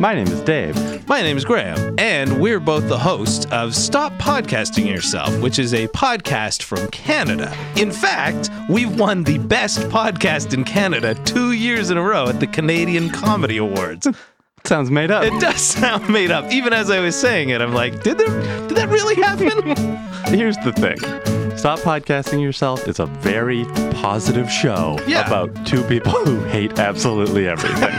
My 0.00 0.14
name 0.14 0.26
is 0.26 0.40
Dave. 0.40 1.06
My 1.06 1.22
name 1.22 1.36
is 1.36 1.44
Graham, 1.44 1.94
and 1.96 2.40
we're 2.40 2.58
both 2.58 2.88
the 2.88 2.98
hosts 2.98 3.46
of 3.52 3.76
Stop 3.76 4.12
Podcasting 4.14 4.88
Yourself, 4.88 5.40
which 5.40 5.60
is 5.60 5.74
a 5.74 5.86
podcast 5.88 6.64
from 6.64 6.88
Canada. 6.90 7.56
In 7.76 7.92
fact, 7.92 8.50
we've 8.68 8.98
won 8.98 9.22
the 9.22 9.38
best 9.38 9.78
podcast 9.82 10.52
in 10.52 10.64
Canada 10.64 11.14
two 11.24 11.52
years 11.52 11.90
in 11.90 11.96
a 11.98 12.02
row 12.02 12.26
at 12.26 12.40
the 12.40 12.48
Canadian 12.48 13.10
Comedy 13.10 13.58
Awards. 13.58 14.08
Sounds 14.64 14.90
made 14.90 15.12
up. 15.12 15.22
It 15.22 15.40
does 15.40 15.60
sound 15.76 16.08
made 16.08 16.32
up. 16.32 16.50
Even 16.52 16.72
as 16.72 16.90
I 16.90 16.98
was 16.98 17.14
saying 17.14 17.50
it, 17.50 17.60
I'm 17.60 17.74
like, 17.74 18.02
did 18.02 18.18
there, 18.18 18.66
did 18.66 18.76
that 18.76 18.88
really 18.88 19.14
happen? 19.14 19.76
Here's 20.36 20.56
the 20.58 20.72
thing 20.72 21.41
Stop 21.62 21.78
Podcasting 21.78 22.42
Yourself 22.42 22.88
is 22.88 22.98
a 22.98 23.06
very 23.06 23.64
positive 24.02 24.50
show 24.50 24.98
Yeah. 25.06 25.24
about 25.24 25.64
two 25.64 25.84
people 25.84 26.10
who 26.10 26.42
hate 26.46 26.80
absolutely 26.80 27.46
everything. 27.46 27.96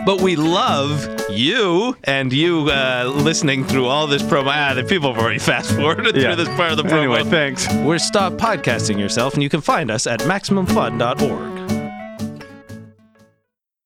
but 0.06 0.22
we 0.22 0.36
love 0.36 1.06
you 1.28 1.94
and 2.04 2.32
you 2.32 2.70
uh, 2.70 3.12
listening 3.14 3.66
through 3.66 3.88
all 3.88 4.06
this 4.06 4.22
promo. 4.22 4.46
Ah, 4.46 4.72
the 4.72 4.84
people 4.84 5.12
have 5.12 5.22
already 5.22 5.38
fast 5.38 5.72
forwarded 5.72 6.16
Yeah. 6.16 6.34
through 6.34 6.46
this 6.46 6.56
part 6.56 6.70
of 6.70 6.78
the 6.78 6.84
promo. 6.84 6.92
anyway, 7.00 7.24
thanks. 7.24 7.70
We're 7.74 7.98
Stop 7.98 8.32
Podcasting 8.34 8.98
Yourself, 8.98 9.34
and 9.34 9.42
you 9.42 9.50
can 9.50 9.60
find 9.60 9.90
us 9.90 10.06
at 10.06 10.20
MaximumFun.org. 10.20 11.63